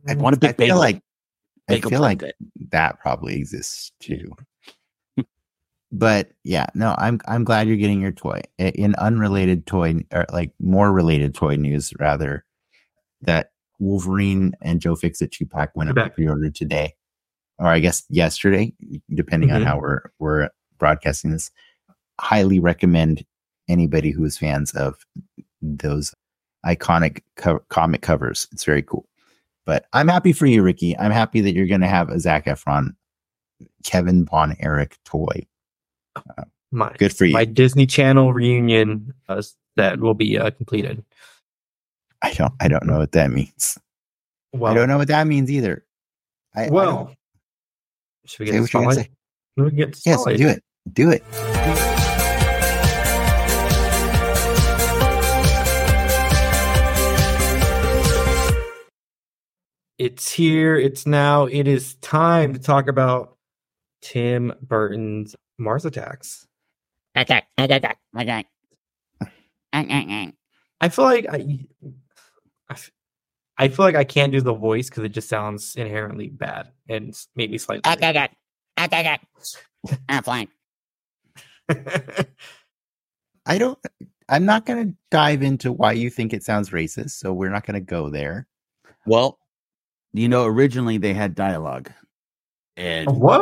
Mm, 0.05 0.09
I 0.09 0.15
want 0.15 0.35
a 0.35 0.37
I 0.37 0.47
big 0.47 0.57
feel 0.57 0.65
bagel. 0.67 0.79
like 0.79 1.01
I 1.69 1.79
feel 1.79 2.01
like 2.01 2.19
Planet. 2.19 2.35
that 2.71 2.99
probably 2.99 3.35
exists 3.35 3.91
too. 3.99 4.31
But 5.95 6.31
yeah, 6.43 6.65
no, 6.73 6.95
I'm 6.97 7.19
I'm 7.27 7.43
glad 7.43 7.67
you're 7.67 7.77
getting 7.77 8.01
your 8.01 8.11
toy. 8.11 8.41
In 8.57 8.95
unrelated 8.95 9.67
toy 9.67 10.03
or 10.11 10.25
like 10.33 10.51
more 10.59 10.91
related 10.91 11.35
toy 11.35 11.55
news 11.55 11.93
rather, 11.99 12.43
that 13.21 13.51
Wolverine 13.79 14.53
and 14.61 14.81
Joe 14.81 14.95
Fixit 14.95 15.31
two 15.31 15.45
pack 15.45 15.75
went 15.75 15.91
up 15.91 15.95
pre-order 16.15 16.49
today, 16.49 16.95
or 17.59 17.67
I 17.67 17.79
guess 17.79 18.03
yesterday, 18.09 18.73
depending 19.13 19.51
on 19.51 19.61
Mhm. 19.61 19.65
how 19.65 19.77
we're 19.79 20.01
we're 20.17 20.49
broadcasting 20.79 21.29
this. 21.31 21.51
Highly 22.19 22.59
recommend 22.59 23.23
anybody 23.69 24.09
who 24.09 24.25
is 24.25 24.37
fans 24.37 24.71
of 24.73 24.95
those 25.61 26.13
iconic 26.65 27.21
co- 27.37 27.63
comic 27.69 28.01
covers. 28.01 28.47
It's 28.51 28.65
very 28.65 28.81
cool. 28.81 29.07
But 29.65 29.85
I'm 29.93 30.07
happy 30.07 30.33
for 30.33 30.45
you, 30.47 30.63
Ricky. 30.63 30.97
I'm 30.97 31.11
happy 31.11 31.39
that 31.41 31.53
you're 31.53 31.67
going 31.67 31.81
to 31.81 31.87
have 31.87 32.09
a 32.09 32.19
Zac 32.19 32.45
Efron, 32.45 32.95
Kevin 33.83 34.25
Von 34.25 34.55
Erich 34.59 34.97
toy. 35.05 35.45
My 36.71 36.91
Good 36.97 37.15
for 37.15 37.25
you. 37.25 37.33
my 37.33 37.45
Disney 37.45 37.85
Channel 37.85 38.33
reunion 38.33 39.13
uh, 39.29 39.43
that 39.75 39.99
will 39.99 40.15
be 40.15 40.39
uh, 40.39 40.49
completed. 40.51 41.03
I 42.23 42.33
don't. 42.33 42.53
I 42.59 42.67
don't 42.67 42.85
know 42.85 42.97
what 42.97 43.11
that 43.11 43.29
means. 43.29 43.77
Well, 44.53 44.71
I 44.71 44.75
don't 44.75 44.87
know 44.87 44.97
what 44.97 45.09
that 45.09 45.27
means 45.27 45.51
either. 45.51 45.85
I, 46.55 46.69
well, 46.69 47.09
I 47.11 47.17
should 48.25 48.39
we 48.39 48.45
get 48.47 48.61
the 48.61 48.67
spotlight? 48.67 49.11
We 49.57 49.71
get 49.71 49.99
yes, 50.05 50.23
do 50.23 50.47
it. 50.47 50.63
Do 50.91 51.11
it. 51.11 51.23
It's 59.99 60.31
here. 60.31 60.75
It's 60.75 61.05
now. 61.05 61.45
It 61.45 61.67
is 61.67 61.95
time 61.95 62.53
to 62.53 62.59
talk 62.59 62.87
about 62.87 63.37
Tim 64.01 64.53
Burton's 64.61 65.35
Mars 65.63 65.85
Attacks. 65.85 66.47
Attack! 67.15 67.47
Attack! 67.57 67.97
Attack! 68.15 68.47
attack. 69.73 70.33
I 70.81 70.89
feel 70.89 71.05
like 71.05 71.25
I, 71.29 71.59
I, 72.69 72.75
I 73.57 73.67
feel 73.69 73.85
like 73.85 73.95
I 73.95 74.03
can't 74.03 74.31
do 74.31 74.41
the 74.41 74.53
voice 74.53 74.89
because 74.89 75.03
it 75.03 75.09
just 75.09 75.29
sounds 75.29 75.75
inherently 75.75 76.29
bad 76.29 76.71
and 76.89 77.15
maybe 77.35 77.57
slightly. 77.57 77.89
Attack 77.91 78.35
attack. 78.77 79.27
I'm 80.09 80.23
flying. 80.23 80.49
I 83.45 83.57
don't. 83.57 83.79
I'm 84.29 84.45
not 84.45 84.65
going 84.65 84.87
to 84.87 84.95
dive 85.11 85.43
into 85.43 85.71
why 85.71 85.91
you 85.93 86.09
think 86.09 86.33
it 86.33 86.43
sounds 86.43 86.69
racist, 86.69 87.11
so 87.11 87.33
we're 87.33 87.49
not 87.49 87.65
going 87.65 87.75
to 87.75 87.85
go 87.85 88.09
there. 88.09 88.47
Well, 89.05 89.37
you 90.13 90.29
know, 90.29 90.45
originally 90.45 90.97
they 90.97 91.13
had 91.13 91.35
dialogue, 91.35 91.91
and 92.77 93.09
what? 93.09 93.41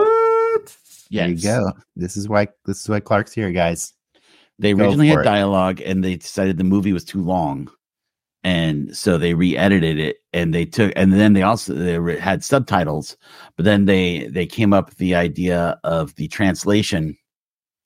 Yes. 1.12 1.44
There 1.44 1.60
you 1.60 1.66
go. 1.66 1.72
This 1.98 2.16
is 2.16 2.30
why. 2.30 2.48
This 2.66 2.80
is 2.82 2.90
why 2.90 3.02
Clark's 3.02 3.34
here, 3.34 3.52
guys. 3.52 3.94
They 4.60 4.72
originally 4.74 5.10
had 5.10 5.24
dialogue, 5.24 5.82
and 5.82 6.04
they 6.04 6.16
decided 6.16 6.58
the 6.58 6.64
movie 6.64 6.94
was 6.94 7.04
too 7.04 7.22
long, 7.22 7.70
and 8.44 8.96
so 8.96 9.18
they 9.18 9.34
re-edited 9.34 10.00
it, 10.00 10.18
and 10.32 10.54
they 10.54 10.66
took, 10.66 10.94
and 10.96 11.12
then 11.12 11.34
they 11.34 11.42
also 11.42 11.74
they 11.74 12.18
had 12.18 12.46
subtitles, 12.46 13.18
but 13.58 13.66
then 13.66 13.86
they 13.86 14.28
they 14.28 14.46
came 14.46 14.72
up 14.72 14.90
with 14.90 15.00
the 15.00 15.16
idea 15.16 15.78
of 15.84 16.16
the 16.16 16.30
translation 16.30 17.18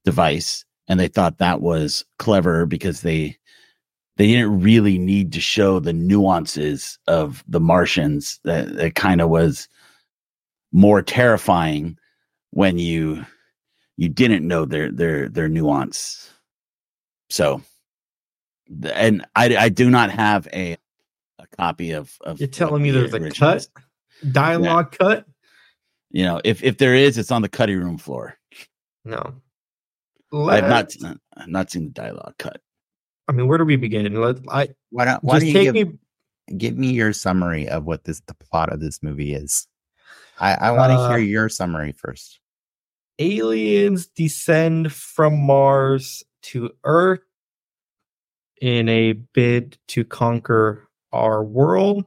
device, 0.03 0.63
and 0.87 0.99
they 0.99 1.07
thought 1.07 1.39
that 1.39 1.61
was 1.61 2.05
clever 2.19 2.67
because 2.67 3.01
they 3.01 3.35
they 4.17 4.27
didn't 4.27 4.61
really 4.61 4.99
need 4.99 5.33
to 5.33 5.41
show 5.41 5.79
the 5.79 5.93
nuances 5.93 6.99
of 7.07 7.43
the 7.47 7.59
Martians. 7.59 8.39
That 8.43 8.67
it 8.67 8.93
kind 8.93 9.19
of 9.19 9.29
was 9.29 9.67
more 10.71 11.01
terrifying 11.01 11.97
when 12.55 12.79
you 12.79 13.25
you 13.97 14.07
didn't 14.07 14.47
know 14.47 14.65
their 14.65 14.89
their 14.89 15.27
their 15.27 15.49
nuance. 15.49 16.31
So, 17.29 17.61
and 18.93 19.25
I 19.35 19.57
I 19.57 19.69
do 19.69 19.89
not 19.89 20.09
have 20.09 20.47
a 20.53 20.77
a 21.37 21.47
copy 21.57 21.91
of 21.91 22.17
of. 22.21 22.39
You're 22.39 22.47
telling 22.47 22.81
me 22.81 22.91
there's 22.91 23.13
a 23.13 23.29
cut 23.29 23.67
dialogue 24.31 24.89
yeah. 24.93 24.97
cut. 24.97 25.25
You 26.11 26.23
know, 26.23 26.39
if 26.45 26.63
if 26.63 26.77
there 26.77 26.95
is, 26.95 27.17
it's 27.17 27.31
on 27.31 27.41
the 27.41 27.49
cutting 27.49 27.77
room 27.77 27.97
floor. 27.97 28.37
No, 29.03 29.35
I've 30.33 30.69
not 30.69 30.93
I've 31.35 31.49
not 31.49 31.71
seen 31.71 31.85
the 31.85 31.91
dialogue 31.91 32.35
cut. 32.39 32.61
I 33.27 33.33
mean, 33.33 33.47
where 33.47 33.57
do 33.57 33.65
we 33.65 33.75
begin? 33.75 34.11
Let 34.13 34.37
I 34.49 34.69
why 34.91 35.05
don't 35.05 35.23
why 35.25 35.39
just 35.39 35.51
do 35.51 35.59
you 35.59 35.73
give, 35.73 35.87
me 35.87 35.97
give 36.57 36.77
me 36.77 36.93
your 36.93 37.11
summary 37.11 37.67
of 37.67 37.83
what 37.83 38.05
this 38.05 38.21
the 38.27 38.33
plot 38.33 38.71
of 38.71 38.79
this 38.79 39.03
movie 39.03 39.33
is. 39.33 39.67
I 40.39 40.53
I 40.53 40.71
want 40.71 40.91
to 40.91 40.97
uh, 40.97 41.09
hear 41.09 41.17
your 41.17 41.49
summary 41.49 41.91
first. 41.91 42.39
Aliens 43.19 44.07
descend 44.07 44.91
from 44.91 45.45
Mars 45.45 46.23
to 46.43 46.71
Earth 46.83 47.21
in 48.61 48.89
a 48.89 49.13
bid 49.13 49.77
to 49.89 50.03
conquer 50.03 50.87
our 51.11 51.43
world. 51.43 52.05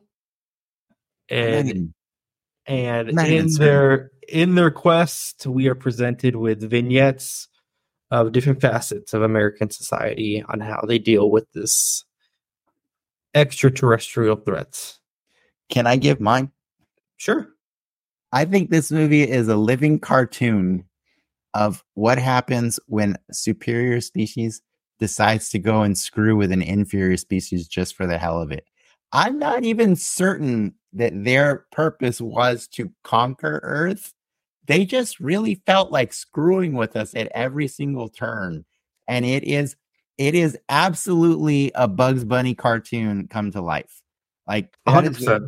And 1.28 1.94
and 2.66 3.18
in 3.20 3.52
their 3.54 4.10
in 4.28 4.54
their 4.54 4.70
quest, 4.70 5.46
we 5.46 5.68
are 5.68 5.74
presented 5.74 6.36
with 6.36 6.68
vignettes 6.68 7.48
of 8.10 8.32
different 8.32 8.60
facets 8.60 9.14
of 9.14 9.22
American 9.22 9.70
society 9.70 10.42
on 10.48 10.60
how 10.60 10.82
they 10.86 10.98
deal 10.98 11.30
with 11.30 11.50
this 11.52 12.04
extraterrestrial 13.34 14.36
threats. 14.36 15.00
Can 15.68 15.86
I 15.86 15.96
give 15.96 16.20
mine? 16.20 16.50
Sure. 17.16 17.48
I 18.32 18.44
think 18.44 18.70
this 18.70 18.90
movie 18.90 19.28
is 19.28 19.48
a 19.48 19.56
living 19.56 19.98
cartoon 19.98 20.84
of 21.58 21.82
what 21.94 22.18
happens 22.18 22.78
when 22.86 23.16
superior 23.32 24.00
species 24.00 24.62
decides 25.00 25.48
to 25.48 25.58
go 25.58 25.82
and 25.82 25.98
screw 25.98 26.36
with 26.36 26.52
an 26.52 26.62
inferior 26.62 27.16
species 27.16 27.66
just 27.66 27.96
for 27.96 28.06
the 28.06 28.16
hell 28.16 28.40
of 28.40 28.52
it. 28.52 28.64
I'm 29.12 29.40
not 29.40 29.64
even 29.64 29.96
certain 29.96 30.74
that 30.92 31.24
their 31.24 31.66
purpose 31.72 32.20
was 32.20 32.68
to 32.68 32.92
conquer 33.02 33.58
Earth. 33.64 34.14
They 34.66 34.84
just 34.84 35.18
really 35.18 35.60
felt 35.66 35.90
like 35.90 36.12
screwing 36.12 36.74
with 36.74 36.94
us 36.94 37.16
at 37.16 37.32
every 37.34 37.66
single 37.66 38.08
turn. 38.08 38.64
And 39.08 39.24
it 39.24 39.42
is 39.42 39.74
it 40.16 40.36
is 40.36 40.56
absolutely 40.68 41.72
a 41.74 41.88
Bugs 41.88 42.24
Bunny 42.24 42.54
cartoon 42.54 43.26
come 43.28 43.50
to 43.50 43.60
life. 43.60 44.00
Like 44.46 44.76
that 44.86 45.04
is, 45.04 45.26
what, 45.26 45.42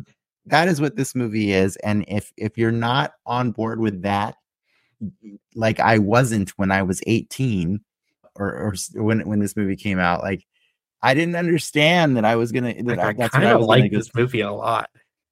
that 0.45 0.67
is 0.67 0.81
what 0.81 0.97
this 0.97 1.15
movie 1.15 1.53
is. 1.53 1.77
And 1.77 2.03
if 2.09 2.33
if 2.35 2.57
you're 2.57 2.71
not 2.71 3.13
on 3.25 3.51
board 3.51 3.79
with 3.79 4.01
that, 4.01 4.35
like 5.55 5.79
I 5.79 5.97
wasn't 5.97 6.51
when 6.51 6.71
I 6.71 6.83
was 6.83 7.01
18 7.07 7.79
or, 8.35 8.47
or 8.47 8.75
when 8.95 9.27
when 9.27 9.39
this 9.39 9.55
movie 9.55 9.75
came 9.75 9.99
out, 9.99 10.21
like 10.21 10.45
I 11.01 11.13
didn't 11.13 11.35
understand 11.35 12.17
that 12.17 12.25
I 12.25 12.35
was 12.35 12.51
gonna. 12.51 12.73
That 12.73 12.97
like, 12.97 13.19
I, 13.19 13.25
I 13.25 13.27
kind 13.29 13.45
of 13.45 13.61
like 13.61 13.91
this 13.91 14.13
movie 14.13 14.41
a 14.41 14.51
lot, 14.51 14.89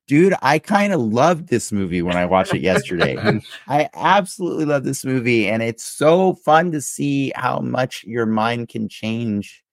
dude. 0.07 0.33
I 0.41 0.59
kind 0.59 0.93
of 0.93 0.99
loved 0.99 1.47
this 1.47 1.71
movie 1.71 2.01
when 2.01 2.17
I 2.17 2.25
watched 2.25 2.53
it 2.53 2.61
yesterday. 2.61 3.17
I 3.67 3.89
absolutely 3.93 4.65
love 4.65 4.83
this 4.83 5.05
movie, 5.05 5.47
and 5.47 5.61
it's 5.61 5.83
so 5.83 6.33
fun 6.33 6.71
to 6.71 6.81
see 6.81 7.31
how 7.35 7.59
much 7.59 8.03
your 8.03 8.25
mind 8.25 8.69
can 8.69 8.89
change 8.89 9.63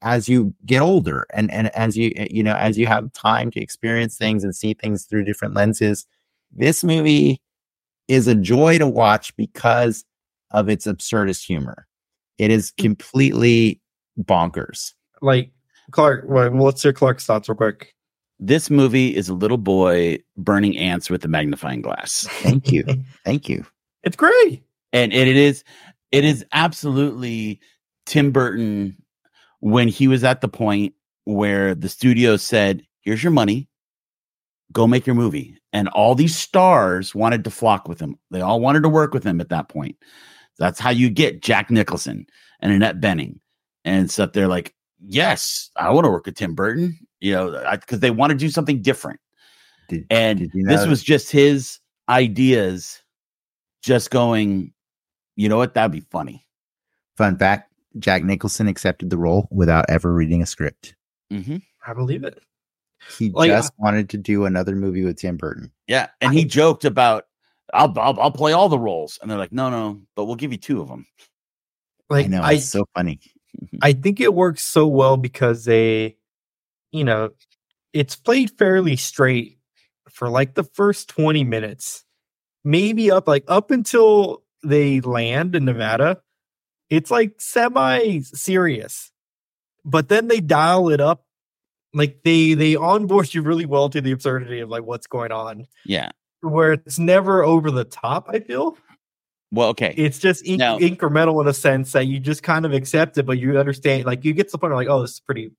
as 0.00 0.28
you 0.28 0.54
get 0.64 0.80
older, 0.80 1.26
and 1.34 1.52
and 1.52 1.68
as 1.74 1.96
you 1.96 2.12
eh, 2.16 2.28
you 2.30 2.42
know 2.42 2.54
as 2.54 2.78
you 2.78 2.86
have 2.86 3.12
time 3.12 3.50
to 3.50 3.60
experience 3.60 4.16
things 4.16 4.44
and 4.44 4.54
see 4.54 4.74
things 4.74 5.04
through 5.04 5.24
different 5.24 5.54
lenses. 5.54 6.06
This 6.52 6.84
movie 6.84 7.40
is 8.08 8.26
a 8.28 8.34
joy 8.34 8.78
to 8.78 8.86
watch 8.86 9.34
because 9.36 10.04
of 10.50 10.68
its 10.68 10.86
absurdist 10.86 11.44
humor. 11.46 11.86
It 12.38 12.50
is 12.50 12.72
mm. 12.72 12.82
completely 12.82 13.80
bonkers. 14.20 14.92
Like 15.20 15.52
Clark, 15.90 16.24
well, 16.26 16.50
let's 16.52 16.82
hear 16.82 16.92
Clark's 16.92 17.24
thoughts 17.24 17.48
real 17.48 17.56
quick. 17.56 17.94
This 18.38 18.70
movie 18.70 19.14
is 19.14 19.28
a 19.28 19.34
little 19.34 19.58
boy 19.58 20.18
burning 20.36 20.76
ants 20.76 21.08
with 21.08 21.24
a 21.24 21.28
magnifying 21.28 21.80
glass. 21.80 22.26
Thank 22.42 22.72
you. 22.72 22.84
Thank 23.24 23.48
you. 23.48 23.64
It's 24.02 24.16
great. 24.16 24.62
And 24.92 25.12
it 25.12 25.28
is 25.28 25.62
it 26.10 26.24
is 26.24 26.44
absolutely 26.52 27.60
Tim 28.04 28.32
Burton 28.32 28.96
when 29.60 29.88
he 29.88 30.08
was 30.08 30.24
at 30.24 30.40
the 30.40 30.48
point 30.48 30.94
where 31.24 31.74
the 31.74 31.88
studio 31.88 32.36
said, 32.36 32.84
"Here's 33.00 33.22
your 33.22 33.32
money. 33.32 33.68
Go 34.72 34.86
make 34.86 35.06
your 35.06 35.14
movie." 35.14 35.61
And 35.72 35.88
all 35.88 36.14
these 36.14 36.36
stars 36.36 37.14
wanted 37.14 37.44
to 37.44 37.50
flock 37.50 37.88
with 37.88 38.00
him. 38.00 38.18
They 38.30 38.40
all 38.40 38.60
wanted 38.60 38.82
to 38.82 38.88
work 38.88 39.14
with 39.14 39.24
him 39.24 39.40
at 39.40 39.48
that 39.48 39.68
point. 39.68 39.96
That's 40.58 40.78
how 40.78 40.90
you 40.90 41.10
get 41.10 41.42
Jack 41.42 41.70
Nicholson 41.70 42.26
and 42.60 42.72
Annette 42.72 43.00
Bening 43.00 43.38
and 43.84 44.10
stuff. 44.10 44.32
They're 44.32 44.48
like, 44.48 44.74
yes, 45.00 45.70
I 45.76 45.90
want 45.90 46.04
to 46.04 46.10
work 46.10 46.26
with 46.26 46.36
Tim 46.36 46.54
Burton, 46.54 46.98
you 47.20 47.32
know, 47.32 47.64
because 47.72 48.00
they 48.00 48.10
want 48.10 48.30
to 48.30 48.36
do 48.36 48.50
something 48.50 48.82
different. 48.82 49.20
Did, 49.88 50.06
and 50.10 50.38
did 50.38 50.50
you 50.54 50.62
know 50.62 50.76
this 50.76 50.86
was 50.86 51.02
just 51.02 51.30
his 51.30 51.78
ideas, 52.08 53.02
just 53.82 54.10
going, 54.10 54.72
you 55.36 55.48
know 55.48 55.56
what, 55.56 55.74
that'd 55.74 55.92
be 55.92 56.06
funny. 56.10 56.46
Fun 57.16 57.36
fact 57.36 57.72
Jack 57.98 58.24
Nicholson 58.24 58.68
accepted 58.68 59.10
the 59.10 59.18
role 59.18 59.48
without 59.50 59.86
ever 59.88 60.12
reading 60.12 60.42
a 60.42 60.46
script. 60.46 60.94
Mm-hmm. 61.32 61.56
I 61.86 61.94
believe 61.94 62.24
it. 62.24 62.38
He 63.18 63.30
like, 63.30 63.50
just 63.50 63.72
wanted 63.78 64.08
to 64.10 64.18
do 64.18 64.44
another 64.44 64.74
movie 64.74 65.04
with 65.04 65.16
Tim 65.16 65.36
Burton. 65.36 65.70
Yeah, 65.86 66.08
and 66.20 66.30
I, 66.30 66.34
he 66.34 66.44
joked 66.44 66.84
about 66.84 67.26
I'll, 67.72 67.92
I'll 67.98 68.20
I'll 68.20 68.30
play 68.30 68.52
all 68.52 68.68
the 68.68 68.78
roles, 68.78 69.18
and 69.20 69.30
they're 69.30 69.38
like, 69.38 69.52
no, 69.52 69.70
no, 69.70 70.00
but 70.14 70.26
we'll 70.26 70.36
give 70.36 70.52
you 70.52 70.58
two 70.58 70.80
of 70.80 70.88
them. 70.88 71.06
Like, 72.10 72.26
I 72.26 72.28
know 72.28 72.44
it's 72.44 72.68
so 72.68 72.86
funny. 72.94 73.20
I 73.82 73.92
think 73.92 74.20
it 74.20 74.34
works 74.34 74.62
so 74.62 74.86
well 74.86 75.16
because 75.16 75.64
they, 75.64 76.16
you 76.90 77.04
know, 77.04 77.30
it's 77.92 78.16
played 78.16 78.50
fairly 78.58 78.96
straight 78.96 79.58
for 80.10 80.28
like 80.28 80.54
the 80.54 80.64
first 80.64 81.08
twenty 81.08 81.44
minutes, 81.44 82.04
maybe 82.64 83.10
up 83.10 83.26
like 83.26 83.44
up 83.48 83.70
until 83.70 84.42
they 84.62 85.00
land 85.00 85.54
in 85.54 85.64
Nevada. 85.64 86.20
It's 86.90 87.10
like 87.10 87.34
semi 87.38 88.20
serious, 88.20 89.10
but 89.84 90.10
then 90.10 90.28
they 90.28 90.40
dial 90.40 90.90
it 90.90 91.00
up 91.00 91.24
like 91.94 92.18
they 92.24 92.54
they 92.54 92.76
onboard 92.76 93.32
you 93.34 93.42
really 93.42 93.66
well 93.66 93.88
to 93.90 94.00
the 94.00 94.12
absurdity 94.12 94.60
of 94.60 94.68
like 94.70 94.84
what's 94.84 95.06
going 95.06 95.32
on. 95.32 95.66
Yeah. 95.84 96.10
Where 96.40 96.72
it's 96.72 96.98
never 96.98 97.44
over 97.44 97.70
the 97.70 97.84
top, 97.84 98.26
I 98.28 98.40
feel. 98.40 98.76
Well, 99.52 99.68
okay. 99.68 99.94
It's 99.96 100.18
just 100.18 100.44
in- 100.44 100.58
now, 100.58 100.78
incremental 100.78 101.40
in 101.42 101.46
a 101.48 101.52
sense 101.52 101.92
that 101.92 102.06
you 102.06 102.18
just 102.18 102.42
kind 102.42 102.64
of 102.64 102.72
accept 102.72 103.18
it, 103.18 103.24
but 103.26 103.38
you 103.38 103.58
understand, 103.58 104.06
like 104.06 104.24
you 104.24 104.32
get 104.32 104.48
to 104.48 104.52
the 104.52 104.58
point 104.58 104.72
of 104.72 104.76
like, 104.78 104.88
oh, 104.88 105.02
this 105.02 105.12
is 105.12 105.20
pretty. 105.20 105.50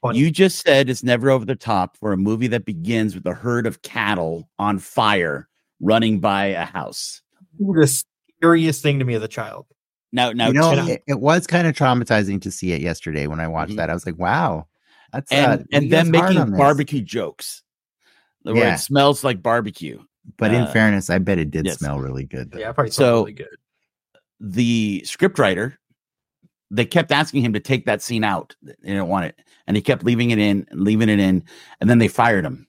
Funny. 0.00 0.18
You 0.18 0.30
just 0.30 0.64
said 0.64 0.88
it's 0.88 1.02
never 1.04 1.30
over 1.30 1.44
the 1.44 1.54
top 1.56 1.96
for 1.96 2.12
a 2.12 2.16
movie 2.16 2.48
that 2.48 2.64
begins 2.64 3.14
with 3.14 3.24
a 3.26 3.34
herd 3.34 3.66
of 3.66 3.82
cattle 3.82 4.48
on 4.58 4.78
fire 4.78 5.48
running 5.80 6.18
by 6.20 6.46
a 6.46 6.64
house. 6.64 7.20
the 7.58 7.86
scariest 8.38 8.82
thing 8.82 8.98
to 8.98 9.04
me 9.04 9.14
as 9.14 9.22
a 9.22 9.28
child. 9.28 9.66
No, 10.12 10.32
no, 10.32 10.48
you 10.48 10.52
know, 10.54 10.72
it, 10.86 11.02
it 11.06 11.20
was 11.20 11.46
kind 11.46 11.66
of 11.66 11.74
traumatizing 11.76 12.40
to 12.42 12.50
see 12.50 12.72
it 12.72 12.80
yesterday 12.80 13.26
when 13.26 13.40
I 13.40 13.48
watched 13.48 13.72
Mhm. 13.72 13.76
that. 13.76 13.90
I 13.90 13.94
was 13.94 14.04
like, 14.04 14.18
wow, 14.18 14.66
that's 15.12 15.30
and 15.32 15.60
uh, 15.60 15.64
and 15.72 15.84
you 15.84 15.90
them 15.90 16.10
guys 16.10 16.20
hard 16.22 16.34
making 16.34 16.56
barbecue 16.56 17.00
jokes, 17.02 17.62
where 18.42 18.56
Yeah. 18.56 18.74
it 18.74 18.78
smells 18.78 19.24
like 19.24 19.42
barbecue. 19.42 20.00
But 20.36 20.52
in 20.54 20.62
uh, 20.62 20.72
fairness, 20.72 21.10
I 21.10 21.18
bet 21.18 21.38
it 21.38 21.50
did 21.50 21.66
yes. 21.66 21.78
smell 21.78 21.98
really 21.98 22.24
good. 22.24 22.50
Though. 22.52 22.58
Yeah, 22.58 22.72
probably 22.72 22.90
So- 22.92 23.02
so 23.02 23.18
really 23.20 23.32
good. 23.32 23.56
the 24.40 25.02
scriptwriter 25.04 25.76
they 26.74 26.86
kept 26.86 27.12
asking 27.12 27.42
him 27.44 27.52
to 27.52 27.60
take 27.60 27.84
that 27.84 28.00
scene 28.00 28.24
out 28.24 28.56
they 28.62 28.72
didn't 28.82 29.06
want 29.08 29.26
it 29.26 29.38
and 29.66 29.76
he 29.76 29.82
kept 29.82 30.04
leaving 30.04 30.30
it 30.30 30.38
in 30.38 30.66
and 30.70 30.80
leaving 30.80 31.10
it 31.10 31.20
in 31.20 31.44
and 31.82 31.90
then 31.90 31.98
they 31.98 32.08
fired 32.08 32.44
him 32.46 32.66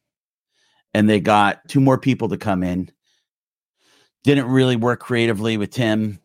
and 0.94 1.10
they 1.10 1.22
got 1.22 1.66
two 1.70 1.80
more 1.80 1.98
people 1.98 2.28
to 2.28 2.38
come 2.38 2.64
in 2.64 2.92
didn't 4.26 4.48
really 4.48 4.76
work 4.76 5.00
creatively 5.00 5.56
with 5.58 5.70
tim 5.72 6.20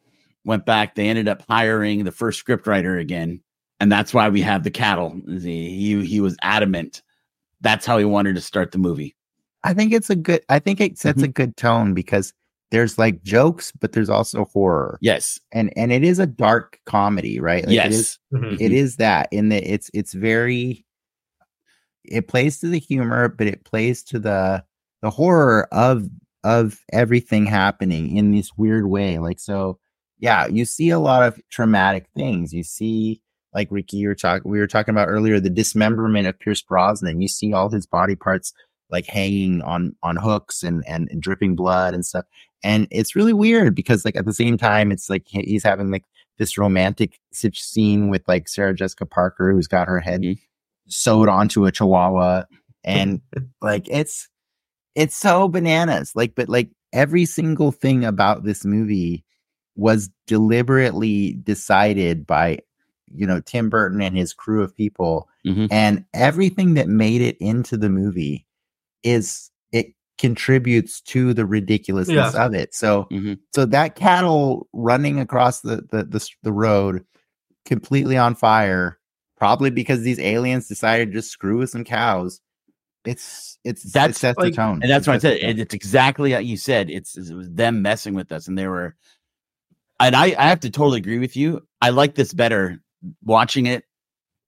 went 0.44 0.66
back 0.66 0.94
they 0.96 1.08
ended 1.08 1.28
up 1.28 1.42
hiring 1.48 2.02
the 2.04 2.10
first 2.12 2.44
scriptwriter 2.44 3.00
again 3.00 3.40
and 3.80 3.90
that's 3.92 4.12
why 4.14 4.28
we 4.28 4.40
have 4.40 4.64
the 4.64 4.70
cattle 4.70 5.20
he 5.28 5.70
he, 5.70 6.04
he 6.04 6.20
was 6.20 6.36
adamant 6.42 7.02
that's 7.60 7.84
how 7.86 7.98
he 7.98 8.04
wanted 8.04 8.34
to 8.34 8.40
start 8.40 8.72
the 8.72 8.78
movie 8.78 9.14
I 9.64 9.74
think 9.74 9.92
it's 9.92 10.08
a 10.08 10.14
good. 10.14 10.40
I 10.48 10.60
think 10.60 10.80
it 10.80 10.98
sets 10.98 11.16
Mm-hmm. 11.16 11.24
a 11.24 11.28
good 11.32 11.56
tone 11.56 11.92
because 11.92 12.32
there's 12.70 12.96
like 12.96 13.24
jokes, 13.24 13.72
but 13.72 13.90
there's 13.90 14.08
also 14.08 14.44
horror, 14.44 14.98
yes 15.02 15.40
and 15.50 15.72
and 15.76 15.90
it 15.90 16.04
is 16.04 16.20
a 16.20 16.26
dark 16.26 16.78
comedy, 16.86 17.40
right? 17.40 17.66
Like, 17.66 17.74
yes 17.74 17.86
it 17.86 17.92
is, 17.92 18.18
Mhm. 18.32 18.60
it 18.60 18.72
is 18.72 18.96
that 18.96 19.28
in 19.32 19.48
that 19.48 19.64
it's 19.70 19.90
it's 19.92 20.12
very. 20.14 20.86
It 22.04 22.28
plays 22.28 22.60
to 22.60 22.68
the 22.68 22.78
humor, 22.78 23.28
but 23.28 23.48
it 23.48 23.64
plays 23.64 24.02
to 24.04 24.18
the 24.20 24.64
the 25.02 25.10
horror 25.10 25.66
of 25.72 26.08
of 26.44 26.78
everything 26.92 27.44
happening 27.44 28.16
in 28.16 28.30
this 28.30 28.52
weird 28.56 28.86
way. 28.86 29.18
Like 29.18 29.40
so, 29.40 29.78
yeah, 30.20 30.46
you 30.46 30.64
see 30.64 30.90
a 30.90 31.00
lot 31.00 31.24
of 31.24 31.40
traumatic 31.50 32.06
things. 32.16 32.52
You 32.54 32.62
see, 32.62 33.20
like 33.54 33.68
Ricky, 33.70 33.98
you 33.98 34.08
were 34.08 34.14
talking, 34.14 34.50
we 34.50 34.58
were 34.58 34.66
talking 34.66 34.94
about 34.94 35.08
earlier, 35.08 35.40
the 35.40 35.50
dismemberment 35.50 36.26
of 36.26 36.38
Pierce 36.38 36.62
Brosnan. 36.62 37.20
You 37.20 37.28
see 37.28 37.52
all 37.52 37.70
his 37.70 37.86
body 37.86 38.14
parts 38.16 38.52
like 38.90 39.06
hanging 39.06 39.60
on 39.62 39.94
on 40.02 40.16
hooks 40.16 40.62
and, 40.62 40.82
and 40.86 41.08
and 41.10 41.20
dripping 41.22 41.54
blood 41.56 41.94
and 41.94 42.04
stuff. 42.06 42.24
And 42.64 42.88
it's 42.90 43.14
really 43.16 43.32
weird 43.32 43.74
because 43.74 44.04
like 44.04 44.16
at 44.16 44.24
the 44.24 44.32
same 44.34 44.56
time, 44.58 44.90
it's 44.92 45.08
like 45.10 45.24
he's 45.26 45.62
having 45.64 45.90
like 45.90 46.04
this 46.38 46.56
romantic 46.58 47.18
scene 47.32 48.08
with 48.08 48.22
like 48.28 48.48
Sarah 48.48 48.74
Jessica 48.74 49.06
Parker, 49.06 49.52
who's 49.52 49.66
got 49.68 49.88
her 49.88 50.00
head 50.00 50.22
Mhm. 50.22 50.38
sewed 50.88 51.28
onto 51.28 51.66
a 51.66 51.72
chihuahua, 51.72 52.44
and 52.84 53.20
like 53.60 53.88
it's 53.88 54.28
it's 54.94 55.16
so 55.16 55.48
bananas. 55.48 56.12
Like, 56.14 56.34
but 56.34 56.48
like 56.48 56.70
every 56.92 57.24
single 57.24 57.72
thing 57.72 58.04
about 58.04 58.44
this 58.44 58.64
movie 58.64 59.24
was 59.76 60.10
deliberately 60.26 61.34
decided 61.44 62.26
by 62.26 62.58
you 63.14 63.26
know 63.26 63.40
Tim 63.40 63.68
Burton 63.70 64.00
and 64.02 64.16
his 64.16 64.32
crew 64.32 64.62
of 64.62 64.74
people, 64.76 65.28
Mhm. 65.46 65.68
and 65.70 66.04
everything 66.14 66.74
that 66.74 66.88
made 66.88 67.20
it 67.20 67.36
into 67.38 67.76
the 67.76 67.88
movie 67.88 68.46
is 69.02 69.50
it 69.72 69.94
contributes 70.18 71.00
to 71.02 71.32
the 71.34 71.46
ridiculousness 71.46 72.34
of 72.34 72.54
it. 72.54 72.74
So, 72.74 73.06
Mhm. 73.12 73.38
so 73.54 73.64
that 73.66 73.94
cattle 73.94 74.68
running 74.72 75.20
across 75.20 75.60
the 75.60 75.76
the 75.90 76.04
the, 76.04 76.28
the 76.42 76.52
road 76.52 77.04
completely 77.64 78.16
on 78.16 78.34
fire, 78.34 78.98
probably 79.36 79.70
because 79.70 80.02
these 80.02 80.18
aliens 80.18 80.66
decided 80.68 81.06
to 81.08 81.18
just 81.18 81.30
screw 81.30 81.58
with 81.58 81.70
some 81.70 81.84
cows. 81.84 82.40
It's 83.04 83.58
it's 83.64 83.84
it 83.86 83.92
That's 83.92 84.18
sets 84.18 84.38
like- 84.38 84.50
the 84.52 84.56
tone, 84.56 84.80
And 84.82 84.90
that's 84.90 85.06
It 85.06 85.10
what 85.10 85.14
I 85.16 85.18
said. 85.18 85.36
It, 85.38 85.58
it's 85.60 85.74
exactly 85.74 86.32
how 86.32 86.38
you 86.40 86.56
said. 86.56 86.90
It's 86.90 87.16
it 87.16 87.32
was 87.34 87.48
them 87.50 87.80
messing 87.82 88.14
with 88.14 88.32
us, 88.32 88.48
and 88.48 88.58
they 88.58 88.66
were. 88.66 88.96
And 90.00 90.14
I, 90.14 90.26
I 90.38 90.48
have 90.48 90.60
to 90.60 90.70
totally 90.70 90.98
agree 90.98 91.18
with 91.18 91.36
you. 91.36 91.66
I 91.80 91.90
like 91.90 92.14
this 92.14 92.32
better 92.32 92.80
watching 93.24 93.66
it 93.66 93.84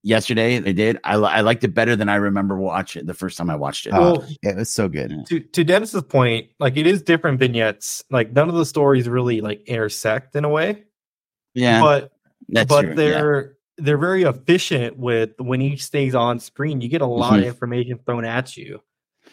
yesterday. 0.03 0.59
They 0.59 0.73
did. 0.73 0.99
I, 1.05 1.15
I 1.15 1.41
liked 1.43 1.65
it 1.65 1.75
better 1.75 1.97
than 1.97 2.09
I 2.09 2.17
remember 2.17 2.57
watching 2.57 3.01
it 3.03 3.07
the 3.07 3.15
first 3.15 3.37
time 3.39 3.51
I 3.51 3.57
watched 3.57 3.87
it. 3.87 3.93
Oh, 3.93 4.01
Well, 4.01 4.27
it 4.43 4.57
was 4.57 4.71
so 4.71 4.89
good. 4.89 5.13
To 5.29 5.41
to 5.41 5.65
Dennis's 5.65 6.03
point, 6.03 6.49
like 6.59 6.77
it 6.77 6.87
is 6.87 7.03
different 7.03 7.39
vignettes. 7.39 8.03
Like 8.11 8.33
none 8.33 8.49
of 8.49 8.55
the 8.55 8.65
stories 8.67 9.09
really 9.09 9.41
like 9.41 9.63
intersect 9.67 10.35
in 10.37 10.45
a 10.45 10.49
way, 10.49 10.85
yeah, 11.55 11.81
but 11.81 12.13
that's 12.49 12.69
but 12.69 12.83
true. 12.83 12.95
They're 12.95 13.57
they're 13.79 13.99
very 13.99 14.25
efficient 14.25 14.99
with 14.99 15.31
when 15.39 15.63
each 15.63 15.85
stays 15.85 16.15
on 16.15 16.39
screen. 16.41 16.81
You 16.81 16.89
get 16.89 17.01
a 17.01 17.07
lot 17.07 17.33
Mhm. 17.35 17.39
of 17.39 17.45
information 17.45 17.99
thrown 18.05 18.25
at 18.27 18.57
you. 18.57 18.81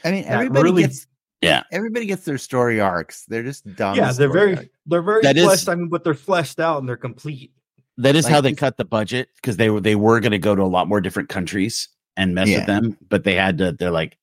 I 0.05 0.11
mean, 0.11 0.23
everybody 0.25 0.63
really- 0.63 0.81
gets 0.83 1.05
Yeah. 1.41 1.63
everybody 1.71 2.05
gets 2.05 2.23
their 2.23 2.37
story 2.37 2.79
arcs. 2.79 3.25
They're 3.25 3.43
just 3.43 3.65
dumb. 3.75 3.97
yeah, 3.97 4.11
they're 4.13 4.31
very 4.31 4.55
arcs. 4.55 4.69
they're 4.85 5.01
very 5.01 5.21
That 5.23 5.35
is- 5.35 5.43
fleshed. 5.43 5.67
I 5.69 5.75
mean, 5.75 5.89
but 5.89 6.03
they're 6.05 6.13
fleshed 6.13 6.59
out 6.61 6.77
and 6.79 6.87
they're 6.87 6.95
complete. 6.97 7.51
That 7.97 8.15
is 8.15 8.27
how 8.27 8.41
they 8.41 8.53
cut 8.53 8.77
the 8.77 8.85
budget 8.85 9.29
because 9.35 9.57
they 9.57 9.69
were 9.69 9.81
they 9.81 9.95
were 9.95 10.19
going 10.19 10.31
to 10.31 10.37
go 10.39 10.55
to 10.55 10.61
a 10.61 10.65
lot 10.65 10.87
more 10.87 11.01
different 11.01 11.29
countries 11.29 11.89
and 12.15 12.35
mess 12.35 12.47
Yeah. 12.47 12.57
with 12.59 12.67
them, 12.67 12.97
but 13.09 13.23
they 13.23 13.33
had 13.35 13.57
to. 13.57 13.71
They're 13.71 13.91
like, 13.91 14.17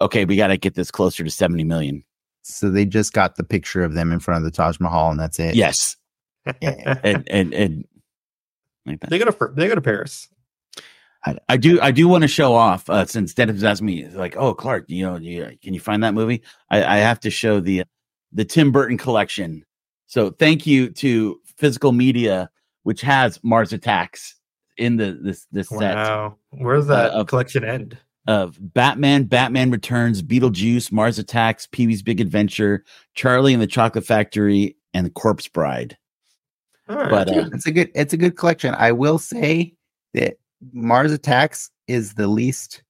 okay, 0.00 0.24
we 0.24 0.36
got 0.36 0.48
to 0.48 0.56
get 0.56 0.74
this 0.74 0.90
closer 0.90 1.22
to 1.24 1.30
seventy 1.30 1.64
million. 1.64 2.02
So 2.42 2.70
they 2.70 2.84
just 2.84 3.12
got 3.12 3.36
the 3.36 3.44
picture 3.44 3.84
of 3.84 3.94
them 3.94 4.12
in 4.12 4.18
front 4.20 4.38
of 4.38 4.44
the 4.44 4.50
Taj 4.50 4.78
Mahal, 4.80 5.10
and 5.10 5.18
that's 5.20 5.38
it. 5.38 5.54
Yes, 5.54 5.96
Yeah. 6.60 6.98
and 7.04 7.26
and 7.30 7.54
and 7.54 7.84
like 8.84 9.00
that. 9.00 9.10
they 9.10 9.18
go 9.18 9.24
to 9.30 9.48
they 9.54 9.68
go 9.68 9.74
to 9.76 9.80
Paris. 9.80 10.28
I, 11.24 11.38
I 11.48 11.56
do 11.56 11.80
I 11.80 11.90
do 11.90 12.06
want 12.08 12.22
to 12.22 12.28
show 12.28 12.52
off 12.52 12.90
uh, 12.90 13.06
since 13.06 13.32
Dennis 13.32 13.62
asked 13.62 13.80
me 13.80 14.06
like, 14.08 14.36
oh 14.36 14.52
Clark, 14.54 14.84
you 14.88 15.06
know, 15.06 15.16
you, 15.16 15.56
can 15.62 15.72
you 15.72 15.80
find 15.80 16.02
that 16.04 16.12
movie? 16.12 16.42
I, 16.70 16.84
I 16.84 16.96
have 16.98 17.20
to 17.20 17.30
show 17.30 17.60
the 17.60 17.84
the 18.32 18.44
Tim 18.44 18.72
Burton 18.72 18.98
collection. 18.98 19.64
So 20.06 20.30
thank 20.30 20.66
you 20.66 20.90
to 20.90 21.40
Physical 21.56 21.92
Media, 21.92 22.50
which 22.84 23.00
has 23.02 23.38
Mars 23.42 23.72
Attacks 23.72 24.36
in 24.78 24.96
the 24.96 25.18
this 25.22 25.46
this 25.52 25.68
set 25.68 25.94
Wow, 25.96 26.36
where's 26.50 26.86
that 26.86 27.10
Uh, 27.10 27.20
of- 27.20 27.26
collection 27.26 27.64
end? 27.64 27.98
of 28.26 28.56
Batman, 28.72 29.24
Batman 29.24 29.70
Returns, 29.70 30.22
Beetlejuice, 30.22 30.90
Mars 30.90 31.18
Attacks, 31.18 31.66
Pee 31.70 31.86
Wee's 31.86 32.02
Big 32.02 32.22
Adventure, 32.22 32.82
Charlie 33.14 33.52
and 33.52 33.60
the 33.62 33.66
Chocolate 33.66 34.06
Factory, 34.06 34.76
and 34.94 35.12
Corpse 35.12 35.46
Bride. 35.46 35.98
All 36.88 36.96
right, 36.96 37.10
but, 37.10 37.28
uh, 37.36 37.50
It's 37.52 37.66
a 37.66 37.70
good 37.72 37.90
it's 37.94 38.12
a 38.14 38.16
good 38.16 38.36
collection. 38.38 38.74
I 38.78 38.92
will 38.92 39.18
say 39.18 39.74
that 40.14 40.38
Mars 40.72 41.12
Attacks 41.12 41.70
is 41.86 42.14
the 42.14 42.28
least 42.28 42.82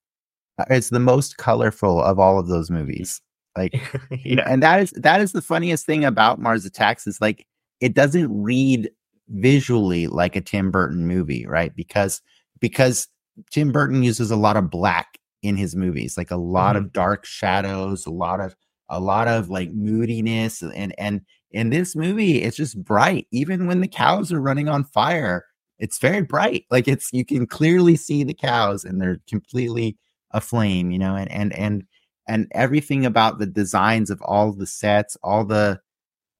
uh, 0.60 0.64
it's 0.70 0.90
the 0.90 1.00
most 1.00 1.36
colorful 1.36 2.00
of 2.00 2.20
all 2.20 2.38
of 2.38 2.46
those 2.46 2.70
movies. 2.70 3.20
Like 3.56 3.74
yeah, 4.24 4.44
and 4.48 4.62
that 4.62 4.80
is 4.82 4.90
that 4.92 5.20
is 5.20 5.32
the 5.32 5.42
funniest 5.42 5.84
thing 5.86 6.04
about 6.04 6.40
Mars 6.40 6.64
Attacks 6.64 7.06
is 7.08 7.20
like 7.20 7.44
it 7.80 7.94
doesn't 7.94 8.30
read 8.42 8.88
visually 9.28 10.06
like 10.06 10.36
a 10.36 10.40
Tim 10.40 10.70
Burton 10.70 11.06
movie, 11.06 11.46
right? 11.46 11.74
Because 11.74 12.20
because 12.60 13.08
Tim 13.50 13.72
Burton 13.72 14.02
uses 14.02 14.30
a 14.30 14.36
lot 14.36 14.56
of 14.56 14.70
black 14.70 15.18
in 15.42 15.56
his 15.56 15.76
movies, 15.76 16.16
like 16.16 16.30
a 16.30 16.36
lot 16.36 16.76
of 16.76 16.84
mm-hmm. 16.84 16.92
dark 16.92 17.26
shadows, 17.26 18.06
a 18.06 18.10
lot 18.10 18.40
of 18.40 18.54
a 18.88 19.00
lot 19.00 19.28
of 19.28 19.48
like 19.48 19.70
moodiness 19.72 20.62
and 20.62 20.94
and 20.98 21.22
in 21.50 21.70
this 21.70 21.96
movie 21.96 22.42
it's 22.42 22.56
just 22.56 22.82
bright. 22.82 23.26
Even 23.30 23.66
when 23.66 23.80
the 23.80 23.88
cows 23.88 24.32
are 24.32 24.40
running 24.40 24.68
on 24.68 24.84
fire 24.84 25.44
it's 25.78 25.98
very 25.98 26.22
bright. 26.22 26.64
Like 26.70 26.86
it's 26.88 27.12
you 27.12 27.24
can 27.24 27.46
clearly 27.46 27.96
see 27.96 28.24
the 28.24 28.34
cows 28.34 28.84
and 28.84 29.00
they're 29.00 29.20
completely 29.28 29.98
aflame 30.32 30.90
you 30.90 30.98
know 30.98 31.14
and 31.14 31.30
and 31.30 31.52
and 31.52 31.84
and 32.26 32.48
everything 32.52 33.06
about 33.06 33.38
the 33.38 33.46
designs 33.46 34.10
of 34.10 34.20
all 34.22 34.52
the 34.52 34.66
sets 34.66 35.16
all 35.22 35.44
the 35.44 35.80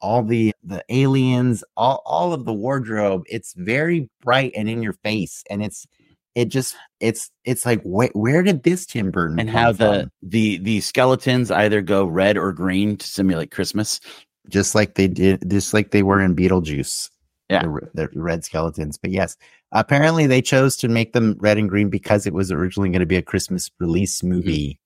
all 0.04 0.22
the 0.22 0.52
the 0.62 0.84
aliens 0.90 1.64
all 1.76 2.02
all 2.04 2.32
of 2.34 2.44
the 2.44 2.52
wardrobe 2.52 3.22
it's 3.36 3.54
very 3.56 4.08
bright 4.22 4.52
and 4.54 4.68
in 4.68 4.82
your 4.82 4.92
face 4.92 5.42
and 5.50 5.62
it's 5.62 5.86
it 6.34 6.46
just 6.56 6.76
it's 7.00 7.30
it's 7.44 7.64
like 7.64 7.80
wh- 7.82 8.14
where 8.14 8.42
did 8.42 8.62
this 8.64 8.84
tim 8.86 9.10
burton 9.10 9.38
And 9.40 9.48
how 9.48 9.72
the 9.72 10.02
from? 10.02 10.10
the 10.34 10.58
the 10.58 10.80
skeletons 10.80 11.50
either 11.50 11.80
go 11.80 12.04
red 12.04 12.36
or 12.36 12.52
green 12.52 12.96
to 12.98 13.06
simulate 13.06 13.50
Christmas. 13.50 14.00
just 14.48 14.74
like 14.74 14.94
they 14.94 15.08
did 15.08 15.42
just 15.50 15.72
like 15.72 15.90
they 15.90 16.02
were 16.02 16.20
in 16.20 16.36
beetlejuice 16.36 17.08
Yeah. 17.48 17.62
the, 17.62 17.88
the 17.94 18.20
red 18.20 18.44
skeletons 18.44 18.98
but 18.98 19.10
yes 19.10 19.36
apparently 19.72 20.26
they 20.26 20.42
chose 20.42 20.76
to 20.78 20.88
make 20.88 21.12
them 21.14 21.36
red 21.40 21.56
and 21.56 21.68
green 21.70 21.88
because 21.88 22.26
it 22.26 22.34
was 22.34 22.52
originally 22.52 22.90
going 22.90 23.00
to 23.00 23.06
be 23.14 23.16
a 23.16 23.22
christmas 23.22 23.70
release 23.80 24.20
Mm-hmm. 24.20 24.34
movie 24.34 24.78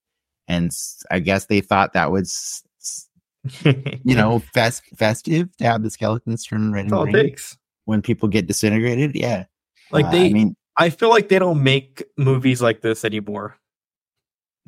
and 0.47 0.71
I 1.11 1.19
guess 1.19 1.45
they 1.45 1.61
thought 1.61 1.93
that 1.93 2.11
was 2.11 2.63
you 3.63 4.15
know 4.15 4.39
fest 4.53 4.83
festive 4.97 5.55
to 5.57 5.63
have 5.63 5.81
the 5.83 5.89
skeletons 5.89 6.45
turn 6.45 6.71
red 6.73 6.85
that's 6.85 6.91
and 6.91 6.99
all 6.99 7.03
green 7.05 7.15
takes. 7.15 7.57
when 7.85 8.01
people 8.01 8.27
get 8.27 8.47
disintegrated 8.47 9.15
yeah 9.15 9.45
Like 9.91 10.05
Uh, 10.05 10.11
they, 10.11 10.25
i 10.25 10.29
mean 10.33 10.55
I 10.77 10.89
feel 10.89 11.09
like 11.09 11.27
they 11.27 11.39
don't 11.39 11.61
make 11.61 12.03
movies 12.17 12.61
like 12.61 12.79
this 12.79 13.03
anymore. 13.03 13.57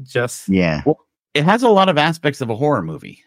Just 0.01 0.49
yeah 0.49 0.84
It 1.34 1.45
has 1.45 1.63
a 1.63 1.69
lot 1.69 1.88
of 1.88 1.97
aspects 1.97 2.41
of 2.41 2.49
a 2.49 2.55
horror 2.55 2.82
movie. 2.82 3.24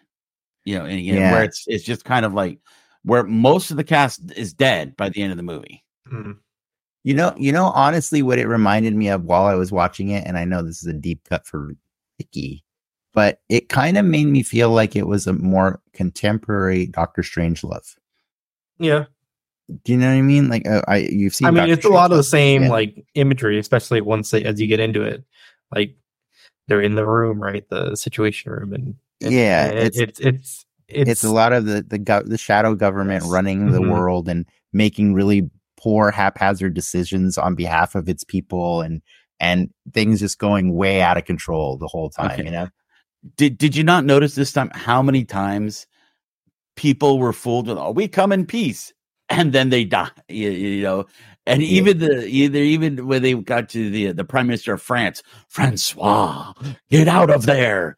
You 0.67 0.79
know, 0.79 0.85
and, 0.85 1.01
you 1.01 1.15
know, 1.15 1.21
Yeah. 1.21 1.33
where 1.33 1.45
it's 1.45 1.65
it's 1.67 1.85
just 1.85 2.05
kind 2.05 2.27
of 2.27 2.35
like 2.35 2.59
where 3.05 3.23
most 3.25 3.71
of 3.71 3.77
the 3.79 3.85
cast 3.85 4.33
is 4.37 4.53
dead 4.53 4.97
by 4.97 5.09
the 5.09 5.23
end 5.23 5.31
of 5.31 5.37
the 5.39 5.43
movie. 5.43 5.83
mm, 6.11 6.37
You 7.05 7.15
know, 7.15 7.35
you 7.39 7.53
know, 7.53 7.67
honestly, 7.67 8.23
what 8.23 8.39
it 8.39 8.47
reminded 8.49 8.95
me 8.95 9.09
of 9.09 9.25
while 9.25 9.45
I 9.45 9.55
was 9.55 9.73
watching 9.73 10.11
it, 10.11 10.27
and 10.27 10.37
I 10.37 10.45
know 10.45 10.63
this 10.63 10.81
is 10.83 10.87
a 10.89 10.93
deep 10.93 11.25
cut 11.25 11.47
for 11.47 11.75
Ricky, 12.19 12.65
but 13.15 13.41
it 13.49 13.69
kind 13.69 13.97
of 13.97 14.05
made 14.05 14.27
me 14.27 14.43
feel 14.43 14.71
like 14.71 14.95
it 14.97 15.07
was 15.07 15.27
a 15.27 15.33
more 15.33 15.81
contemporary 15.93 16.87
Doctor 16.87 17.23
Strangelove. 17.23 17.97
Yeah. 18.79 19.05
Do 19.85 19.93
you 19.93 19.99
know 19.99 20.09
what 20.09 20.19
I 20.19 20.23
mean? 20.23 20.49
Like, 20.49 20.69
uh, 20.69 20.83
I 20.87 20.99
you've 20.99 21.35
seen. 21.35 21.47
I 21.49 21.51
mean, 21.51 21.63
Dr. 21.69 21.73
it's 21.73 21.85
a 21.87 21.89
lot 21.91 22.11
of 22.11 22.19
the 22.19 22.23
same 22.25 22.65
yeah. 22.65 22.69
like 22.71 23.07
imagery, 23.15 23.59
especially 23.59 24.01
once 24.03 24.31
they, 24.31 24.45
as 24.45 24.61
you 24.61 24.67
get 24.67 24.81
into 24.81 25.01
it. 25.03 25.25
Like 25.75 25.97
they're 26.69 26.83
in 26.83 26.97
the 26.97 27.07
room, 27.07 27.43
right? 27.43 27.67
The 27.71 27.95
situation 27.97 28.53
room, 28.53 28.75
and, 28.75 28.95
and- 29.23 29.33
Yeah, 29.33 29.67
and 29.67 29.79
it's- 29.79 29.97
it's 29.99 30.21
it's 30.21 30.67
it's, 30.89 31.11
it's, 31.11 31.25
a 31.25 31.33
lot 31.33 31.55
of 31.55 31.65
the 31.65 31.83
the 31.83 31.99
gov- 31.99 32.29
the 32.29 32.37
shadow 32.37 32.75
government 32.75 33.25
running 33.27 33.71
the 33.73 33.81
Mhm. 33.81 33.91
world 33.91 34.29
and 34.29 34.45
making 34.75 35.15
really 35.15 35.49
poor 35.79 36.11
haphazard 36.11 36.75
decisions 36.75 37.39
on 37.39 37.55
behalf 37.55 37.95
of 37.95 38.07
its 38.09 38.23
people 38.23 38.83
and 38.83 39.01
and 39.41 39.71
things 39.95 40.21
just 40.21 40.39
going 40.39 40.75
way 40.75 41.01
out 41.01 41.17
of 41.17 41.25
control 41.25 41.79
the 41.79 41.87
whole 41.87 42.11
time 42.11 42.33
Okay. 42.33 42.45
you 42.45 42.51
know 42.51 42.69
Did 43.37 43.59
Did 43.59 43.77
you 43.77 43.85
not 43.85 44.05
notice 44.05 44.35
this 44.35 44.53
time 44.53 44.71
how 44.75 45.03
many 45.03 45.25
times 45.25 45.87
people 46.77 47.19
were 47.19 47.33
fooled 47.33 47.69
with, 47.69 47.79
"Oh, 47.79 47.91
we 47.91 48.09
come 48.09 48.33
in 48.33 48.47
peace," 48.47 48.93
and 49.29 49.53
then 49.53 49.71
they 49.71 49.85
die. 49.85 50.11
You, 50.29 50.51
you 50.51 50.83
know, 50.83 51.07
and 51.47 51.63
Yeah. 51.63 51.69
even 51.69 51.99
the 51.99 52.27
either 52.27 52.59
even 52.59 53.07
when 53.07 53.23
they 53.23 53.35
got 53.35 53.69
to 53.71 53.91
the 53.91 54.13
the 54.13 54.25
Prime 54.25 54.47
Minister 54.47 54.75
of 54.75 54.83
France, 54.83 55.23
Francois, 55.49 56.53
get 56.91 57.09
out 57.09 57.31
of 57.31 57.47
there. 57.47 57.97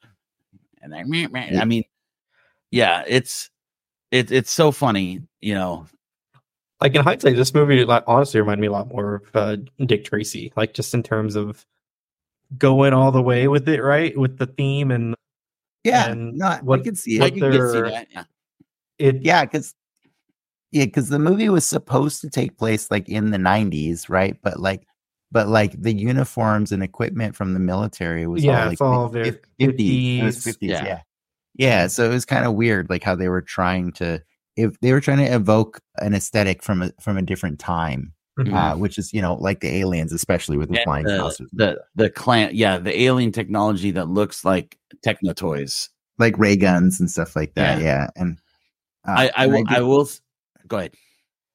And 0.82 0.94
I, 0.94 1.02
meh, 1.04 1.26
meh. 1.28 1.58
I 1.60 1.64
mean, 1.64 1.84
yeah, 2.70 3.02
it's 3.08 3.50
it's 4.12 4.30
it's 4.32 4.50
so 4.52 4.70
funny, 4.72 5.22
you 5.40 5.54
know. 5.54 5.86
like 6.80 6.94
in 6.94 7.02
hindsight, 7.02 7.36
this 7.36 7.54
movie 7.54 7.84
like, 7.84 8.04
honestly 8.06 8.40
reminded 8.40 8.60
me 8.62 8.68
a 8.68 8.72
lot 8.72 8.88
more 8.88 9.16
of 9.16 9.36
uh, 9.36 9.56
Dick 9.86 10.04
Tracy, 10.04 10.52
like 10.56 10.74
just 10.74 10.94
in 10.94 11.02
terms 11.02 11.34
of 11.36 11.64
going 12.58 12.92
all 12.92 13.10
the 13.12 13.22
way 13.22 13.48
with 13.48 13.68
it, 13.68 13.82
right? 13.82 14.16
With 14.16 14.38
the 14.38 14.46
theme 14.46 14.90
and 14.90 15.14
yeah 15.84 16.10
And 16.10 16.34
no 16.38 16.46
I- 16.46 16.56
i 16.56 16.60
what- 16.62 16.84
could 16.84 16.98
see 16.98 17.20
I 17.20 17.30
can 17.30 17.40
see 17.40 17.48
they're- 17.48 17.90
that. 17.90 18.08
Yeah. 18.10 18.24
it. 18.98 19.22
yeah 19.22 19.44
because 19.44 19.74
yeah 20.72 20.84
because 20.84 21.08
the 21.08 21.18
movie 21.20 21.48
was 21.48 21.64
supposed 21.64 22.20
to 22.22 22.30
take 22.30 22.58
place 22.58 22.90
like 22.90 23.08
in 23.08 23.30
the 23.30 23.38
90s 23.38 24.08
right 24.08 24.36
but 24.42 24.58
like 24.58 24.84
but 25.32 25.48
like 25.48 25.80
the 25.80 25.92
uniforms 25.92 26.72
and 26.72 26.82
equipment 26.82 27.36
from 27.36 27.52
the 27.54 27.60
military 27.60 28.26
was 28.26 28.42
Yeah, 28.44 28.58
all 28.60 28.64
like 28.64 28.72
it's 28.72 28.80
all 28.80 29.08
fif- 29.08 29.42
their 29.58 29.68
50s, 29.72 30.18
50s, 30.22 30.26
50s 30.26 30.56
yeah. 30.60 30.84
yeah 30.84 31.00
yeah 31.54 31.86
so 31.86 32.04
it 32.04 32.12
was 32.12 32.24
kind 32.24 32.44
of 32.46 32.54
weird 32.54 32.90
like 32.90 33.04
how 33.04 33.14
they 33.14 33.28
were 33.28 33.42
trying 33.42 33.92
to 33.92 34.20
if 34.56 34.78
they 34.80 34.92
were 34.92 35.00
trying 35.00 35.18
to 35.18 35.34
evoke 35.34 35.80
an 35.98 36.14
aesthetic 36.14 36.62
from 36.64 36.82
a 36.82 36.90
from 37.00 37.16
a 37.16 37.22
different 37.22 37.58
time 37.60 38.12
Mhm. 38.38 38.52
uh, 38.52 38.76
which 38.76 38.98
is 38.98 39.12
you 39.14 39.22
know 39.22 39.34
like 39.36 39.60
the 39.60 39.68
aliens 39.76 40.12
especially 40.12 40.58
with 40.58 40.68
the 40.68 40.76
And 40.76 40.84
flying 40.84 41.06
the, 41.06 41.16
saucers 41.16 41.48
the 41.52 41.82
the 41.94 42.10
clan, 42.10 42.50
yeah, 42.52 42.76
the 42.78 42.98
alien 43.00 43.32
technology 43.32 43.90
that 43.92 44.08
looks 44.08 44.44
like 44.44 44.78
techno 45.02 45.32
toys. 45.32 45.88
like 46.18 46.36
ray 46.38 46.56
guns 46.56 47.00
and 47.00 47.10
stuff 47.10 47.34
like 47.36 47.54
that 47.54 47.80
yeah, 47.80 48.08
and 48.16 48.38
uh, 49.08 49.14
I 49.16 49.30
I 49.36 49.44
and 49.44 49.52
will 49.52 49.64
did- 49.64 49.76
I 49.78 49.80
will 49.82 50.08
go 50.68 50.78
ahead. 50.78 50.94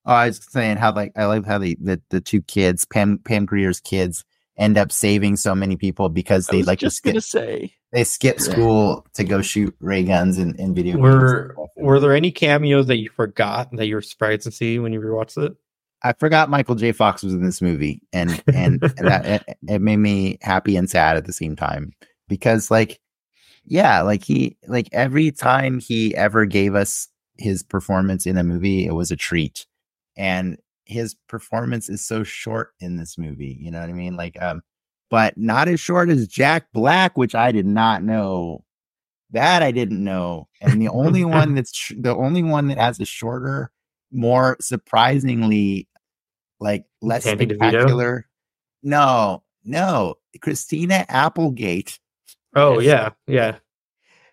Oh, 0.06 0.14
I 0.14 0.28
was 0.28 0.42
saying 0.50 0.78
how 0.78 0.94
like 0.96 1.12
I 1.16 1.26
love 1.26 1.46
how 1.46 1.60
the, 1.60 1.78
the 1.80 2.02
the 2.10 2.20
two 2.22 2.42
kids, 2.42 2.86
Pam 2.86 3.20
Pam 3.20 3.46
Grier's 3.46 3.80
kids, 3.80 4.24
end 4.58 4.76
up 4.78 4.92
saving 4.92 5.36
so 5.36 5.54
many 5.54 5.76
people 5.76 6.10
because 6.10 6.50
I 6.50 6.54
they 6.54 6.58
was 6.60 6.68
like 6.68 6.80
to 6.80 6.86
just 6.88 6.98
skip 6.98 7.14
gonna 7.14 7.22
say 7.22 7.76
they 7.94 8.04
skip 8.04 8.38
Yeah. 8.40 8.52
school 8.52 9.06
to 9.14 9.24
go 9.24 9.44
shoot 9.44 9.76
ray 9.80 10.04
guns 10.04 10.40
in, 10.40 10.56
in 10.56 10.74
video. 10.74 10.98
Were 10.98 11.42
and 11.44 11.52
stuff. 11.54 11.68
were 11.78 12.00
there 12.00 12.16
any 12.16 12.32
cameos 12.32 12.88
that 12.88 12.98
you 12.98 13.12
forgot 13.12 13.70
that 13.76 13.86
you 13.86 13.94
were 13.94 14.02
surprised 14.02 14.44
to 14.44 14.52
see 14.52 14.80
when 14.80 14.92
you 14.94 15.00
rewatched 15.00 15.38
it? 15.44 15.56
I 16.04 16.14
forgot 16.14 16.50
Michael 16.50 16.76
J. 16.76 16.92
Fox 16.92 17.24
was 17.24 17.34
in 17.34 17.44
this 17.44 17.62
movie, 17.62 18.02
and 18.12 18.32
and, 18.48 18.82
and 18.98 19.08
that 19.08 19.26
it, 19.26 19.58
it 19.68 19.82
made 19.82 19.98
me 19.98 20.38
happy 20.42 20.76
and 20.76 20.90
sad 20.90 21.18
at 21.18 21.26
the 21.26 21.34
same 21.34 21.56
time 21.56 21.94
because 22.28 22.72
like 22.72 23.00
yeah, 23.66 24.02
like 24.02 24.24
he 24.24 24.58
like 24.68 24.90
every 24.92 25.32
time 25.32 25.80
he 25.80 26.16
ever 26.16 26.46
gave 26.46 26.76
us 26.76 27.08
his 27.38 27.64
performance 27.64 28.26
in 28.26 28.38
a 28.38 28.44
movie, 28.44 28.86
it 28.86 28.94
was 28.94 29.12
a 29.12 29.16
treat, 29.16 29.66
and 30.18 30.58
his 30.86 31.16
performance 31.28 31.90
is 31.90 32.06
so 32.06 32.24
short 32.24 32.72
in 32.80 32.98
this 32.98 33.18
movie. 33.18 33.58
You 33.60 33.72
know 33.72 33.80
what 33.80 33.90
I 33.90 33.94
mean? 33.94 34.16
Like 34.16 34.42
um, 34.42 34.62
but 35.10 35.38
not 35.38 35.68
as 35.68 35.80
short 35.80 36.10
as 36.10 36.28
Jack 36.28 36.68
Black, 36.74 37.18
which 37.18 37.36
I 37.36 37.52
did 37.52 37.66
not 37.66 38.04
know. 38.04 38.64
That 39.32 39.64
I 39.64 39.72
didn't 39.72 40.04
know, 40.04 40.50
and 40.60 40.82
the 40.82 40.90
only 40.90 41.24
one 41.26 41.56
that's 41.56 41.92
the 41.96 42.16
only 42.16 42.44
one 42.44 42.68
that 42.68 42.78
has 42.78 43.00
a 43.00 43.06
shorter, 43.06 43.72
more 44.12 44.58
surprisingly, 44.60 45.88
like 46.62 46.86
less 47.02 47.26
Danny 47.26 47.48
DeVito? 47.48 47.56
spectacular. 47.56 48.28
No, 48.84 49.44
no, 49.64 50.16
Christina 50.42 51.06
Applegate. 51.10 52.00
Oh 52.56 52.80
yeah, 52.80 53.10
yeah. 53.28 53.58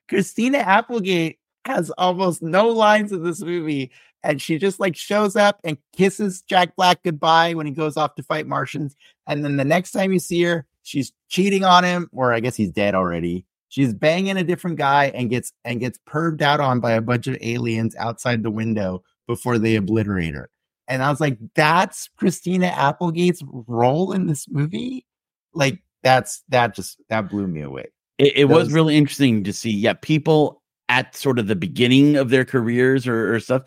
Christina 0.09 0.59
Applegate 0.59 1.39
has 1.65 1.91
almost 1.91 2.43
no 2.43 2.69
lines 2.69 3.13
in 3.13 3.23
this 3.23 3.41
movie, 3.41 3.91
and 4.23 4.41
she 4.41 4.59
just 4.59 4.81
like 4.81 4.97
shows 4.97 5.37
up 5.37 5.61
and 5.65 5.77
kisses 5.97 6.43
Jack 6.43 6.77
Black 6.77 7.03
goodbye 7.03 7.55
when 7.55 7.67
he 7.67 7.73
goes 7.73 7.97
off 7.97 8.15
to 8.15 8.23
fight 8.23 8.47
Martians. 8.47 8.97
And 9.27 9.45
then 9.45 9.57
the 9.57 9.65
next 9.65 9.93
time 9.93 10.13
you 10.13 10.19
see 10.19 10.43
her, 10.43 10.67
she's 10.83 11.13
cheating 11.29 11.65
on 11.65 11.85
him, 11.85 12.09
or 12.13 12.33
I 12.33 12.41
guess 12.41 12.57
he's 12.57 12.71
dead 12.71 12.95
already. 12.95 13.45
She's 13.69 13.93
banging 13.93 14.39
a 14.39 14.45
different 14.45 14.79
guy 14.79 15.07
and 15.15 15.29
gets 15.29 15.53
and 15.65 15.79
gets 15.79 15.99
perved 16.09 16.41
out 16.41 16.61
on 16.61 16.81
by 16.81 16.93
a 16.93 17.03
bunch 17.03 17.27
of 17.27 17.37
aliens 17.43 17.95
outside 17.97 18.43
the 18.43 18.51
window 18.51 19.03
before 19.27 19.59
they 19.59 19.77
obliterate 19.77 20.35
her. 20.35 20.49
And 20.89 21.03
I 21.03 21.11
was 21.11 21.21
like, 21.21 21.39
that's 21.55 22.09
Christina 22.17 22.67
Applegate's 22.67 23.43
role 23.47 24.13
in 24.13 24.27
this 24.27 24.49
movie. 24.49 25.07
Like 25.55 25.83
that's 26.03 26.43
that 26.49 26.75
just 26.75 27.01
that 27.09 27.29
blew 27.29 27.47
me 27.47 27.61
away. 27.63 27.87
it, 28.19 28.33
it 28.37 28.45
was 28.47 28.65
Those- 28.69 28.73
really 28.73 28.97
interesting 28.97 29.45
to 29.45 29.53
see. 29.53 29.71
Yeah, 29.71 29.93
people 29.95 30.63
at 30.89 31.15
sort 31.15 31.39
of 31.39 31.47
the 31.47 31.57
beginning 31.57 32.17
of 32.17 32.31
their 32.31 32.45
careers 32.45 33.07
or, 33.07 33.35
or 33.35 33.41
stuff 33.41 33.63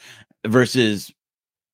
versus. 0.47 1.11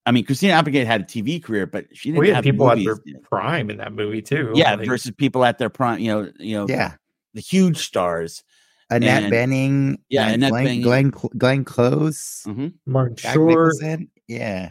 I 0.06 0.12
mean, 0.12 0.26
Christina 0.26 0.54
Applegate 0.54 0.88
had 0.88 1.02
a 1.02 1.04
TV 1.04 1.44
career, 1.44 1.66
but 1.68 1.86
she 1.94 2.10
didn't 2.10 2.20
We 2.22 2.28
had 2.30 2.36
have 2.38 2.44
people 2.46 2.72
at 2.72 2.78
their 2.82 2.96
prime 3.24 3.70
in 3.70 3.76
that 3.78 3.92
movie 3.92 4.22
too. 4.22 4.54
yeah, 4.56 4.76
Like, 4.76 4.88
versus 4.88 5.12
people 5.12 5.44
at 5.44 5.58
their 5.58 5.70
prime. 5.70 6.00
You 6.00 6.08
know, 6.12 6.32
you 6.40 6.56
know, 6.56 6.66
Yeah. 6.70 6.94
the 7.34 7.42
huge 7.42 7.78
stars. 7.80 8.42
Annette 8.90 9.24
And- 9.24 9.34
Bening, 9.34 9.98
Yeah, 10.08 10.30
Annette 10.30 10.52
Glenn, 10.52 10.66
Bening. 10.66 10.84
Glenn, 10.84 11.10
Glenn 11.38 11.66
Close, 11.66 12.44
Mhm. 12.48 12.74
Martin 12.86 13.18
Jack 13.18 13.34
Short. 13.34 13.50
Nicholson. 13.82 14.10
Yeah, 14.30 14.70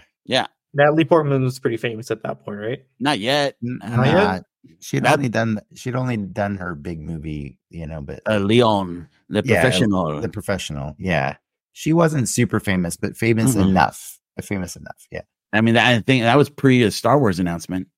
Natalie 0.76 1.04
Portman 1.04 1.42
was 1.42 1.58
pretty 1.58 1.76
famous 1.78 2.10
at 2.10 2.22
that 2.22 2.44
point, 2.44 2.58
right? 2.60 2.84
Not 3.00 3.18
yet. 3.18 3.56
N- 3.64 3.78
Uh, 3.82 3.96
Not 3.96 4.06
yet? 4.06 4.44
she'd 4.80 5.04
That- 5.04 5.16
only 5.16 5.28
done 5.28 5.60
she'd 5.74 5.96
only 5.96 6.16
done 6.18 6.56
her 6.58 6.74
big 6.74 7.00
movie, 7.00 7.58
you 7.70 7.86
know, 7.86 8.00
but 8.02 8.20
Uh, 8.28 8.38
Leon, 8.38 9.08
the 9.28 9.42
Yeah, 9.44 9.60
professional. 9.62 10.20
the 10.20 10.28
professional. 10.28 10.94
Yeah, 10.98 11.36
she 11.72 11.92
wasn't 11.92 12.28
super 12.28 12.60
famous, 12.60 12.96
but 12.96 13.16
famous 13.16 13.54
Mhm. 13.56 13.68
enough. 13.70 14.20
uh, 14.38 14.42
Famous 14.42 14.76
enough. 14.76 15.06
Yeah, 15.10 15.22
I 15.54 15.62
mean, 15.62 15.76
I 15.78 16.00
think 16.00 16.22
that 16.24 16.36
was 16.36 16.50
pre 16.50 16.82
a 16.82 16.90
Star 16.90 17.18
Wars 17.18 17.38
announcement. 17.38 17.88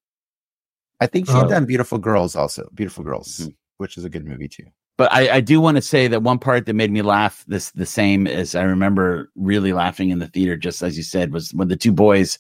I 1.01 1.07
think 1.07 1.27
she 1.27 1.33
had 1.33 1.47
Oh. 1.47 1.49
done 1.49 1.65
Beautiful 1.67 1.99
Girls 1.99 2.37
also. 2.37 2.69
Beautiful 2.75 3.03
Girls, 3.05 3.41
Mhm. 3.41 3.55
which 3.79 3.97
is 3.97 4.05
a 4.05 4.09
good 4.11 4.25
movie 4.25 4.49
too. 4.49 4.67
But 4.99 5.11
I, 5.13 5.37
I 5.37 5.41
do 5.41 5.61
want 5.61 5.77
to 5.77 5.81
say 5.83 6.09
that 6.09 6.23
one 6.25 6.39
part 6.41 6.67
that 6.67 6.75
made 6.75 6.91
me 6.91 7.01
laugh 7.03 7.45
this 7.49 7.71
the 7.71 7.87
same 7.87 8.27
as 8.27 8.55
I 8.55 8.63
remember 8.65 9.31
really 9.37 9.73
laughing 9.73 10.11
in 10.11 10.19
the 10.19 10.27
theater, 10.27 10.57
just 10.57 10.83
as 10.83 10.97
you 10.97 11.03
said, 11.05 11.33
was 11.33 11.55
when 11.55 11.69
the 11.69 11.77
two 11.77 11.93
boys 11.93 12.39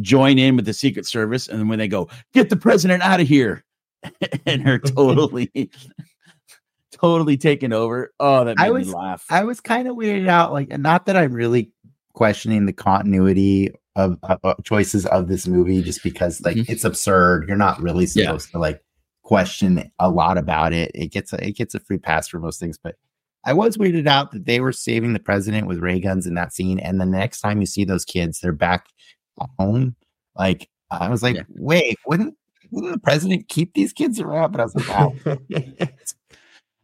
join 0.00 0.38
in 0.38 0.56
with 0.56 0.64
the 0.64 0.72
Secret 0.72 1.04
Service, 1.06 1.48
and 1.48 1.68
when 1.68 1.78
they 1.78 1.86
go, 1.88 2.08
"Get 2.32 2.48
the 2.48 2.56
president 2.56 3.02
out 3.02 3.20
of 3.20 3.28
here," 3.28 3.62
and 4.46 4.66
are 4.66 4.78
totally, 4.96 5.70
totally 6.92 7.36
taken 7.36 7.72
over. 7.72 8.12
Oh, 8.18 8.44
that 8.44 8.56
made 8.58 8.64
I 8.64 8.68
me 8.68 8.74
was- 8.74 8.94
laugh. 8.94 9.26
I 9.30 9.44
was 9.44 9.60
kind 9.60 9.86
of 9.88 9.96
weirded 9.96 10.28
out. 10.28 10.52
Like, 10.52 10.68
not 10.78 11.06
that 11.06 11.16
I'm 11.16 11.32
really 11.32 11.70
questioning 12.14 12.66
the 12.66 12.72
continuity 12.72 13.70
of 13.96 14.18
choices 14.64 15.04
of 15.06 15.28
this 15.28 15.46
movie, 15.46 15.82
just 15.82 16.02
because 16.02 16.40
like 16.40 16.56
Mhm. 16.56 16.70
it's 16.70 16.84
absurd. 16.84 17.46
You're 17.48 17.56
not 17.58 17.80
really 17.82 18.04
Yeah. 18.06 18.24
supposed 18.26 18.50
to 18.52 18.58
like 18.58 18.82
question 19.22 19.90
a 19.98 20.10
lot 20.10 20.38
about 20.38 20.72
it. 20.72 20.90
It 20.94 21.08
gets 21.08 21.32
a, 21.32 21.46
it 21.46 21.56
gets 21.56 21.74
a 21.74 21.80
free 21.80 21.98
pass 21.98 22.28
for 22.28 22.38
most 22.38 22.60
things, 22.60 22.78
but 22.78 22.96
I 23.44 23.52
was 23.52 23.76
weirded 23.76 24.06
out 24.06 24.30
that 24.32 24.46
they 24.46 24.60
were 24.60 24.72
saving 24.72 25.12
the 25.12 25.18
president 25.18 25.66
with 25.66 25.78
ray 25.78 26.00
guns 26.00 26.26
in 26.26 26.34
that 26.34 26.52
scene, 26.52 26.78
and 26.78 27.00
the 27.00 27.06
next 27.06 27.40
time 27.40 27.60
you 27.60 27.66
see 27.66 27.84
those 27.84 28.04
kids, 28.04 28.40
they're 28.40 28.52
back 28.52 28.86
home. 29.58 29.96
Like 30.36 30.68
I 30.90 31.08
was 31.08 31.22
like, 31.22 31.36
Yeah. 31.36 31.42
wait, 31.48 31.98
wouldn't 32.06 32.36
wouldn't 32.70 32.92
the 32.92 33.00
president 33.00 33.48
keep 33.48 33.74
these 33.74 33.92
kids 33.92 34.20
around? 34.20 34.52
But 34.52 34.60
I 34.60 34.64
was 34.64 34.74
like, 34.74 34.88
wow, 34.88 35.14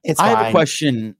it's 0.04 0.20
I 0.20 0.28
have 0.28 0.48
a 0.48 0.50
question 0.50 1.16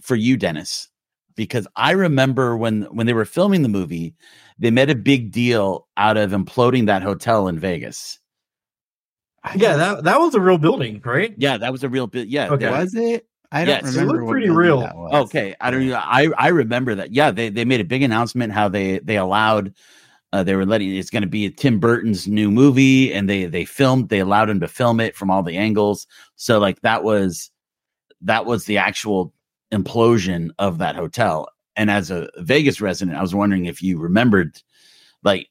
for 0.00 0.14
you, 0.14 0.36
Dennis, 0.36 0.88
because 1.36 1.66
I 1.76 1.92
remember 1.92 2.56
when 2.56 2.82
when 2.84 3.06
they 3.06 3.12
were 3.12 3.24
filming 3.24 3.62
the 3.62 3.68
movie, 3.68 4.14
they 4.58 4.70
made 4.70 4.90
a 4.90 4.94
big 4.94 5.32
deal 5.32 5.88
out 5.96 6.16
of 6.16 6.30
imploding 6.32 6.86
that 6.86 7.02
hotel 7.02 7.48
in 7.48 7.58
Vegas. 7.58 8.19
Yeah, 9.56 9.76
that 9.76 10.04
that 10.04 10.20
was 10.20 10.34
a 10.34 10.40
real 10.40 10.58
building, 10.58 11.00
right? 11.04 11.34
Yeah, 11.36 11.56
that 11.56 11.72
was 11.72 11.82
a 11.84 11.88
real 11.88 12.06
bit. 12.06 12.28
Yeah, 12.28 12.50
Okay. 12.50 12.70
Was 12.70 12.94
it? 12.94 13.26
I 13.52 13.64
don't 13.64 13.82
Yes. 13.82 13.94
It 13.96 13.98
remember. 14.00 14.12
looked 14.12 14.24
what 14.26 14.30
pretty 14.32 14.50
real. 14.50 14.80
that. 14.80 14.94
Okay, 14.94 15.54
I 15.60 15.70
don't. 15.70 15.88
know. 15.88 15.96
I 15.96 16.28
I 16.38 16.48
remember 16.48 16.94
that. 16.94 17.12
Yeah, 17.12 17.30
they 17.32 17.48
they 17.48 17.64
made 17.64 17.80
a 17.80 17.84
big 17.84 18.02
announcement 18.02 18.52
how 18.52 18.68
they 18.68 18.98
they 19.00 19.16
allowed 19.16 19.74
Uh, 20.32 20.44
they 20.44 20.54
were 20.54 20.64
letting 20.66 20.94
it's 20.94 21.10
going 21.10 21.22
to 21.24 21.28
be 21.28 21.50
Tim 21.50 21.80
Burton's 21.80 22.28
new 22.28 22.50
movie, 22.50 23.12
and 23.12 23.28
they 23.28 23.46
they 23.46 23.64
filmed. 23.64 24.08
They 24.08 24.20
allowed 24.20 24.48
him 24.50 24.60
to 24.60 24.68
film 24.68 25.00
it 25.00 25.16
from 25.16 25.30
all 25.30 25.42
the 25.42 25.56
angles. 25.56 26.06
So 26.36 26.60
like 26.60 26.80
that 26.82 27.02
was 27.02 27.50
that 28.20 28.46
was 28.46 28.66
the 28.66 28.78
actual 28.78 29.32
implosion 29.72 30.50
of 30.58 30.78
that 30.78 30.94
hotel. 30.96 31.48
And 31.76 31.90
as 31.90 32.10
a 32.10 32.28
Vegas 32.38 32.80
resident, 32.80 33.16
I 33.18 33.22
was 33.22 33.34
wondering 33.34 33.64
if 33.66 33.82
you 33.82 33.98
remembered, 33.98 34.60
like, 35.24 35.48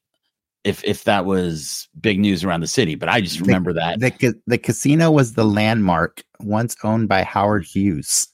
if 0.64 0.84
if 0.84 1.04
that 1.06 1.26
was 1.26 1.88
big 2.00 2.20
news 2.20 2.44
around 2.44 2.62
the 2.62 2.68
city. 2.68 2.96
But 2.96 3.10
I 3.10 3.22
just 3.22 3.40
remember 3.40 3.74
the, 3.74 3.96
that 4.00 4.20
the 4.20 4.34
the 4.48 4.58
casino 4.58 5.12
was 5.12 5.34
the 5.34 5.46
landmark 5.46 6.24
once 6.40 6.76
owned 6.84 7.08
by 7.08 7.24
Howard 7.24 7.66
Hughes. 7.66 8.28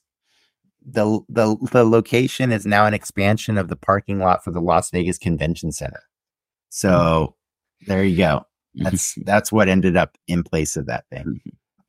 The, 0.87 1.19
the 1.29 1.55
the 1.71 1.83
location 1.83 2.51
is 2.51 2.65
now 2.65 2.85
an 2.85 2.93
expansion 2.93 3.57
of 3.57 3.69
the 3.69 3.75
parking 3.75 4.19
lot 4.19 4.43
for 4.43 4.51
the 4.51 4.61
Las 4.61 4.91
Vegas 4.91 5.17
Convention 5.17 5.71
Center. 5.71 6.03
So 6.69 7.35
there 7.87 8.03
you 8.03 8.17
go. 8.17 8.45
That's 8.75 9.15
that's 9.25 9.51
what 9.51 9.67
ended 9.67 9.97
up 9.97 10.17
in 10.27 10.43
place 10.43 10.77
of 10.77 10.85
that 10.87 11.05
thing. 11.11 11.41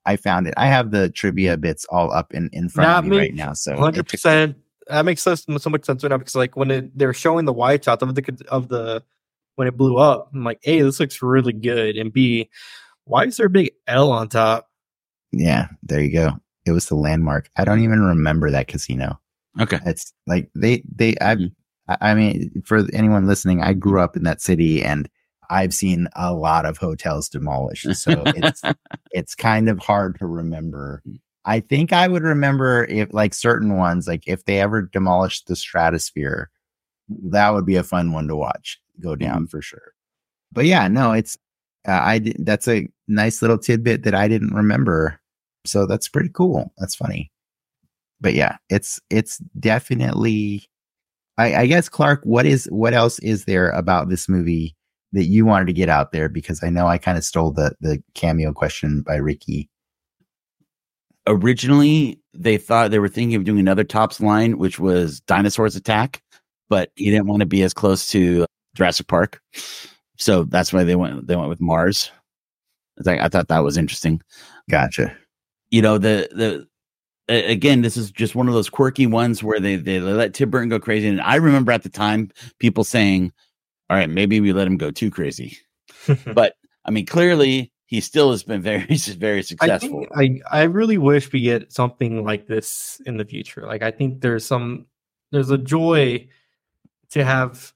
I 0.07 0.17
found 0.17 0.47
it. 0.47 0.55
I 0.57 0.67
have 0.67 0.93
the 0.93 1.11
trivia 1.11 1.57
bits 1.57 1.85
all 1.91 2.13
up 2.13 2.33
in, 2.33 2.49
in 2.53 2.69
front 2.69 2.89
Not 2.89 2.99
of 2.99 3.05
me 3.05 3.11
me. 3.11 3.19
right 3.19 3.35
now. 3.35 3.53
So 3.53 3.77
hundred 3.77 4.09
percent. 4.09 4.57
That 4.87 5.05
makes 5.05 5.21
sense. 5.21 5.45
So 5.59 5.69
much 5.69 5.85
sense 5.85 6.05
right 6.05 6.11
now 6.11 6.19
because 6.19 6.37
like 6.37 6.57
when 6.57 6.71
it, 6.71 6.97
they're 6.97 7.13
showing 7.13 7.45
the 7.45 7.53
wide 7.53 7.83
shots 7.85 8.03
of 8.03 8.15
the 8.15 8.47
of 8.49 8.69
the 8.69 9.03
when 9.57 9.69
it 9.69 9.77
blew 9.77 9.97
up, 9.99 10.31
I'm 10.33 10.45
like, 10.45 10.61
A, 10.65 10.81
this 10.83 11.01
looks 11.01 11.21
really 11.23 11.53
good, 11.53 11.97
and 11.97 12.13
B, 12.13 12.49
why 13.05 13.25
is 13.25 13.37
there 13.37 13.47
a 13.47 13.51
big 13.51 13.71
L 13.87 14.11
on 14.13 14.29
top? 14.29 14.69
Yeah, 15.33 15.69
there 15.83 16.01
you 16.01 16.13
go. 16.13 16.31
It 16.67 16.73
was 16.73 16.87
the 16.87 16.95
landmark. 16.95 17.51
I 17.57 17.65
don't 17.65 17.83
even 17.83 18.01
remember 18.01 18.51
that 18.51 18.69
casino. 18.69 19.19
okay. 19.61 19.79
It's 19.87 20.13
like 20.27 20.51
they 20.55 20.83
they 20.95 21.15
I 21.21 21.37
Mhm. 21.37 21.53
I 21.89 21.97
I 22.01 22.15
mean 22.15 22.63
for 22.65 22.85
anyone 22.93 23.27
listening, 23.27 23.63
I 23.63 23.73
grew 23.75 24.01
up 24.01 24.17
in 24.17 24.25
that 24.25 24.41
city 24.41 24.83
and 24.83 25.09
I've 25.51 25.73
seen 25.75 26.09
a 26.17 26.35
lot 26.35 26.67
of 26.67 26.77
hotels 26.79 27.29
demolished. 27.29 27.95
So 27.95 28.25
it's 28.35 28.63
it's 29.13 29.35
kind 29.35 29.69
of 29.69 29.79
hard 29.79 30.19
to 30.19 30.27
remember. 30.27 31.03
I 31.45 31.61
think 31.61 31.93
I 31.93 32.09
would 32.09 32.25
remember 32.25 32.85
if 32.87 33.13
like 33.15 33.33
certain 33.35 33.77
ones, 33.77 34.09
like 34.09 34.25
if 34.27 34.45
they 34.45 34.61
ever 34.61 34.83
demolished 34.83 35.47
the 35.47 35.55
stratosphere, 35.57 36.51
that 37.09 37.51
would 37.51 37.67
be 37.67 37.77
a 37.77 37.85
fun 37.85 38.13
one 38.13 38.27
to 38.29 38.35
watch 38.37 38.81
go 39.01 39.17
down 39.17 39.47
for 39.47 39.63
sure. 39.63 39.93
But 40.53 40.67
yeah, 40.67 40.89
no, 40.89 41.13
it's 41.13 41.37
uh, 41.87 42.01
I 42.03 42.19
did, 42.19 42.37
that's 42.45 42.69
a 42.69 42.89
nice 43.09 43.43
little 43.43 43.59
tidbit 43.59 44.05
that 44.05 44.15
I 44.15 44.29
didn't 44.29 44.55
remember. 44.55 45.21
So 45.65 45.87
that's 45.87 46.09
pretty 46.09 46.31
cool. 46.31 46.73
That's 46.79 46.95
funny. 46.95 47.31
But 48.21 48.35
yeah, 48.35 48.57
it's 48.71 49.01
it's 49.11 49.39
definitely 49.59 50.69
I, 51.39 51.55
I 51.55 51.67
guess 51.67 51.89
Clark, 51.89 52.23
what 52.25 52.47
is 52.47 52.67
what 52.67 52.95
else 52.95 53.19
is 53.21 53.45
there 53.45 53.71
about 53.71 54.09
this 54.09 54.29
movie 54.29 54.75
that 55.13 55.27
you 55.27 55.45
wanted 55.45 55.67
to 55.67 55.73
get 55.73 55.89
out 55.89 56.13
there? 56.13 56.29
Because 56.29 56.63
I 56.63 56.71
know 56.71 56.87
I 56.87 56.99
kind 56.99 57.19
of 57.19 57.25
stole 57.25 57.51
the 57.51 57.75
the 57.81 58.03
cameo 58.15 58.53
question 58.53 59.03
by 59.03 59.17
Ricky. 59.17 59.69
Originally, 61.27 62.21
they 62.33 62.57
thought 62.57 62.91
they 62.91 63.01
were 63.01 63.09
thinking 63.09 63.35
of 63.35 63.45
doing 63.45 63.59
another 63.59 63.85
Topps 63.85 64.21
line, 64.21 64.59
which 64.59 64.79
was 64.79 65.21
dinosaurs 65.21 65.75
attack, 65.75 66.23
but 66.69 66.91
he 66.95 67.11
didn't 67.11 67.27
want 67.27 67.41
to 67.41 67.47
be 67.47 67.63
as 67.63 67.75
close 67.75 68.09
to 68.11 68.47
Jurassic 68.77 69.07
Park, 69.07 69.41
so 70.17 70.45
that's 70.45 70.73
why 70.73 70.85
they 70.85 70.97
went 70.97 71.27
they 71.27 71.37
went 71.37 71.49
with 71.49 71.61
Mars. 71.61 72.11
I, 73.07 73.19
I 73.19 73.29
thought 73.29 73.49
that 73.49 73.65
was 73.65 73.77
interesting. 73.77 74.23
Gotcha. 74.71 75.17
you 75.71 75.83
know 75.83 75.99
the 75.99 76.29
the 76.33 76.67
again 77.29 77.83
this 77.83 77.97
is 77.97 78.11
just 78.11 78.35
one 78.35 78.49
of 78.49 78.55
those 78.55 78.71
quirky 78.71 79.07
ones 79.07 79.43
where 79.43 79.61
they 79.61 79.77
they 79.77 79.99
let 80.01 80.35
Tim 80.35 80.51
Burton 80.51 80.69
go 80.69 80.79
crazy 80.79 81.09
and 81.09 81.21
I 81.21 81.37
remember 81.37 81.73
at 81.73 81.83
the 81.83 81.89
time 81.89 82.31
people 82.59 82.85
saying 82.85 83.33
all 83.91 83.97
right 83.97 84.09
maybe 84.09 84.41
we 84.41 84.53
let 84.53 84.67
him 84.67 84.77
go 84.77 84.91
too 84.91 85.11
crazy 85.11 85.59
but 86.35 86.55
I 86.85 86.91
mean 86.91 87.07
clearly 87.07 87.73
he 87.87 88.01
still 88.01 88.31
has 88.31 88.43
been 88.43 88.63
very 88.63 88.85
very 89.19 89.39
I 89.39 89.43
successful 89.43 90.07
think 90.17 90.43
I 90.53 90.61
I 90.61 90.63
really 90.65 90.99
wish 90.99 91.33
we 91.33 91.41
get 91.41 91.73
something 91.73 92.25
like 92.25 92.47
this 92.47 93.01
in 93.07 93.17
the 93.17 93.25
future. 93.25 93.67
Like 93.67 93.83
I 93.83 93.91
think 93.91 94.21
there's 94.21 94.45
some 94.45 94.87
there's 95.33 95.51
a 95.51 95.59
joy 95.59 96.29
to 97.11 97.25
have 97.25 97.73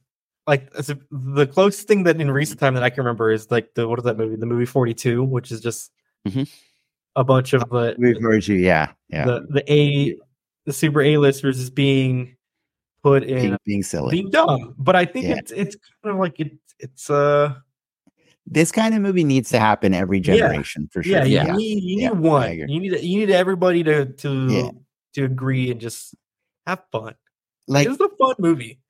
like 0.50 0.68
as 0.76 0.90
if- 0.90 0.98
the 1.10 1.46
closest 1.46 1.86
thing 1.88 2.02
that 2.04 2.20
in 2.20 2.30
recent 2.30 2.58
time 2.58 2.74
that 2.74 2.82
I 2.82 2.90
can 2.90 3.04
remember 3.04 3.30
is 3.30 3.50
like 3.50 3.74
the 3.74 3.86
what 3.88 3.98
is 4.00 4.04
that 4.04 4.18
movie? 4.18 4.36
The 4.36 4.46
movie 4.46 4.66
42, 4.66 5.22
which 5.22 5.52
is 5.52 5.60
just 5.60 5.92
Mhm. 6.26 6.50
a 7.16 7.22
bunch 7.24 7.52
of 7.52 7.62
the 7.70 7.94
We've 7.98 8.20
heard 8.20 8.46
you. 8.46 8.56
Yeah. 8.56 8.92
Yeah. 9.08 9.24
the 9.26 9.46
the 9.48 9.72
A 9.72 10.16
the 10.66 10.72
super 10.72 11.00
A 11.02 11.16
listers 11.18 11.58
is 11.58 11.70
being 11.70 12.36
put 13.02 13.22
in 13.22 13.36
being, 13.42 13.56
being 13.64 13.82
silly. 13.82 14.10
being 14.10 14.30
dumb. 14.30 14.74
But 14.76 14.96
I 14.96 15.04
think 15.06 15.26
Yeah. 15.26 15.36
it's 15.38 15.52
it's 15.52 15.76
kind 16.02 16.14
of 16.14 16.20
like 16.20 16.38
it 16.40 16.52
it's 16.80 17.08
uh 17.08 17.54
this 18.46 18.72
kind 18.72 18.94
of 18.94 19.00
movie 19.02 19.22
needs 19.24 19.50
to 19.50 19.60
happen 19.60 19.94
every 19.94 20.18
Yeah. 20.18 20.34
generation 20.36 20.88
for 20.92 21.02
sure. 21.04 21.12
yeah, 21.12 21.24
you 21.24 21.34
Yeah. 21.36 21.54
need 21.56 21.82
you 21.84 21.96
need 21.96 22.02
Yeah, 22.02 22.10
one. 22.10 22.50
agree. 22.50 22.66
You 22.74 22.80
need 22.80 22.92
you 23.02 23.18
need 23.20 23.30
everybody 23.30 23.84
to 23.84 24.06
to 24.06 24.46
Yeah. 24.50 24.70
to 25.14 25.24
agree 25.24 25.70
and 25.70 25.80
just 25.80 26.14
have 26.66 26.82
fun. 26.92 27.14
Like 27.68 27.86
it's 27.88 28.00
a 28.00 28.08
fun 28.18 28.34
movie. 28.38 28.80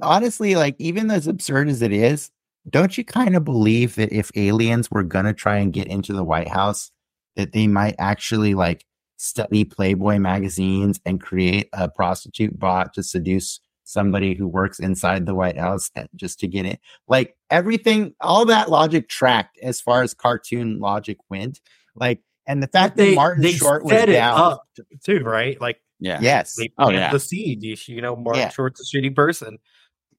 Honestly, 0.00 0.54
like 0.56 0.76
even 0.78 1.10
as 1.10 1.26
absurd 1.26 1.68
as 1.68 1.82
it 1.82 1.92
is, 1.92 2.30
don't 2.68 2.96
you 2.98 3.04
kind 3.04 3.36
of 3.36 3.44
believe 3.44 3.94
that 3.96 4.12
if 4.12 4.30
aliens 4.36 4.90
were 4.90 5.02
gonna 5.02 5.34
try 5.34 5.58
and 5.58 5.72
get 5.72 5.86
into 5.86 6.12
the 6.12 6.24
White 6.24 6.48
House, 6.48 6.90
that 7.36 7.52
they 7.52 7.66
might 7.66 7.94
actually 7.98 8.54
like 8.54 8.84
study 9.16 9.64
Playboy 9.64 10.18
magazines 10.18 11.00
and 11.06 11.20
create 11.20 11.68
a 11.72 11.88
prostitute 11.88 12.58
bot 12.58 12.94
to 12.94 13.02
seduce 13.02 13.60
somebody 13.84 14.34
who 14.34 14.46
works 14.46 14.78
inside 14.78 15.24
the 15.24 15.34
White 15.34 15.58
House 15.58 15.90
just 16.14 16.38
to 16.40 16.46
get 16.46 16.66
it? 16.66 16.78
Like 17.08 17.36
everything, 17.50 18.14
all 18.20 18.44
that 18.46 18.70
logic 18.70 19.08
tracked 19.08 19.58
as 19.62 19.80
far 19.80 20.02
as 20.02 20.12
cartoon 20.14 20.78
logic 20.78 21.16
went. 21.30 21.60
Like, 21.94 22.20
and 22.46 22.62
the 22.62 22.68
fact 22.68 22.96
that 22.96 23.14
Martin 23.14 23.44
Short 23.52 23.84
was 23.84 23.94
it 23.94 24.06
down. 24.06 24.38
up 24.38 24.64
too, 25.02 25.20
right? 25.20 25.60
Like 25.60 25.80
yeah 26.00 26.18
Yes. 26.20 26.54
they 26.54 26.70
Oh, 26.78 26.90
yeah. 26.90 27.10
the 27.12 27.18
seed. 27.18 27.62
You, 27.62 27.76
you 27.86 28.00
know, 28.02 28.14
Martin 28.14 28.42
Yeah. 28.42 28.48
Short's 28.50 28.80
a 28.80 28.84
shitty 28.96 29.14
person. 29.16 29.58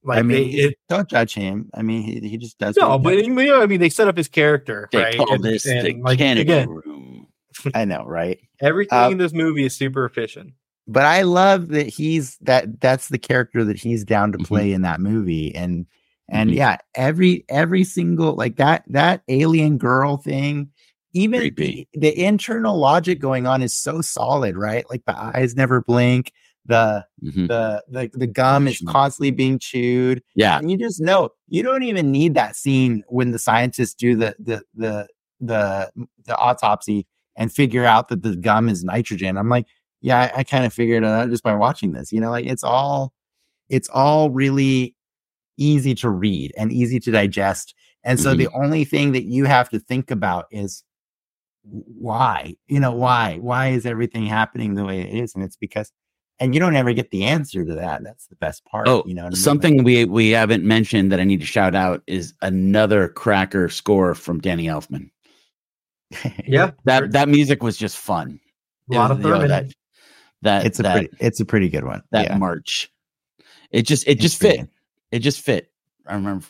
Like 0.03 0.19
I 0.19 0.21
mean, 0.21 0.51
they, 0.51 0.57
it, 0.63 0.75
don't 0.87 1.09
judge 1.09 1.33
him. 1.33 1.69
I 1.73 1.81
mean, 1.81 2.03
he, 2.03 2.19
he 2.29 2.37
just 2.37 2.57
does. 2.57 2.77
no, 2.77 2.97
but 2.97 3.15
he 3.15 3.25
you 3.25 3.33
know, 3.33 3.61
I 3.61 3.65
mean, 3.65 3.79
they 3.81 3.89
set 3.89 4.07
up 4.07 4.15
his 4.15 4.27
character, 4.29 4.87
they 4.91 5.01
right? 5.03 5.17
call 5.17 5.33
And- 5.33 5.43
this 5.43 5.65
and, 5.65 5.85
the 5.85 5.93
like, 6.01 6.19
again, 6.21 6.69
room. 6.69 7.27
I 7.73 7.83
know, 7.85 8.05
right? 8.05 8.39
everything 8.61 8.97
Uh, 8.97 9.09
in 9.09 9.17
this 9.17 9.33
movie 9.33 9.65
is 9.65 9.75
super 9.75 10.05
efficient. 10.05 10.53
but 10.87 11.03
I 11.05 11.23
love 11.23 11.67
that 11.69 11.87
he's 11.87 12.37
that 12.41 12.79
that's 12.79 13.09
the 13.09 13.17
character 13.17 13.63
that 13.65 13.77
he's 13.77 14.03
down 14.05 14.31
to 14.31 14.37
Mhm. 14.37 14.45
play 14.47 14.71
in 14.71 14.81
that 14.83 15.01
movie 15.01 15.53
and 15.53 15.85
and 16.29 16.49
Mhm. 16.51 16.55
yeah 16.55 16.77
every 16.95 17.43
every 17.49 17.83
single 17.83 18.33
like 18.35 18.55
that 18.57 18.83
that 18.87 19.21
alien 19.27 19.77
girl 19.77 20.15
thing 20.17 20.69
even 21.13 21.53
the, 21.57 21.87
the 21.93 22.23
internal 22.23 22.77
logic 22.77 23.19
going 23.19 23.47
on 23.47 23.61
is 23.61 23.75
so 23.75 23.99
solid 23.99 24.55
right 24.55 24.85
like 24.89 25.03
the 25.05 25.17
eyes 25.19 25.55
never 25.55 25.81
blink 25.81 26.31
the 26.69 27.05
Mhm. 27.21 27.47
the 27.49 27.83
the, 27.89 28.09
the 28.13 28.27
gum 28.27 28.67
is 28.67 28.81
constantly 28.87 29.31
being 29.31 29.59
chewed 29.59 30.23
yeah 30.35 30.57
and 30.57 30.71
you 30.71 30.77
just 30.77 31.01
know 31.01 31.29
you 31.47 31.61
don't 31.63 31.83
even 31.83 32.11
need 32.11 32.33
that 32.35 32.55
scene 32.55 33.03
when 33.07 33.31
the 33.31 33.39
scientists 33.39 33.93
do 33.93 34.15
the 34.15 34.35
the 34.39 34.61
the 34.73 35.07
the 35.41 35.91
the 36.25 36.37
autopsy 36.37 37.05
and 37.35 37.51
figure 37.51 37.85
out 37.85 38.09
that 38.09 38.21
the 38.21 38.35
gum 38.35 38.67
is 38.67 38.83
nitrogen. 38.83 39.37
I'm 39.37 39.47
like, 39.47 39.65
yeah, 40.01 40.19
I, 40.35 40.39
I 40.39 40.43
kind 40.43 40.65
of 40.65 40.73
figured 40.73 41.03
it 41.03 41.07
out 41.07 41.29
just 41.29 41.41
by 41.43 41.55
watching 41.55 41.93
this. 41.93 42.11
You 42.11 42.19
know, 42.19 42.31
like 42.31 42.45
it's 42.45 42.63
all 42.63 43.13
it's 43.69 43.89
all 43.89 44.29
really 44.29 44.95
easy 45.57 45.95
to 45.95 46.09
read 46.09 46.51
and 46.57 46.71
easy 46.71 46.99
to 46.99 47.11
digest. 47.11 47.73
And 48.03 48.19
so 48.19 48.33
the 48.33 48.47
only 48.53 48.85
thing 48.85 49.11
that 49.13 49.23
you 49.23 49.45
have 49.45 49.69
to 49.69 49.79
think 49.79 50.11
about 50.11 50.45
is 50.51 50.83
why, 51.63 52.55
you 52.67 52.79
know, 52.79 52.91
why? 52.93 53.37
Why 53.41 53.69
is 53.69 53.85
everything 53.85 54.25
happening 54.25 54.75
the 54.75 54.85
way 54.85 55.01
it 55.01 55.13
is? 55.13 55.35
And 55.35 55.43
it's 55.43 55.57
because 55.57 55.91
and 56.39 56.53
you 56.53 56.59
don't 56.59 56.75
ever 56.75 56.93
get 56.93 57.11
the 57.11 57.25
answer 57.25 57.65
to 57.65 57.73
that. 57.75 58.03
That's 58.03 58.27
the 58.27 58.35
best 58.35 58.63
part. 58.65 58.87
Oh, 58.87 59.03
you 59.05 59.13
know, 59.13 59.23
what 59.23 59.27
I 59.27 59.29
mean? 59.31 59.35
Something 59.37 59.83
we 59.83 60.05
we 60.05 60.29
haven't 60.31 60.63
mentioned 60.63 61.11
that 61.11 61.19
I 61.19 61.23
need 61.23 61.39
to 61.41 61.45
shout 61.45 61.75
out 61.75 62.01
is 62.07 62.33
another 62.41 63.09
cracker 63.09 63.69
score 63.69 64.15
from 64.15 64.39
Danny 64.39 64.65
Elfman. 64.65 65.09
Yeah, 66.45 66.71
That 66.85 67.11
that 67.11 67.29
music 67.29 67.61
was 67.61 67.77
just 67.77 67.97
fun. 67.97 68.39
a 68.91 68.95
lot 68.95 69.11
It 69.11 69.15
of 69.15 69.19
you 69.19 69.23
know, 69.25 69.33
Thurman. 69.35 69.49
that 69.49 69.65
that 70.41 70.65
it's 70.65 70.79
a 70.79 70.83
that, 70.83 70.93
pretty 70.95 71.09
it's 71.19 71.39
a 71.39 71.45
pretty 71.45 71.69
good 71.69 71.83
one. 71.83 72.01
that 72.11 72.25
yeah. 72.25 72.37
march. 72.37 72.91
It 73.71 73.83
just 73.83 74.07
it 74.07 74.19
just 74.19 74.39
fit. 74.39 74.67
It 75.11 75.19
just 75.19 75.41
fit. 75.41 75.71
I 76.07 76.15
remember. 76.15 76.45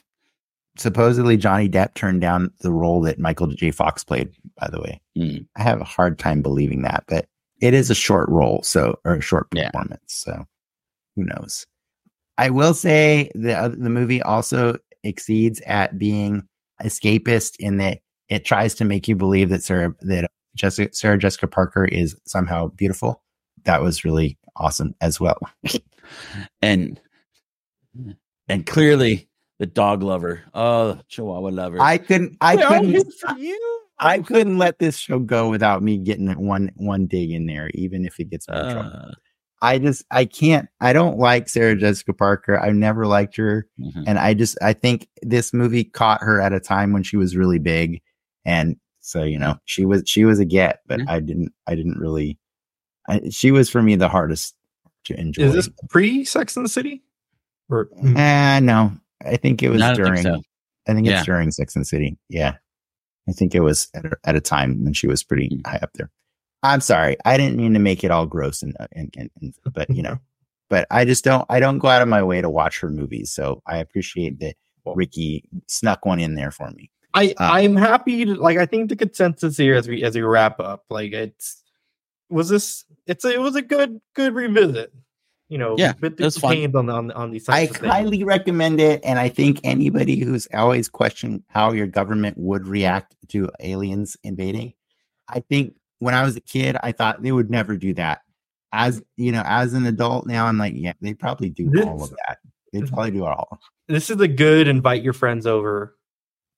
Supposedly 0.78 1.36
Johnny 1.36 1.68
Depp 1.68 1.94
turned 1.96 2.22
down 2.22 2.52
the 2.62 2.72
role 2.72 3.02
that 3.02 3.20
Michael 3.20 3.48
J. 3.48 3.72
Fox 3.72 4.02
played, 4.06 4.30
by 4.58 4.70
the 4.70 4.80
way. 4.80 5.02
Mm. 5.18 5.46
I 5.58 5.62
have 5.64 5.82
a 5.82 5.86
hard 5.86 6.18
time 6.18 6.42
believing 6.42 6.84
that, 6.84 7.04
but 7.10 7.28
it 7.62 7.74
is 7.74 7.90
a 7.90 7.96
short 7.96 8.30
role, 8.30 8.62
so 8.64 9.00
or 9.06 9.16
a 9.16 9.22
short 9.22 9.48
Yeah. 9.54 9.70
performance. 9.72 10.02
So 10.08 10.46
who 11.16 11.26
knows? 11.26 11.66
I 12.38 12.50
will 12.50 12.74
say 12.74 13.32
the 13.36 13.76
the 13.78 13.90
movie 13.90 14.22
also 14.22 14.78
exceeds 15.04 15.62
at 15.62 15.98
being 15.98 16.48
escapist 16.84 17.56
in 17.60 17.78
that 17.78 18.00
it 18.30 18.46
tries 18.46 18.76
to 18.76 18.86
make 18.86 19.08
you 19.08 19.16
believe 19.16 19.50
that 19.50 19.64
Sarah 19.64 19.94
that 20.02 20.32
Jessica 20.56 20.94
Sarah 20.94 21.18
Jessica 21.18 21.48
Parker 21.48 21.86
is 21.86 22.16
somehow 22.26 22.68
beautiful. 22.70 23.24
That 23.66 23.82
was 23.82 24.06
really 24.06 24.38
awesome 24.56 24.96
as 25.02 25.20
well. 25.20 25.40
and 26.62 27.00
and 28.48 28.66
clearly 28.66 29.28
the 29.60 29.66
dog 29.66 30.02
lover. 30.04 30.42
Oh, 30.54 31.00
Chihuahua 31.10 31.50
lover. 31.50 31.82
I 31.82 31.98
couldn't. 31.98 32.38
I 32.40 32.56
They're 32.56 32.68
couldn't. 32.68 33.12
for 33.14 33.38
you. 33.38 33.82
I 34.00 34.20
couldn't 34.20 34.58
let 34.58 34.80
this 34.80 34.98
show 34.98 35.20
go 35.20 35.50
without 35.50 35.84
me 35.84 35.98
getting 35.98 36.30
one 36.46 36.72
one 36.76 37.06
dig 37.08 37.32
in 37.32 37.46
there, 37.46 37.70
even 37.74 38.06
if 38.06 38.20
it 38.20 38.30
gets 38.30 38.48
me 38.48 38.58
in 38.58 38.72
trouble. 38.72 38.92
Uh, 38.94 39.12
I 39.62 39.78
just 39.78 40.06
I 40.10 40.26
can't. 40.26 40.70
I 40.80 40.94
don't 40.94 41.18
like 41.18 41.50
Sarah 41.50 41.76
Jessica 41.76 42.14
Parker. 42.14 42.58
I've 42.58 42.76
never 42.76 43.06
liked 43.06 43.36
her, 43.38 43.68
mhm. 43.80 44.04
and 44.08 44.18
I 44.18 44.34
just 44.34 44.58
I 44.62 44.72
think 44.74 45.08
this 45.22 45.54
movie 45.54 45.84
caught 45.84 46.22
her 46.22 46.40
at 46.40 46.54
a 46.54 46.60
time 46.62 46.94
when 46.94 47.04
she 47.04 47.18
was 47.18 47.36
really 47.36 47.60
big, 47.60 48.02
and 48.46 48.78
so 49.02 49.24
you 49.24 49.38
know 49.38 49.56
she 49.66 49.86
was 49.86 50.04
she 50.06 50.24
was 50.24 50.40
a 50.40 50.46
get, 50.46 50.80
but 50.88 51.00
Yeah. 51.00 51.06
I 51.10 51.20
didn't 51.20 51.52
I 51.68 51.76
didn't 51.76 51.98
really. 52.00 52.38
I, 53.10 53.22
she 53.32 53.52
was 53.52 53.70
for 53.70 53.82
me 53.82 53.96
the 53.96 54.08
hardest 54.08 54.56
to 55.06 55.20
enjoy. 55.20 55.44
Is 55.44 55.54
this 55.54 55.70
pre 55.90 56.24
Sex 56.24 56.56
in 56.56 56.64
the 56.64 56.70
City? 56.70 57.04
Or 57.70 57.90
Uh, 58.02 58.60
no, 58.62 58.94
I 59.26 59.36
think 59.38 59.62
it 59.62 59.70
was 59.70 59.82
I 59.82 59.94
during. 59.94 60.24
think 60.24 60.36
so. 60.36 60.42
I 60.88 60.94
think 60.94 61.06
it's 61.08 61.12
Yeah. 61.16 61.24
during 61.24 61.52
Sex 61.52 61.76
and 61.76 61.82
the 61.84 61.88
City. 61.88 62.18
Yeah. 62.30 62.56
I 63.28 63.32
think 63.34 63.54
it 63.56 63.60
was 63.62 63.88
at 63.94 64.06
a, 64.06 64.18
at 64.24 64.36
a 64.36 64.42
time 64.42 64.84
when 64.84 64.94
she 64.94 65.08
was 65.08 65.24
pretty 65.24 65.50
Mm. 65.50 65.68
high 65.68 65.80
up 65.82 65.92
there. 65.94 66.10
I'm 66.64 66.82
sorry. 66.82 67.16
I 67.26 67.38
didn't 67.38 67.58
mean 67.58 67.74
to 67.74 67.80
make 67.80 68.04
it 68.04 68.12
all 68.12 68.26
gross 68.26 68.62
and, 68.62 68.76
uh, 68.80 68.88
and, 68.94 69.14
and, 69.18 69.30
and 69.42 69.54
but 69.74 69.90
you 69.90 70.02
know, 70.04 70.20
but 70.70 70.86
I 70.92 71.06
just 71.06 71.24
don't, 71.24 71.46
I 71.50 71.60
don't 71.60 71.78
go 71.80 71.88
out 71.88 72.02
of 72.02 72.08
my 72.08 72.22
way 72.24 72.42
to 72.42 72.50
watch 72.50 72.80
her 72.82 72.90
movies. 72.90 73.32
So 73.32 73.62
I 73.66 73.78
appreciate 73.78 74.40
that 74.40 74.56
Ricky 74.86 75.44
snuck 75.68 76.06
one 76.06 76.20
in 76.20 76.36
there 76.36 76.52
for 76.52 76.70
me. 76.72 76.90
I 77.14 77.34
Uh, 77.40 77.50
I'm 77.52 77.76
happy 77.76 78.26
to 78.26 78.36
like 78.36 78.58
I 78.58 78.66
think 78.66 78.90
the 78.90 78.96
consensus 78.96 79.58
here 79.58 79.76
as 79.76 79.88
we 79.88 80.04
as 80.04 80.16
we 80.16 80.22
wrap 80.22 80.60
up 80.60 80.86
like 80.90 81.12
it's 81.14 81.64
was 82.30 82.50
this 82.50 82.86
it's 83.08 83.26
a, 83.26 83.34
it 83.34 83.40
was 83.42 83.56
a 83.56 83.62
good 83.62 84.00
good 84.16 84.34
revisit 84.34 84.92
you 85.50 85.58
know 85.58 85.76
Yeah, 85.78 85.94
bit 85.94 86.14
it 86.20 86.24
was 86.24 86.38
fun. 86.38 86.76
on 86.76 86.90
on 86.90 87.12
on 87.12 87.32
these 87.32 87.50
I 87.50 87.66
types 87.66 87.72
of 87.76 87.82
things. 87.82 87.92
highly 87.94 88.24
recommend 88.24 88.80
it. 88.80 89.02
And 89.04 89.20
I 89.20 89.30
think 89.30 89.60
anybody 89.64 90.18
who's 90.20 90.48
always 90.54 90.88
questioned 90.88 91.44
how 91.48 91.72
your 91.74 91.88
government 91.88 92.38
would 92.38 92.68
react 92.68 93.16
to 93.30 93.50
aliens 93.60 94.16
invading, 94.24 94.74
I 95.28 95.42
think 95.42 95.74
when 96.00 96.14
I 96.14 96.24
was 96.24 96.36
a 96.36 96.42
kid, 96.42 96.78
I 96.82 96.92
thought 96.94 97.22
they 97.22 97.32
would 97.32 97.50
never 97.50 97.76
do 97.76 97.94
that. 97.96 98.22
As 98.72 99.02
you 99.18 99.32
know, 99.32 99.42
as 99.46 99.74
an 99.74 99.86
adult 99.88 100.28
now, 100.28 100.46
I'm 100.46 100.58
like, 100.58 100.74
yeah, 100.76 100.94
they 101.02 101.14
probably 101.16 101.50
do 101.50 101.70
all 101.84 102.04
of 102.04 102.12
that. 102.12 102.38
They 102.72 102.82
probably 102.84 103.12
do 103.12 103.26
all. 103.26 103.60
this 103.88 104.12
is 104.12 104.22
a 104.22 104.28
good 104.28 104.68
invite 104.68 105.02
your 105.04 105.14
friends 105.14 105.48
over 105.48 105.98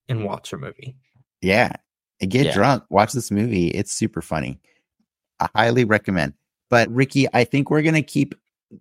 and 0.10 0.26
watch 0.26 0.52
a 0.52 0.58
movie 0.58 0.98
Yeah. 1.42 1.72
And 2.20 2.30
get 2.30 2.48
Yeah. 2.48 2.54
drunk, 2.54 2.84
watch 2.90 3.14
this 3.14 3.32
movie. 3.32 3.68
It's 3.70 3.94
super 3.94 4.22
funny. 4.22 4.60
I 5.40 5.48
highly 5.56 5.86
recommend. 5.86 6.34
But 6.70 6.94
Ricky, 6.94 7.28
I 7.34 7.46
think 7.46 7.70
we're 7.72 7.82
gonna 7.82 8.02
keep 8.04 8.36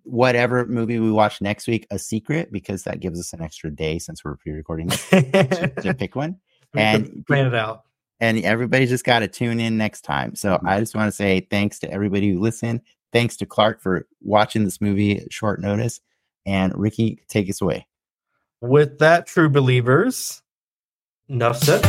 whatever 0.04 0.66
movie 0.66 0.98
we 0.98 1.10
watch 1.10 1.40
next 1.40 1.66
week 1.66 1.86
a 1.90 1.98
secret 1.98 2.52
because 2.52 2.84
that 2.84 3.00
gives 3.00 3.18
us 3.18 3.32
an 3.32 3.42
extra 3.42 3.70
day 3.70 3.98
since 3.98 4.24
we're 4.24 4.36
pre-recording 4.36 4.88
to, 5.10 5.72
to 5.82 5.94
pick 5.94 6.16
one. 6.16 6.36
And 6.72 7.26
plan 7.26 7.48
it 7.48 7.54
out 7.56 7.82
and 8.20 8.44
everybody 8.44 8.86
just 8.86 9.04
got 9.04 9.20
to 9.20 9.28
tune 9.28 9.58
in 9.58 9.76
next 9.76 10.02
time. 10.02 10.34
So 10.34 10.54
mm-hmm. 10.54 10.68
I 10.68 10.78
just 10.78 10.94
want 10.94 11.08
to 11.08 11.12
say 11.12 11.40
thanks 11.50 11.78
to 11.80 11.90
everybody 11.90 12.30
who 12.30 12.40
listened. 12.40 12.82
Thanks 13.12 13.36
to 13.38 13.46
Clark 13.46 13.80
for 13.80 14.06
watching 14.20 14.64
this 14.64 14.80
movie 14.80 15.18
at 15.18 15.32
short 15.32 15.60
notice. 15.60 16.00
And 16.46 16.72
Ricky, 16.76 17.22
take 17.28 17.48
us 17.50 17.60
away. 17.60 17.86
with 18.60 18.98
that 18.98 19.26
true 19.26 19.48
believers 19.48 20.42
enough 21.28 21.58
said 21.58 21.82